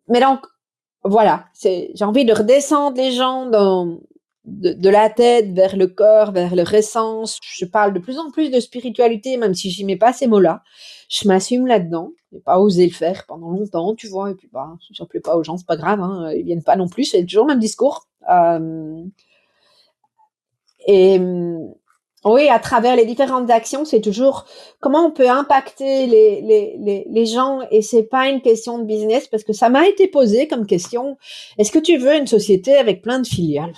[0.08, 0.40] Mais donc,
[1.04, 3.98] voilà, j'ai envie de redescendre les gens dans,
[4.44, 7.38] de, de, la tête vers le corps, vers le ressens.
[7.42, 10.62] Je parle de plus en plus de spiritualité, même si j'y mets pas ces mots-là.
[11.08, 12.12] Je m'assume là-dedans.
[12.32, 14.30] J'ai pas osé le faire pendant longtemps, tu vois.
[14.30, 16.00] Et puis, bah, si ça pas aux gens, c'est pas grave.
[16.00, 17.04] Hein, ils viennent pas non plus.
[17.04, 18.06] C'est toujours le même discours.
[18.30, 19.04] Euh,
[20.86, 21.18] et
[22.24, 24.46] oui, à travers les différentes actions, c'est toujours
[24.80, 28.84] comment on peut impacter les, les, les, les gens et c'est pas une question de
[28.84, 31.18] business parce que ça m'a été posé comme question.
[31.58, 33.74] Est-ce que tu veux une société avec plein de filiales?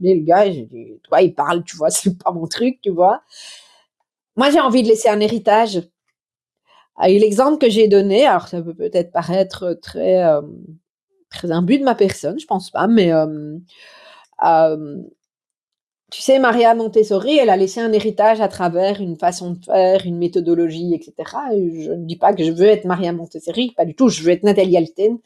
[0.00, 3.22] le gars, j'ai dit, toi, il parle, tu vois, c'est pas mon truc, tu vois.
[4.36, 5.82] Moi, j'ai envie de laisser un héritage.
[7.06, 10.42] Et l'exemple que j'ai donné, alors ça peut peut-être paraître très, euh,
[11.30, 13.56] très imbu de ma personne, je pense pas, mais euh,
[14.44, 14.96] euh,
[16.14, 20.06] tu sais, Maria Montessori, elle a laissé un héritage à travers une façon de faire,
[20.06, 21.12] une méthodologie, etc.
[21.50, 24.30] je ne dis pas que je veux être Maria Montessori, pas du tout, je veux
[24.30, 25.18] être Nathalie Alten.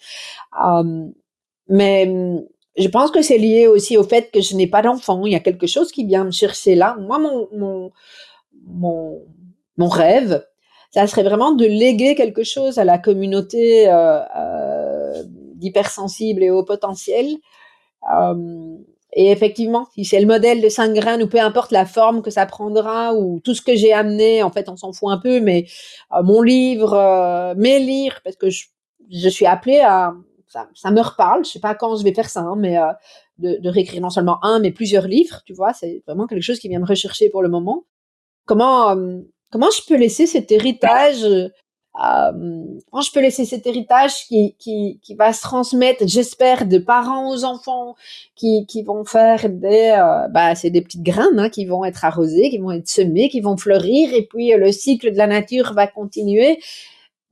[0.65, 1.09] Euh,
[1.69, 2.07] mais
[2.79, 5.27] je pense que c'est lié aussi au fait que je n'ai pas d'enfant.
[5.27, 6.97] Il y a quelque chose qui vient me chercher là.
[6.99, 7.49] Moi, mon,
[8.65, 9.23] mon,
[9.77, 10.47] mon, rêve,
[10.91, 15.23] ça serait vraiment de léguer quelque chose à la communauté euh, euh,
[15.61, 17.37] et haut potentiel.
[18.11, 18.77] Euh,
[19.21, 22.31] et effectivement, si c'est le modèle de cinq graines ou peu importe la forme que
[22.31, 25.41] ça prendra ou tout ce que j'ai amené, en fait, on s'en fout un peu,
[25.41, 25.67] mais
[26.13, 28.67] euh, mon livre, euh, mes livres, parce que je,
[29.11, 30.15] je suis appelée à,
[30.47, 32.93] ça, ça, me reparle, je sais pas quand je vais faire ça, hein, mais euh,
[33.39, 36.61] de, de, réécrire non seulement un, mais plusieurs livres, tu vois, c'est vraiment quelque chose
[36.61, 37.87] qui vient me rechercher pour le moment.
[38.45, 38.97] Comment,
[39.51, 41.27] comment je peux laisser cet héritage
[42.05, 42.65] euh,
[43.03, 47.45] je peux laisser cet héritage qui, qui, qui va se transmettre, j'espère, de parents aux
[47.45, 47.97] enfants,
[48.37, 52.05] qui, qui vont faire des, euh, bah, c'est des petites graines hein, qui vont être
[52.05, 55.73] arrosées, qui vont être semées, qui vont fleurir, et puis le cycle de la nature
[55.75, 56.59] va continuer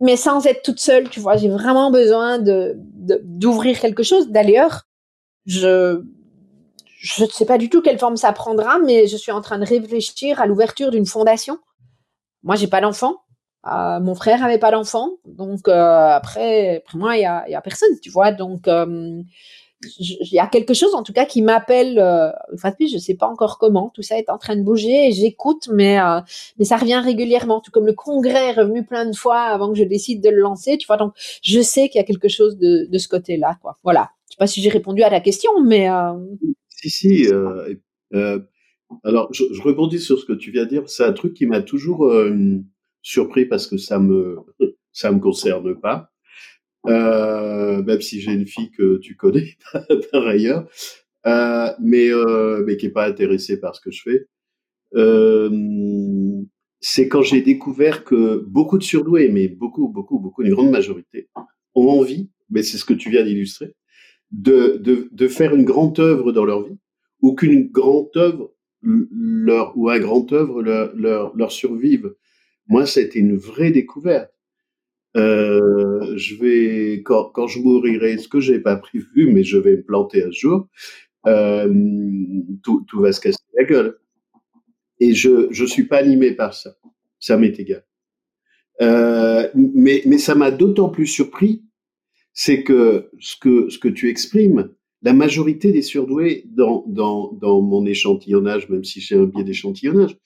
[0.01, 1.37] mais sans être toute seule, tu vois.
[1.37, 4.29] J'ai vraiment besoin de d'ouvrir quelque chose.
[4.29, 4.83] D'ailleurs,
[5.47, 6.03] je
[6.99, 9.59] je ne sais pas du tout quelle forme ça prendra, mais je suis en train
[9.59, 11.59] de réfléchir à l'ouverture d'une fondation.
[12.43, 13.17] Moi, j'ai pas d'enfant.
[13.67, 17.99] Euh, mon frère avait pas d'enfant, donc euh, après, après moi, il y a, personne,
[18.01, 18.31] tu vois.
[18.31, 19.23] Donc, euh,
[19.99, 21.99] il y a quelque chose en tout cas qui m'appelle.
[21.99, 23.91] Euh, enfin, je sais pas encore comment.
[23.95, 25.99] Tout ça est en train de bouger et j'écoute, mais
[26.59, 27.61] mais ça revient régulièrement.
[27.61, 30.39] Tout comme le congrès est revenu plein de fois avant que je décide de le
[30.39, 30.79] lancer.
[30.79, 31.13] Tu vois, donc
[31.43, 33.77] je sais qu'il y a quelque chose de, de ce côté-là, quoi.
[33.83, 34.11] Voilà.
[34.29, 35.89] Je sais pas si j'ai répondu à la question, mais
[36.69, 37.29] si si.
[39.03, 40.89] Alors, je, rebondis sur ce que tu viens de dire.
[40.89, 42.09] C'est un truc qui m'a toujours
[43.07, 44.37] surpris parce que ça me
[44.93, 46.11] ça me concerne pas
[46.87, 49.57] euh, même si j'ai une fille que tu connais
[50.13, 50.69] par ailleurs,
[51.27, 54.27] euh, mais euh, mais qui est pas intéressée par ce que je fais.
[56.81, 61.29] C'est quand j'ai découvert que beaucoup de surdoués, mais beaucoup, beaucoup, beaucoup, une grande majorité,
[61.75, 63.75] ont envie, mais c'est ce que tu viens d'illustrer,
[64.31, 66.79] de, de, de faire une grande œuvre dans leur vie,
[67.23, 68.53] ou qu'une grande œuvre
[68.83, 72.15] leur, ou un grand œuvre leur, leur, leur survive.
[72.69, 74.31] Moi, c'était une vraie découverte.
[75.17, 79.77] Euh, je vais quand, quand je mourirai, ce que j'ai pas prévu, mais je vais
[79.77, 80.69] me planter un jour,
[81.27, 81.73] euh,
[82.63, 83.99] tout, tout va se casser la gueule.
[85.01, 86.77] Et je je suis pas animé par ça.
[87.19, 87.85] Ça m'est égal.
[88.83, 91.63] Euh, mais mais ça m'a d'autant plus surpris,
[92.35, 94.71] c'est que ce que ce que tu exprimes,
[95.03, 100.19] la majorité des surdoués dans dans dans mon échantillonnage, même si j'ai un biais d'échantillonnage,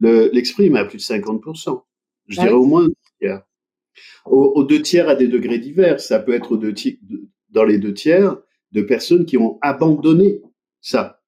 [0.00, 1.82] l'exprime à plus de 50%.
[2.28, 2.86] Je dirais au moins
[4.24, 6.00] aux, deux tiers à des degrés divers.
[6.00, 6.60] Ça peut être
[7.50, 8.36] dans les deux tiers
[8.72, 10.42] de personnes qui ont abandonné
[10.80, 11.22] ça,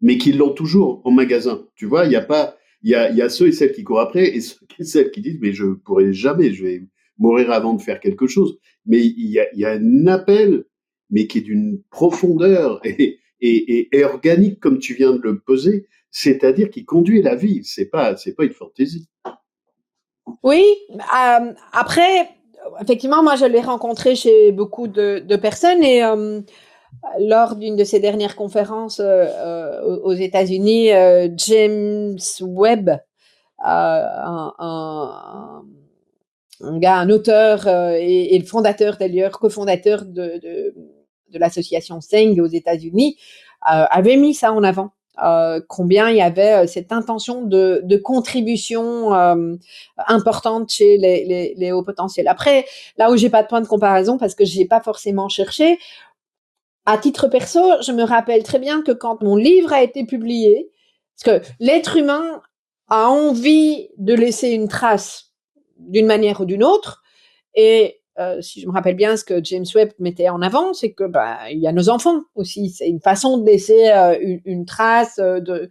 [0.00, 1.66] mais qui l'ont toujours en magasin.
[1.74, 3.84] Tu vois, il n'y a pas, il y a, y a ceux et celles qui
[3.84, 6.82] courent après et ceux et celles qui disent mais je pourrai jamais, je vais
[7.18, 8.58] mourir avant de faire quelque chose.
[8.86, 10.64] Mais il y a, y a un appel,
[11.10, 15.86] mais qui est d'une profondeur et, et, et, organique comme tu viens de le poser,
[16.10, 17.60] c'est-à-dire qui conduit la vie.
[17.64, 19.08] C'est pas, c'est pas une fantaisie.
[20.42, 22.28] Oui, euh, après,
[22.80, 26.40] effectivement, moi, je l'ai rencontré chez beaucoup de, de personnes et euh,
[27.20, 32.98] lors d'une de ces dernières conférences euh, euh aux États-Unis, euh, James Webb, euh,
[33.64, 35.62] un, un,
[36.60, 40.74] un, gars, un auteur et, et, le fondateur d'ailleurs, cofondateur de, de,
[41.30, 43.16] de l'association Seng aux États-Unis,
[43.60, 44.90] avait mis ça en avant.
[45.22, 49.54] Euh, combien il y avait euh, cette intention de, contribution euh,
[50.08, 52.26] importante chez les, hauts potentiels.
[52.26, 52.66] Après,
[52.96, 55.78] là où j'ai pas de point de comparaison parce que j'ai pas forcément cherché,
[56.86, 60.70] à titre perso, je me rappelle très bien que quand mon livre a été publié,
[61.16, 62.42] parce que l'être humain
[62.88, 65.30] a envie de laisser une trace
[65.78, 67.02] d'une manière ou d'une autre,
[67.54, 70.92] et euh, si je me rappelle bien ce que James Webb mettait en avant, c'est
[70.92, 72.68] que bah, il y a nos enfants aussi.
[72.68, 75.70] C'est une façon de laisser euh, une, une, trace euh, de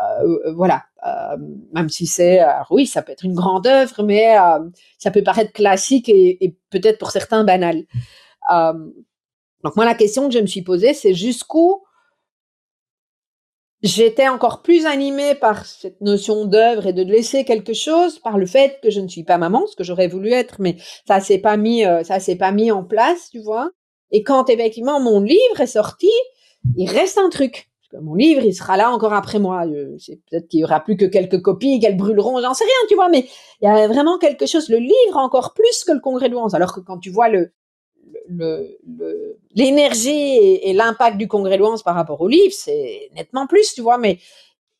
[0.00, 0.84] euh, voilà.
[1.72, 2.40] même si c'est
[2.70, 4.36] oui, ça peut être une grande œuvre, mais
[4.98, 7.82] ça peut paraître classique et, et peut-être pour certains banal.
[8.50, 11.82] donc moi la question que je me suis posée, c'est jusqu'où
[13.82, 18.46] j'étais encore plus animée par cette notion d'œuvre et de laisser quelque chose par le
[18.46, 20.76] fait que je ne suis pas maman, ce que j'aurais voulu être, mais
[21.06, 23.70] ça s'est pas mis, euh, ça s'est pas mis en place, tu vois.
[24.10, 26.10] Et quand effectivement mon livre est sorti,
[26.76, 27.70] il reste un truc.
[28.00, 29.64] Mon livre, il sera là encore après moi.
[29.98, 32.94] C'est peut-être qu'il y aura plus que quelques copies, qu'elles brûleront, j'en sais rien, tu
[32.94, 33.08] vois.
[33.08, 33.26] Mais
[33.60, 34.68] il y a vraiment quelque chose.
[34.68, 36.54] Le livre encore plus que le congrès de Louance.
[36.54, 37.52] Alors que quand tu vois le
[39.54, 43.74] l'énergie le, et, l'impact du congrès de Louance par rapport au livre, c'est nettement plus,
[43.74, 44.18] tu vois, mais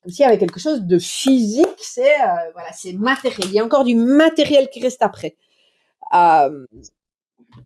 [0.02, 3.48] comme s'il y avait quelque chose de physique, c'est euh, voilà, c'est matériel.
[3.48, 5.36] Il y a encore du matériel qui reste après.
[6.14, 6.66] Euh,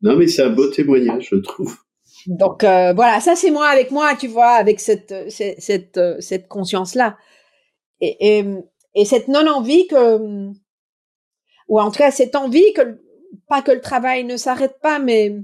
[0.03, 1.77] non, mais c'est un beau témoignage, je trouve.
[2.27, 6.49] Donc euh, voilà, ça c'est moi avec moi, tu vois, avec cette cette cette, cette
[6.49, 7.17] conscience là
[8.01, 8.45] et, et,
[8.95, 10.19] et cette non envie que
[11.69, 12.99] ou en tout cas cette envie que
[13.49, 15.37] pas que le travail ne s'arrête pas, mais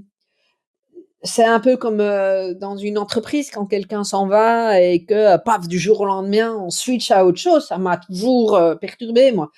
[1.23, 5.37] c'est un peu comme euh, dans une entreprise quand quelqu'un s'en va et que euh,
[5.37, 9.31] paf du jour au lendemain on switch à autre chose ça m'a toujours euh, perturbé
[9.31, 9.51] moi.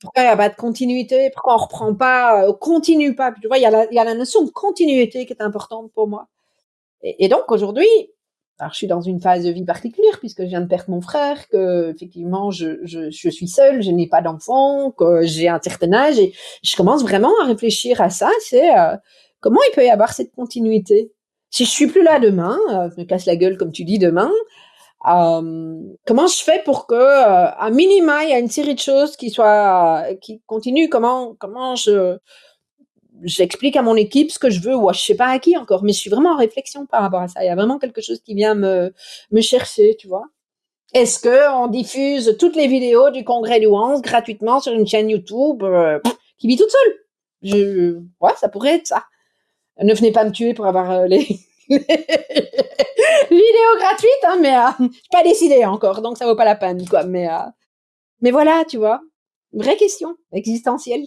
[0.00, 1.30] Pourquoi il n'y a pas de continuité?
[1.34, 3.32] Pourquoi on reprend pas on continue pas?
[3.40, 5.42] Tu vois il y a la il y a la notion de continuité qui est
[5.42, 6.28] importante pour moi.
[7.02, 7.88] Et, et donc aujourd'hui
[8.60, 11.00] alors, je suis dans une phase de vie particulière puisque je viens de perdre mon
[11.00, 15.60] frère, que effectivement je, je, je suis seule, je n'ai pas d'enfant, que j'ai un
[15.62, 16.32] certain âge et
[16.64, 18.30] je commence vraiment à réfléchir à ça.
[18.40, 18.96] C'est euh,
[19.40, 21.12] comment il peut y avoir cette continuité?
[21.50, 23.98] Si je suis plus là demain, euh, je me casse la gueule comme tu dis
[23.98, 24.30] demain,
[25.06, 28.80] euh, comment je fais pour que euh, à minima il y a une série de
[28.80, 30.88] choses qui soient qui continuent?
[30.90, 32.18] Comment comment je
[33.22, 35.82] j'explique à mon équipe ce que je veux, ou je sais pas à qui encore,
[35.82, 37.42] mais je suis vraiment en réflexion par rapport à ça.
[37.42, 38.92] Il y a vraiment quelque chose qui vient me,
[39.32, 40.24] me chercher, tu vois.
[40.94, 45.10] Est-ce que on diffuse toutes les vidéos du congrès du 11 gratuitement sur une chaîne
[45.10, 45.64] YouTube
[46.38, 46.94] qui vit toute seule?
[47.42, 49.04] Je, Ouais, ça pourrait être ça.
[49.82, 51.78] Ne venez pas me tuer pour avoir euh, les, vidéos
[53.78, 57.04] gratuites, hein, mais euh, j'ai pas décidé encore, donc ça vaut pas la peine, quoi.
[57.04, 57.46] Mais, euh,
[58.20, 59.00] mais voilà, tu vois,
[59.52, 61.04] vraie question existentielle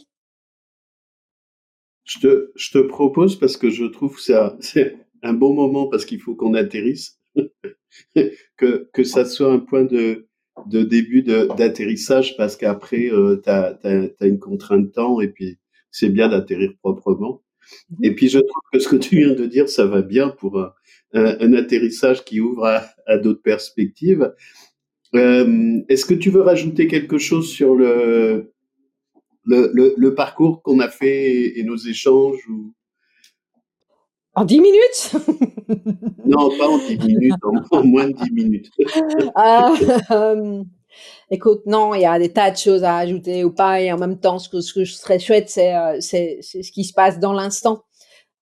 [2.11, 4.22] je te, je te propose parce que je trouve que
[4.60, 7.19] c'est un bon moment parce qu'il faut qu'on atterrisse,
[8.57, 10.27] que, que ça soit un point de,
[10.68, 13.77] de début d'atterrissage parce qu'après, euh, tu as,
[14.22, 15.57] une contrainte de temps et puis
[15.91, 17.43] c'est bien d'atterrir proprement.
[18.02, 20.60] Et puis je trouve que ce que tu viens de dire, ça va bien pour
[20.60, 20.73] un,
[21.14, 24.34] un, atterrissage qui ouvre à, à d'autres perspectives.
[25.15, 28.53] Euh, Est-ce que tu veux rajouter quelque chose sur le,
[29.45, 32.73] le, le, le parcours qu'on a fait et, nos échanges ou...
[34.34, 35.15] En 10 minutes?
[36.26, 37.34] Non, pas en 10 minutes,
[37.72, 38.69] en, moins de 10 minutes.
[39.35, 39.73] Ah,
[40.11, 40.64] euh,
[41.30, 43.97] écoute, non, il y a des tas de choses à ajouter ou pas, et en
[43.97, 47.19] même temps, ce que, ce que je serais chouette, c'est euh, ce qui se passe
[47.19, 47.84] dans l'instant.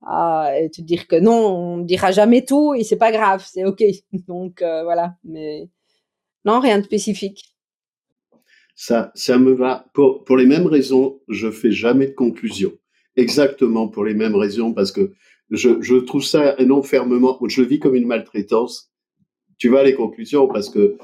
[0.09, 3.45] Euh, et te dire que non, on ne dira jamais tout et c'est pas grave,
[3.45, 3.83] c'est ok.
[4.27, 5.69] Donc euh, voilà, mais
[6.45, 7.49] non, rien de spécifique
[8.81, 9.89] ça, ça me va.
[9.93, 12.71] Pour, pour les mêmes raisons, je fais jamais de conclusion.
[13.17, 15.11] Exactement pour les mêmes raisons, parce que
[15.51, 17.37] je, je trouve ça un enfermement.
[17.45, 18.93] Je le vis comme une maltraitance.
[19.57, 20.95] Tu vois les conclusions, parce que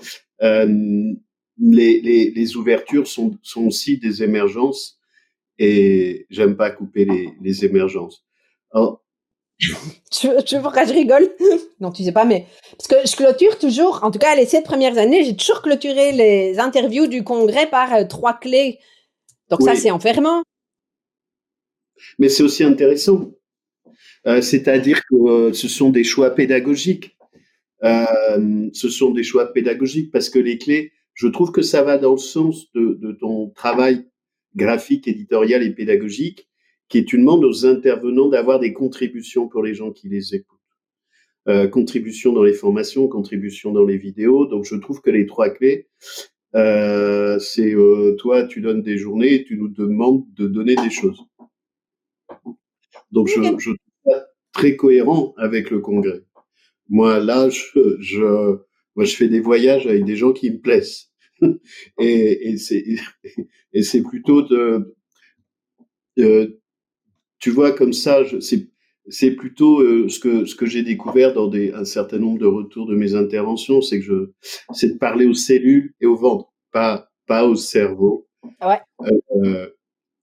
[0.41, 1.13] euh,
[1.57, 4.99] les, les, les, ouvertures sont, sont aussi des émergences,
[5.57, 8.25] et j'aime pas couper les, les émergences.
[8.71, 9.05] Alors,
[9.59, 9.73] tu,
[10.45, 11.29] tu veux pourquoi je rigole?
[11.81, 12.45] Non, tu sais pas, mais
[12.77, 16.13] parce que je clôture toujours, en tout cas les sept premières années, j'ai toujours clôturé
[16.13, 18.79] les interviews du congrès par euh, trois clés.
[19.49, 20.41] Donc ça, c'est enfermant.
[22.17, 23.31] Mais c'est aussi intéressant.
[24.25, 27.17] Euh, C'est-à-dire que euh, ce sont des choix pédagogiques.
[27.83, 32.11] Ce sont des choix pédagogiques parce que les clés, je trouve que ça va dans
[32.11, 34.07] le sens de, de ton travail
[34.55, 36.47] graphique, éditorial et pédagogique
[36.89, 40.59] qui est une demande aux intervenants d'avoir des contributions pour les gens qui les écoutent.
[41.47, 44.45] Euh, contribution dans les formations, contribution dans les vidéos.
[44.45, 45.87] Donc je trouve que les trois clés,
[46.55, 50.89] euh, c'est euh, toi, tu donnes des journées et tu nous demandes de donner des
[50.89, 51.23] choses.
[53.11, 56.23] Donc je, je trouve ça très cohérent avec le congrès.
[56.89, 58.57] Moi là, je, je,
[58.95, 61.11] moi, je fais des voyages avec des gens qui me plaisent.
[61.99, 62.83] et, et c'est
[63.73, 64.95] et c'est plutôt de,
[66.17, 66.59] de
[67.39, 68.69] tu vois, comme ça, c'est
[69.07, 72.47] c'est plutôt euh, ce que ce que j'ai découvert dans des, un certain nombre de
[72.47, 74.31] retours de mes interventions, c'est que je
[74.73, 78.27] c'est de parler aux cellules et au ventre, pas pas au cerveau.
[78.61, 78.79] Ouais.
[79.43, 79.69] Euh,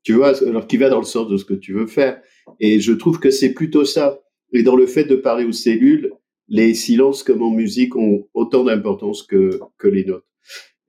[0.03, 2.21] tu vois, alors qui va dans le sens de ce que tu veux faire.
[2.59, 4.21] Et je trouve que c'est plutôt ça.
[4.53, 6.13] Et dans le fait de parler aux cellules,
[6.49, 10.27] les silences comme en musique ont autant d'importance que que les notes.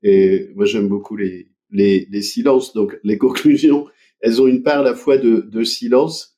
[0.03, 2.73] Et moi j'aime beaucoup les les, les silences.
[2.73, 3.88] Donc les conclusions
[4.23, 6.38] elles ont une part à la fois de, de silence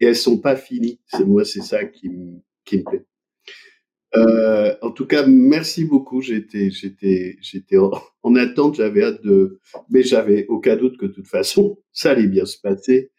[0.00, 1.00] et elles sont pas finies.
[1.06, 2.10] C'est moi, c'est ça qui,
[2.64, 3.04] qui me plaît.
[4.16, 6.22] Euh, en tout cas, merci beaucoup.
[6.22, 8.76] J'étais, j'étais, j'étais en, attente.
[8.76, 9.60] J'avais hâte de,
[9.90, 13.12] mais j'avais aucun doute que de toute façon, ça allait bien se passer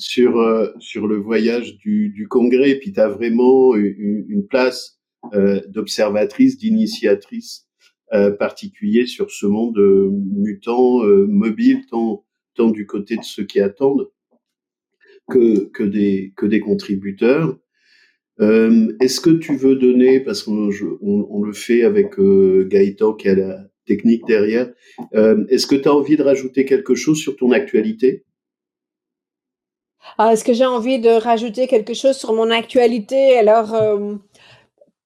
[0.00, 2.76] sur euh, sur le voyage du, du congrès.
[2.76, 4.98] Puis, tu as vraiment une, une place
[5.34, 7.66] euh, d'observatrice, d'initiatrice
[8.14, 8.34] euh,
[9.06, 12.24] sur ce monde euh, mutant, euh, mobile, tant
[12.56, 14.10] tant du côté de ceux qui attendent
[15.30, 17.56] que, que, des, que des contributeurs.
[18.40, 20.70] Euh, Est-ce que tu veux donner, parce qu'on
[21.00, 24.72] on, on, le fait avec Gaëtan qui a la technique derrière,
[25.48, 28.24] est-ce que tu as envie de rajouter quelque chose sur ton actualité?
[30.18, 33.38] Ah, Est-ce que j'ai envie de rajouter quelque chose sur mon actualité?
[33.38, 34.14] Alors, euh,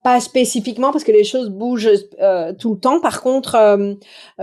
[0.02, 1.88] pas spécifiquement parce que les choses bougent
[2.20, 3.00] euh, tout le temps.
[3.00, 3.94] Par contre, euh,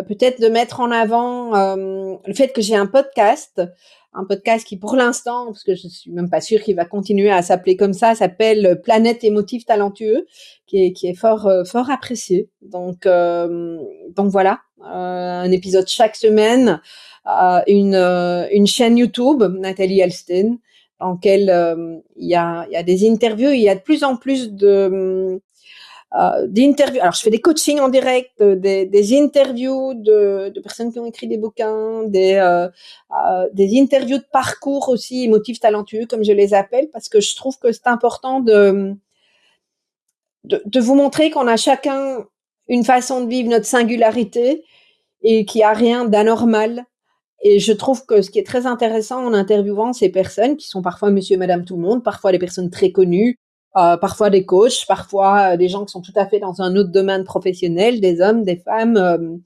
[0.07, 3.61] peut-être de mettre en avant le fait que j'ai un podcast,
[4.13, 7.31] un podcast qui pour l'instant, parce que je suis même pas sûre qu'il va continuer
[7.31, 10.25] à s'appeler comme ça, s'appelle Planète émotive talentueux,
[10.67, 12.49] qui est qui est fort fort apprécié.
[12.61, 16.81] Donc donc voilà, un épisode chaque semaine,
[17.25, 20.57] une une chaîne YouTube Nathalie Elstein
[20.99, 24.15] dans lequel il y, a, y a des interviews, il y a de plus en
[24.15, 25.41] plus de
[26.13, 26.47] euh.
[26.99, 30.99] Alors, je fais des coachings en direct, euh, des, des interviews de, de, personnes qui
[30.99, 32.67] ont écrit des bouquins, des, euh,
[33.25, 37.35] euh, des interviews de parcours aussi, émotifs talentueux, comme je les appelle, parce que je
[37.35, 38.93] trouve que c'est important de,
[40.43, 42.25] de, de, vous montrer qu'on a chacun
[42.67, 44.65] une façon de vivre notre singularité
[45.23, 46.85] et qu'il n'y a rien d'anormal.
[47.43, 50.81] Et je trouve que ce qui est très intéressant en interviewant ces personnes, qui sont
[50.81, 53.37] parfois monsieur et madame tout le monde, parfois des personnes très connues,
[53.77, 56.75] euh, parfois des coachs, parfois euh, des gens qui sont tout à fait dans un
[56.75, 59.37] autre domaine professionnel, des hommes, des femmes, euh,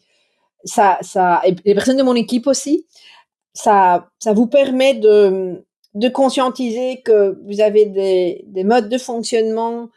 [0.63, 2.88] ça, ça, et les personnes de mon équipe aussi,
[3.53, 5.63] ça, ça vous permet de,
[5.93, 9.89] de conscientiser que vous avez des, des modes de fonctionnement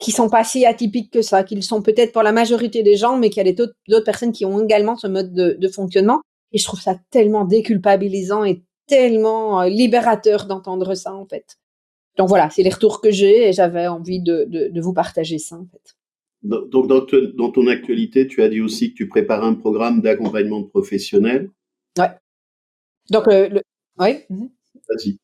[0.00, 3.18] qui sont pas si atypiques que ça, qu'ils sont peut-être pour la majorité des gens,
[3.18, 6.22] mais qu'il y a d'autres personnes qui ont également ce mode de, de, fonctionnement.
[6.52, 11.58] Et je trouve ça tellement déculpabilisant et tellement libérateur d'entendre ça, en fait.
[12.16, 15.38] Donc voilà, c'est les retours que j'ai et j'avais envie de, de, de, vous partager
[15.38, 15.96] ça en fait.
[16.42, 20.00] Donc dans, te, dans, ton actualité, tu as dit aussi que tu prépares un programme
[20.00, 21.50] d'accompagnement professionnel.
[21.98, 22.10] Ouais.
[23.10, 23.62] Donc euh, le,
[23.98, 24.26] ouais.
[24.28, 24.50] Mhm.
[24.88, 25.18] Vas-y.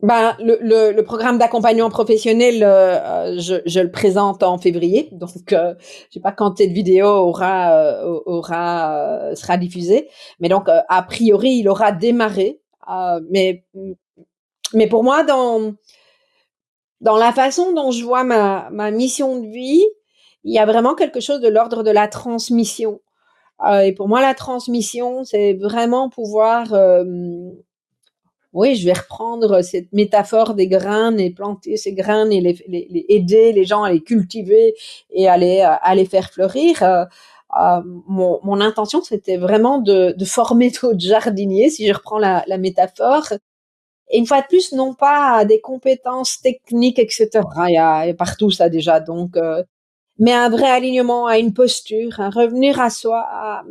[0.00, 5.52] Ben, le, le, le programme d'accompagnement professionnel, euh, je, je, le présente en février, donc
[5.52, 10.08] euh, je sais pas quand cette vidéo aura euh, aura euh, sera diffusée,
[10.38, 12.60] mais donc a priori il aura démarré,
[13.28, 13.64] mais
[14.72, 15.74] mais pour moi dans
[17.00, 19.84] dans la façon dont je vois ma, ma mission de vie,
[20.44, 23.00] il y a vraiment quelque chose de l'ordre de la transmission.
[23.66, 27.04] Euh, et pour moi, la transmission, c'est vraiment pouvoir, euh,
[28.52, 32.88] oui, je vais reprendre cette métaphore des graines et planter ces graines et les, les,
[32.90, 34.74] les aider les gens à les cultiver
[35.10, 36.82] et à les, à les faire fleurir.
[36.82, 37.04] Euh,
[37.60, 42.44] euh mon, mon, intention, c'était vraiment de, de former d'autres jardiniers, si je reprends la,
[42.46, 43.32] la métaphore,
[44.10, 47.28] et une fois de plus, non pas des compétences techniques, etc.
[47.68, 49.00] Il y a, partout ça déjà.
[49.00, 49.62] Donc, euh,
[50.18, 53.64] mais un vrai alignement à une posture, un revenir à soi, à,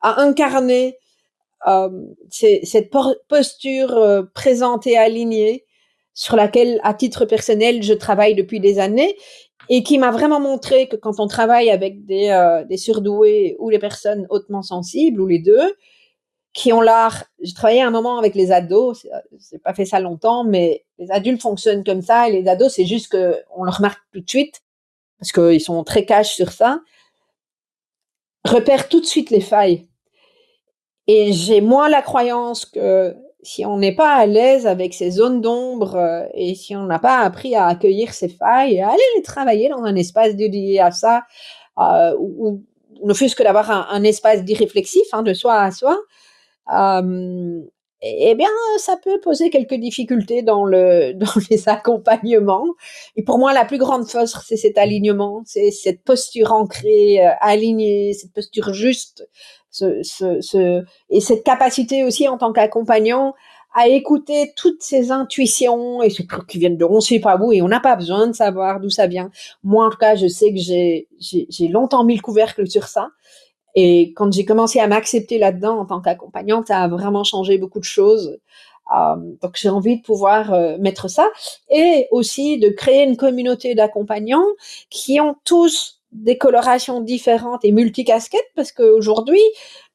[0.00, 0.98] à incarner
[1.66, 1.90] euh,
[2.30, 2.90] cette
[3.28, 5.64] posture euh, présente et alignée
[6.14, 9.16] sur laquelle, à titre personnel, je travaille depuis des années
[9.68, 13.78] et qui m'a vraiment montré que quand on travaille avec des, euh, surdoués ou les
[13.78, 15.74] personnes hautement sensibles ou les deux,
[16.52, 17.24] qui ont l'art.
[17.40, 19.06] J'ai travaillé un moment avec les ados,
[19.38, 22.84] c'est pas fait ça longtemps, mais les adultes fonctionnent comme ça et les ados, c'est
[22.84, 24.62] juste que on le remarque tout de suite
[25.18, 26.80] parce qu'ils sont très cash sur ça.
[28.44, 29.88] Repèrent tout de suite les failles.
[31.06, 35.40] Et j'ai moins la croyance que si on n'est pas à l'aise avec ces zones
[35.40, 39.02] d'ombre euh, et si on n'a pas appris à accueillir ces failles et à aller
[39.16, 41.24] les travailler dans un espace dédié à ça,
[41.78, 42.62] euh, ou,
[43.02, 45.98] ne fût-ce que d'avoir un, espace d'irréflexif, hein, de soi à soi,
[46.72, 47.60] euh,
[48.00, 48.48] eh bien,
[48.78, 52.66] ça peut poser quelques difficultés dans le dans les accompagnements.
[53.16, 58.12] Et pour moi, la plus grande force, c'est cet alignement, c'est cette posture ancrée, alignée,
[58.12, 59.28] cette posture juste,
[59.72, 63.34] ce, ce, ce, et cette capacité aussi en tant qu'accompagnant
[63.74, 67.62] à écouter toutes ces intuitions et trucs qui viennent de on sait pas où et
[67.62, 69.30] on n'a pas besoin de savoir d'où ça vient.
[69.64, 73.08] Moi, en tout cas, je sais que j'ai j'ai longtemps mis le couvercle sur ça
[73.74, 77.78] et quand j'ai commencé à m'accepter là-dedans en tant qu'accompagnante, ça a vraiment changé beaucoup
[77.78, 78.38] de choses.
[78.94, 81.28] Euh, donc j'ai envie de pouvoir euh, mettre ça
[81.70, 84.44] et aussi de créer une communauté d'accompagnants
[84.90, 89.40] qui ont tous des colorations différentes et multicasquettes parce qu'aujourd'hui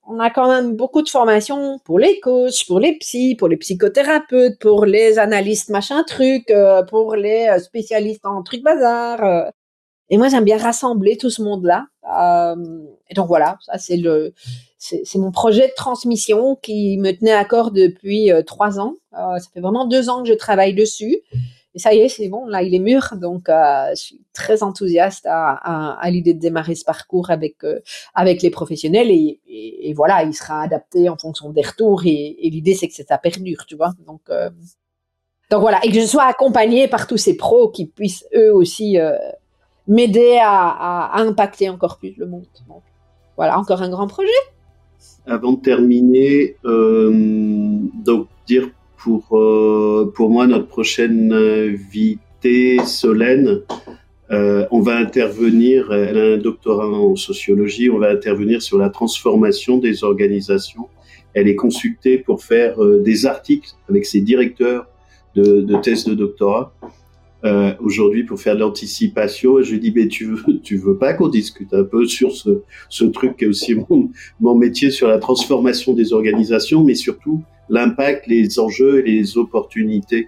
[0.07, 3.57] on a quand même beaucoup de formations pour les coachs, pour les psys, pour les
[3.57, 9.23] psychothérapeutes, pour les analystes machin truc, euh, pour les euh, spécialistes en truc bazar.
[9.23, 9.49] Euh.
[10.09, 11.87] Et moi, j'aime bien rassembler tout ce monde-là.
[13.09, 14.33] Et donc voilà, ça c'est le,
[14.77, 18.93] c'est mon projet de transmission qui me tenait à corps depuis trois ans.
[19.11, 21.17] Ça fait vraiment deux ans que je travaille dessus.
[21.77, 23.13] Et ça y est, c'est bon, là il est mûr.
[23.21, 27.79] Donc euh, je suis très enthousiaste à, l'idée de démarrer ce parcours avec euh,
[28.15, 29.11] avec les professionnels.
[29.11, 32.01] Et, voilà, il sera adapté en fonction des retours.
[32.05, 33.93] Et, l'idée c'est que ça perdure, tu vois.
[34.07, 34.21] Donc
[35.51, 38.97] donc voilà, et que je sois accompagnée par tous ces pros qui puissent eux aussi
[39.87, 42.47] m'aider à, impacter encore plus le monde.
[43.35, 44.31] voilà, encore un grand projet.
[45.27, 47.11] Avant de terminer, euh,
[48.03, 53.61] donc dire pour, euh, pour moi notre prochaine invitée, Solène,
[54.31, 58.89] euh, on va intervenir, elle a un doctorat en sociologie, on va intervenir sur la
[58.89, 60.89] transformation des organisations.
[61.33, 64.87] Elle est consultée pour faire euh, des articles avec ses directeurs
[65.35, 66.73] de, de thèse de doctorat
[67.45, 69.61] euh, aujourd'hui pour faire de l'anticipation.
[69.61, 72.63] Je lui dis, mais tu veux, tu veux pas qu'on discute un peu sur ce,
[72.89, 74.09] ce truc qui est aussi mon,
[74.41, 80.27] mon métier sur la transformation des organisations, mais surtout l'impact, les enjeux et les opportunités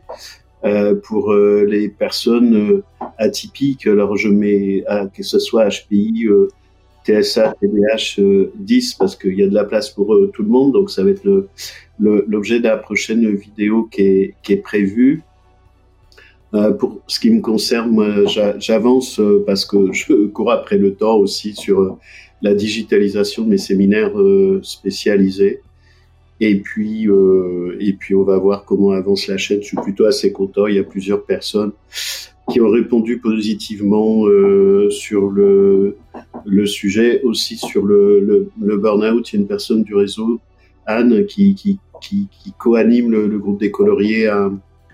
[0.66, 2.84] euh, pour euh, les personnes euh,
[3.18, 3.88] atypiques.
[3.88, 4.84] Alors je mets
[5.14, 6.28] que ce soit HPI,
[7.06, 8.20] TSA, TDH
[8.56, 10.74] 10 parce qu'il y a de la place pour tout le monde.
[10.74, 11.48] Donc ça va être
[11.98, 15.22] l'objet de la prochaine vidéo qui est, prévue.
[16.52, 18.28] Pour ce qui me concerne,
[18.60, 21.98] j'avance parce que je cours après le temps aussi sur
[22.42, 24.12] la digitalisation de mes séminaires
[24.62, 25.62] spécialisés.
[26.40, 27.08] Et puis,
[27.80, 29.62] et puis, on va voir comment avance la chaîne.
[29.62, 30.68] Je suis plutôt assez content.
[30.68, 31.72] Il y a plusieurs personnes
[32.50, 34.24] qui ont répondu positivement
[34.90, 35.98] sur le,
[36.46, 39.32] le sujet, aussi sur le, le, le burn-out.
[39.32, 40.40] Il y a une personne du réseau,
[40.86, 44.50] Anne, qui, qui, qui, qui co-anime le, le, groupe des coloriers à,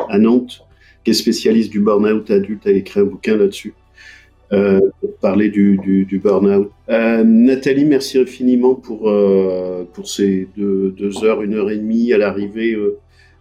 [0.10, 0.66] à Nantes
[1.06, 3.74] qui est spécialiste du burn-out adulte, a écrit un bouquin là-dessus.
[4.54, 6.70] Euh, pour parler du, du, du burn-out.
[6.90, 12.14] Euh, Nathalie, merci infiniment pour, euh, pour ces deux, deux, heures, une heure et demie
[12.14, 13.00] à l'arrivée euh,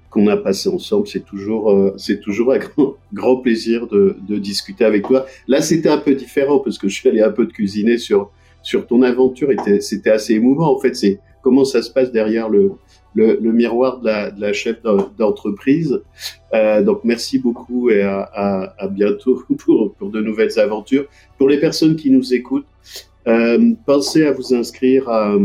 [0.08, 1.06] qu'on a passé ensemble.
[1.06, 5.26] C'est toujours, euh, c'est toujours un grand, grand plaisir de, de, discuter avec toi.
[5.46, 8.30] Là, c'était un peu différent parce que je suis allé un peu de cuisiner sur,
[8.62, 10.74] sur ton aventure et c'était assez émouvant.
[10.74, 12.72] En fait, c'est comment ça se passe derrière le,
[13.14, 14.82] le, le miroir de la, de la chef
[15.18, 16.00] d'entreprise.
[16.52, 21.06] Euh, donc merci beaucoup et à, à, à, bientôt pour, pour de nouvelles aventures.
[21.38, 22.66] Pour les personnes qui nous écoutent,
[23.26, 25.36] euh, pensez à vous inscrire à,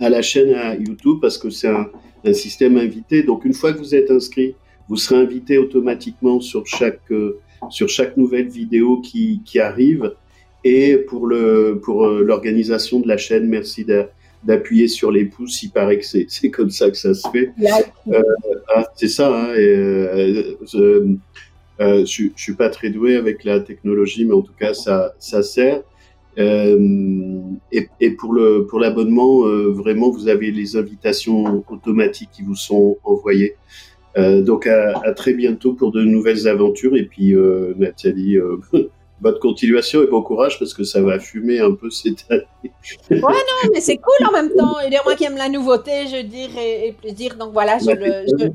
[0.00, 1.88] à la chaîne YouTube parce que c'est un,
[2.24, 3.22] un, système invité.
[3.22, 4.54] Donc une fois que vous êtes inscrit,
[4.88, 7.38] vous serez invité automatiquement sur chaque euh,
[7.70, 10.14] sur chaque nouvelle vidéo qui, qui arrive.
[10.64, 14.12] Et pour le pour euh, l'organisation de la chaîne, merci d'être
[14.44, 15.62] d'appuyer sur les pouces.
[15.62, 17.50] Il paraît que c'est, c'est comme ça que ça se fait.
[18.08, 18.22] Euh,
[18.74, 19.28] ah, c'est ça.
[19.34, 21.16] Hein, et, euh, je,
[21.80, 25.14] euh, je, je, suis pas très doué avec la technologie, mais en tout cas, ça,
[25.18, 25.82] ça sert.
[26.38, 27.40] Euh,
[27.72, 32.56] et, et, pour le pour l'abonnement, euh, vraiment, vous avez les invitations automatiques qui vous
[32.56, 33.54] sont envoyées.
[34.16, 36.96] Donc à, à, très bientôt pour de nouvelles aventures.
[36.96, 37.34] Et puis
[37.76, 38.38] Nathalie,
[39.24, 42.44] bonne continuation et bon courage parce que ça va fumer un peu cette année.
[43.10, 44.78] ouais, non, mais c'est cool en même temps.
[44.80, 47.36] Et moi qui aime la nouveauté, je dirais, et plaisir.
[47.36, 48.46] Donc voilà, je, le, je,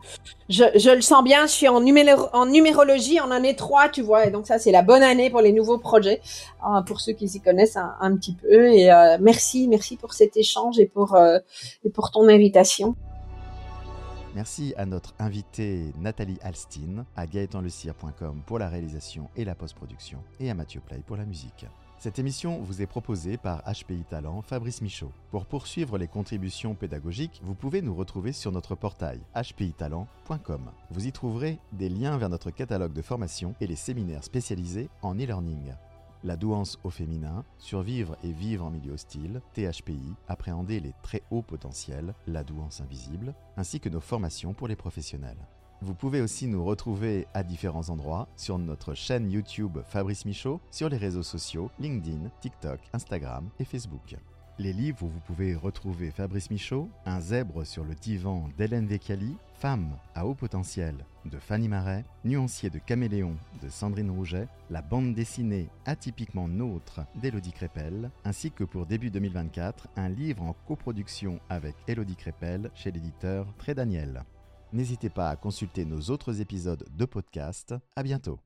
[0.48, 1.48] je, je, le sens bien.
[1.48, 4.28] Je suis en, numéro, en numérologie en année 3, tu vois.
[4.28, 6.22] Et donc ça, c'est la bonne année pour les nouveaux projets,
[6.64, 8.68] euh, pour ceux qui s'y connaissent un, un, petit peu.
[8.68, 11.40] Et euh, merci, merci pour cet échange et pour, euh,
[11.84, 12.96] et pour ton invitation.
[14.36, 20.52] Merci à notre invitée Nathalie Alstin, à gaëtanlecire.com pour la réalisation et la post-production, et
[20.52, 21.66] à Mathieu Play pour la musique.
[21.98, 25.12] Cette émission vous est proposée par HPI Talent Fabrice Michaud.
[25.32, 30.72] Pour poursuivre les contributions pédagogiques, vous pouvez nous retrouver sur notre portail hpitalent.com.
[30.92, 35.16] Vous y trouverez des liens vers notre catalogue de formation et les séminaires spécialisés en
[35.16, 35.74] e-learning
[36.24, 41.42] la douance au féminin, survivre et vivre en milieu hostile, THPI, appréhender les très hauts
[41.42, 45.48] potentiels, la douance invisible, ainsi que nos formations pour les professionnels.
[45.82, 50.90] Vous pouvez aussi nous retrouver à différents endroits sur notre chaîne YouTube Fabrice Michaud, sur
[50.90, 54.18] les réseaux sociaux LinkedIn, TikTok, Instagram et Facebook.
[54.60, 59.38] Les livres où vous pouvez retrouver Fabrice Michaud, Un zèbre sur le divan d'Hélène Vecchiali,
[59.54, 65.14] Femme à haut potentiel de Fanny Marais, Nuancier de Caméléon de Sandrine Rouget, la bande
[65.14, 71.76] dessinée Atypiquement Nôtre d'Élodie Crépel, ainsi que pour début 2024, un livre en coproduction avec
[71.88, 74.26] Élodie Crépel chez l'éditeur Très Daniel.
[74.74, 77.76] N'hésitez pas à consulter nos autres épisodes de podcast.
[77.96, 78.40] À bientôt.